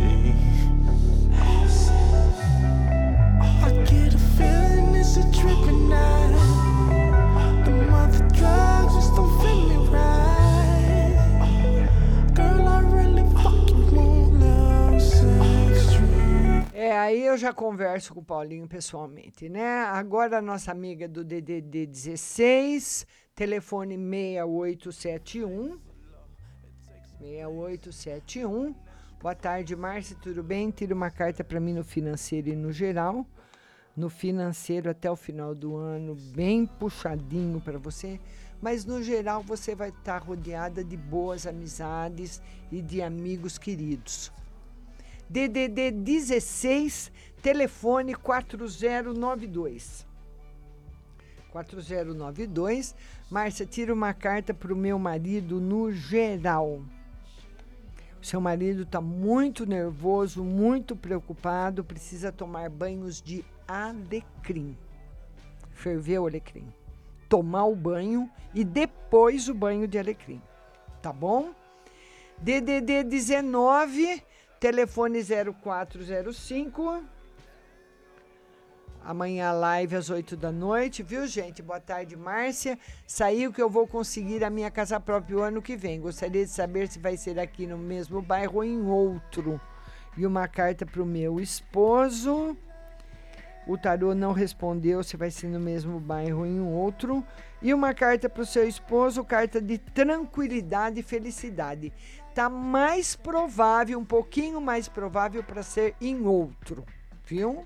I 3.64 3.72
get 3.86 4.14
a 4.14 4.18
feeling 4.36 4.94
it's 4.94 5.16
a 5.16 5.24
tripping 5.32 5.88
night. 5.88 6.36
The 7.64 7.72
mother 7.90 8.28
drugs 8.34 8.79
É, 16.82 16.98
aí 16.98 17.26
eu 17.26 17.36
já 17.36 17.52
converso 17.52 18.14
com 18.14 18.22
o 18.22 18.24
Paulinho 18.24 18.66
pessoalmente, 18.66 19.50
né? 19.50 19.82
Agora 19.88 20.38
a 20.38 20.42
nossa 20.42 20.72
amiga 20.72 21.10
do 21.10 21.26
DDD 21.26 21.86
16, 21.86 23.06
telefone 23.36 23.98
6871. 23.98 25.78
6871. 27.20 28.74
Boa 29.22 29.36
tarde, 29.36 29.76
Márcia, 29.76 30.16
tudo 30.22 30.42
bem? 30.42 30.72
Tira 30.72 30.96
uma 30.96 31.12
carta 31.12 31.44
para 31.44 31.60
mim 31.60 31.74
no 31.74 31.84
financeiro 31.84 32.48
e 32.48 32.56
no 32.56 32.72
geral. 32.72 33.26
No 33.94 34.10
financeiro 34.10 34.90
até 34.90 35.12
o 35.12 35.18
final 35.18 35.54
do 35.54 35.76
ano, 35.76 36.16
bem 36.34 36.66
puxadinho 36.66 37.60
para 37.60 37.78
você, 37.78 38.18
mas 38.62 38.86
no 38.86 39.04
geral 39.04 39.44
você 39.44 39.76
vai 39.76 39.90
estar 39.90 40.20
rodeada 40.20 40.82
de 40.82 40.96
boas 40.96 41.46
amizades 41.46 42.42
e 42.72 42.82
de 42.82 43.02
amigos 43.02 43.58
queridos. 43.58 44.32
DDD 45.30 45.92
16, 45.92 47.12
telefone 47.42 48.16
4092. 48.16 50.08
4092. 51.52 52.96
Márcia, 53.30 53.66
tira 53.66 53.94
uma 53.94 54.12
carta 54.14 54.56
para 54.56 54.74
o 54.74 54.76
meu 54.76 54.98
marido 54.98 55.62
no 55.62 55.92
geral. 55.92 56.82
Seu 58.22 58.42
marido 58.42 58.82
está 58.84 59.00
muito 59.00 59.66
nervoso, 59.66 60.44
muito 60.44 60.96
preocupado, 60.96 61.84
precisa 61.84 62.32
tomar 62.32 62.70
banhos 62.70 63.22
de 63.22 63.46
alecrim. 63.68 64.76
Ferver 65.72 66.20
o 66.20 66.28
alecrim. 66.28 66.68
Tomar 67.30 67.66
o 67.66 67.76
banho 67.76 68.30
e 68.54 68.64
depois 68.64 69.48
o 69.48 69.54
banho 69.54 69.88
de 69.88 70.00
alecrim. 70.00 70.42
Tá 71.02 71.14
bom? 71.14 71.54
DDD 72.42 73.04
19, 73.04 74.24
telefone 74.60 75.24
0405. 75.24 77.04
Amanhã 79.04 79.54
live 79.54 79.96
às 79.96 80.10
8 80.10 80.36
da 80.36 80.52
noite, 80.52 81.02
viu, 81.02 81.26
gente? 81.26 81.62
Boa 81.62 81.80
tarde, 81.80 82.18
Márcia. 82.18 82.78
Saiu 83.08 83.52
que 83.52 83.62
eu 83.62 83.70
vou 83.70 83.88
conseguir 83.88 84.44
a 84.44 84.50
minha 84.50 84.70
casa 84.70 85.00
própria 85.00 85.38
o 85.38 85.42
ano 85.42 85.62
que 85.62 85.78
vem. 85.78 86.02
Gostaria 86.02 86.46
de 86.46 86.52
saber 86.52 86.90
se 86.90 87.00
vai 87.00 87.16
ser 87.16 87.40
aqui 87.40 87.66
no 87.66 87.78
mesmo 87.78 88.22
bairro 88.22 88.58
ou 88.58 88.64
em 88.64 88.86
outro. 88.86 89.60
E 90.18 90.26
uma 90.26 90.48
carta 90.48 90.86
para 90.86 91.02
o 91.02 91.06
meu 91.06 91.40
esposo. 91.40 92.58
O 93.66 93.78
tarô 93.78 94.14
não 94.14 94.34
respondeu 94.34 95.02
se 95.04 95.16
vai 95.16 95.32
ser 95.32 95.48
no 95.48 95.60
mesmo 95.60 96.00
bairro 96.00 96.40
ou 96.40 96.46
em 96.46 96.60
outro. 96.60 97.24
E 97.62 97.74
uma 97.74 97.94
carta 97.94 98.28
para 98.30 98.42
o 98.42 98.46
seu 98.46 98.68
esposo, 98.68 99.24
carta 99.24 99.62
de 99.62 99.78
tranquilidade 99.78 101.00
e 101.00 101.04
felicidade. 101.04 101.94
Tá 102.40 102.48
mais 102.48 103.18
provável, 103.18 104.00
um 104.00 104.06
pouquinho 104.06 104.62
mais 104.62 104.88
provável 104.88 105.44
para 105.44 105.62
ser 105.62 105.94
em 106.00 106.26
outro, 106.26 106.86
viu? 107.26 107.66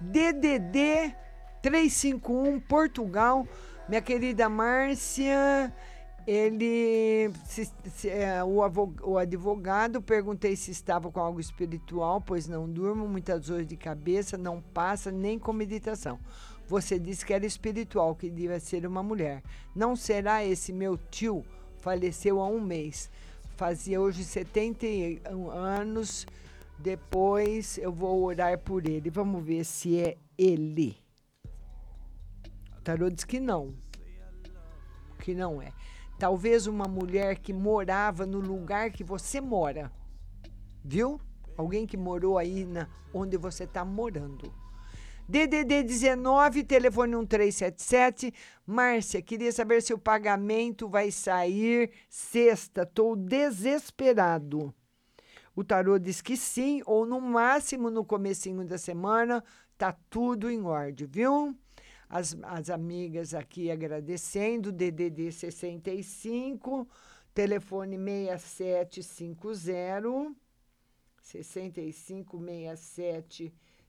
DDD 0.00 1.14
351 1.62 2.58
Portugal. 2.58 3.46
Minha 3.88 4.02
querida 4.02 4.48
Márcia, 4.48 5.72
ele 6.26 7.30
se- 7.44 7.70
se- 7.94 8.08
é, 8.10 8.42
o, 8.42 8.64
avo- 8.64 8.96
o 9.04 9.16
advogado 9.16 10.02
perguntei 10.02 10.56
se 10.56 10.72
estava 10.72 11.08
com 11.12 11.20
algo 11.20 11.38
espiritual, 11.38 12.20
pois 12.20 12.48
não 12.48 12.68
durmo, 12.68 13.06
muitas 13.06 13.46
dores 13.46 13.68
de 13.68 13.76
cabeça, 13.76 14.36
não 14.36 14.60
passa 14.60 15.12
nem 15.12 15.38
com 15.38 15.52
meditação. 15.52 16.18
Você 16.66 16.98
disse 16.98 17.24
que 17.24 17.32
era 17.32 17.46
espiritual, 17.46 18.16
que 18.16 18.28
devia 18.28 18.58
ser 18.58 18.84
uma 18.84 19.04
mulher. 19.04 19.40
Não 19.72 19.94
será 19.94 20.44
esse 20.44 20.72
meu 20.72 20.98
tio? 20.98 21.44
Faleceu 21.78 22.40
há 22.40 22.48
um 22.48 22.60
mês. 22.60 23.08
Fazia 23.56 23.98
hoje 23.98 24.22
71 24.22 25.50
anos. 25.50 26.26
Depois 26.78 27.78
eu 27.78 27.90
vou 27.90 28.22
orar 28.22 28.58
por 28.58 28.86
ele. 28.86 29.08
Vamos 29.08 29.42
ver 29.42 29.64
se 29.64 29.98
é 29.98 30.18
ele. 30.36 30.98
O 32.76 32.82
tarô 32.84 33.08
diz 33.08 33.24
que 33.24 33.40
não. 33.40 33.74
Que 35.20 35.34
não 35.34 35.62
é. 35.62 35.72
Talvez 36.18 36.66
uma 36.66 36.84
mulher 36.84 37.38
que 37.38 37.52
morava 37.52 38.26
no 38.26 38.40
lugar 38.40 38.90
que 38.90 39.02
você 39.02 39.40
mora. 39.40 39.90
Viu? 40.84 41.18
Alguém 41.56 41.86
que 41.86 41.96
morou 41.96 42.36
aí 42.36 42.66
na, 42.66 42.86
onde 43.12 43.38
você 43.38 43.64
está 43.64 43.86
morando. 43.86 44.52
DDD 45.28 45.82
19, 45.82 46.62
telefone 46.62 47.16
1377. 47.16 48.32
Márcia, 48.64 49.20
queria 49.20 49.50
saber 49.50 49.82
se 49.82 49.92
o 49.92 49.98
pagamento 49.98 50.88
vai 50.88 51.10
sair 51.10 51.90
sexta. 52.08 52.82
Estou 52.82 53.16
desesperado. 53.16 54.72
O 55.54 55.62
tarô 55.64 55.98
diz 55.98 56.22
que 56.22 56.36
sim, 56.36 56.80
ou 56.86 57.04
no 57.04 57.20
máximo 57.20 57.90
no 57.90 58.04
comecinho 58.04 58.64
da 58.64 58.78
semana, 58.78 59.42
tá 59.76 59.92
tudo 60.08 60.48
em 60.48 60.62
ordem, 60.62 61.08
viu? 61.10 61.52
As, 62.08 62.36
as 62.42 62.70
amigas 62.70 63.34
aqui 63.34 63.68
agradecendo, 63.68 64.70
DDD 64.70 65.32
65, 65.32 66.88
telefone 67.34 67.98
6750, 67.98 70.36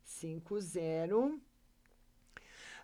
656750. 0.08 1.40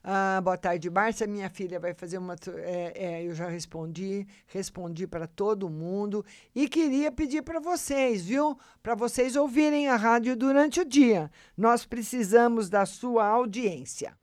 Ah, 0.06 0.41
boa 0.44 0.58
tarde, 0.58 0.90
Márcia. 0.90 1.26
Minha 1.26 1.50
filha 1.50 1.80
vai 1.80 1.94
fazer 1.94 2.18
uma. 2.18 2.36
é, 2.58 2.94
é, 2.94 3.24
eu 3.24 3.34
já 3.34 3.48
respondi, 3.48 4.28
respondi 4.48 5.08
para 5.08 5.26
todo 5.26 5.70
mundo 5.70 6.26
e 6.54 6.68
queria 6.68 7.10
pedir 7.10 7.41
para 7.41 7.62
vocês, 7.62 8.26
viu? 8.26 8.58
Para 8.82 8.95
vocês 8.95 9.38
ouvirem 9.38 9.88
a 9.88 9.95
rádio 9.95 10.36
durante 10.36 10.82
o 10.82 10.86
dia. 10.86 11.32
Nós 11.58 11.86
precisamos 11.86 12.70
da 12.70 12.86
sua 12.86 13.26
audiência. 13.26 14.14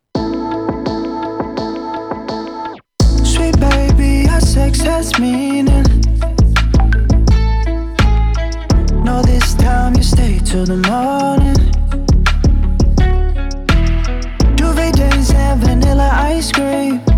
Sweet 3.24 3.56
baby, 3.58 4.28
sex 4.42 4.80
has 4.80 5.18
meaning. 5.18 5.84
No, 9.02 9.22
this 9.22 9.54
time 9.54 9.94
you 9.96 10.02
stay 10.02 10.40
till 10.40 10.66
the 10.66 10.76
morning. 10.86 11.79
vanilla 15.90 16.36
ice 16.38 16.52
cream. 16.52 17.09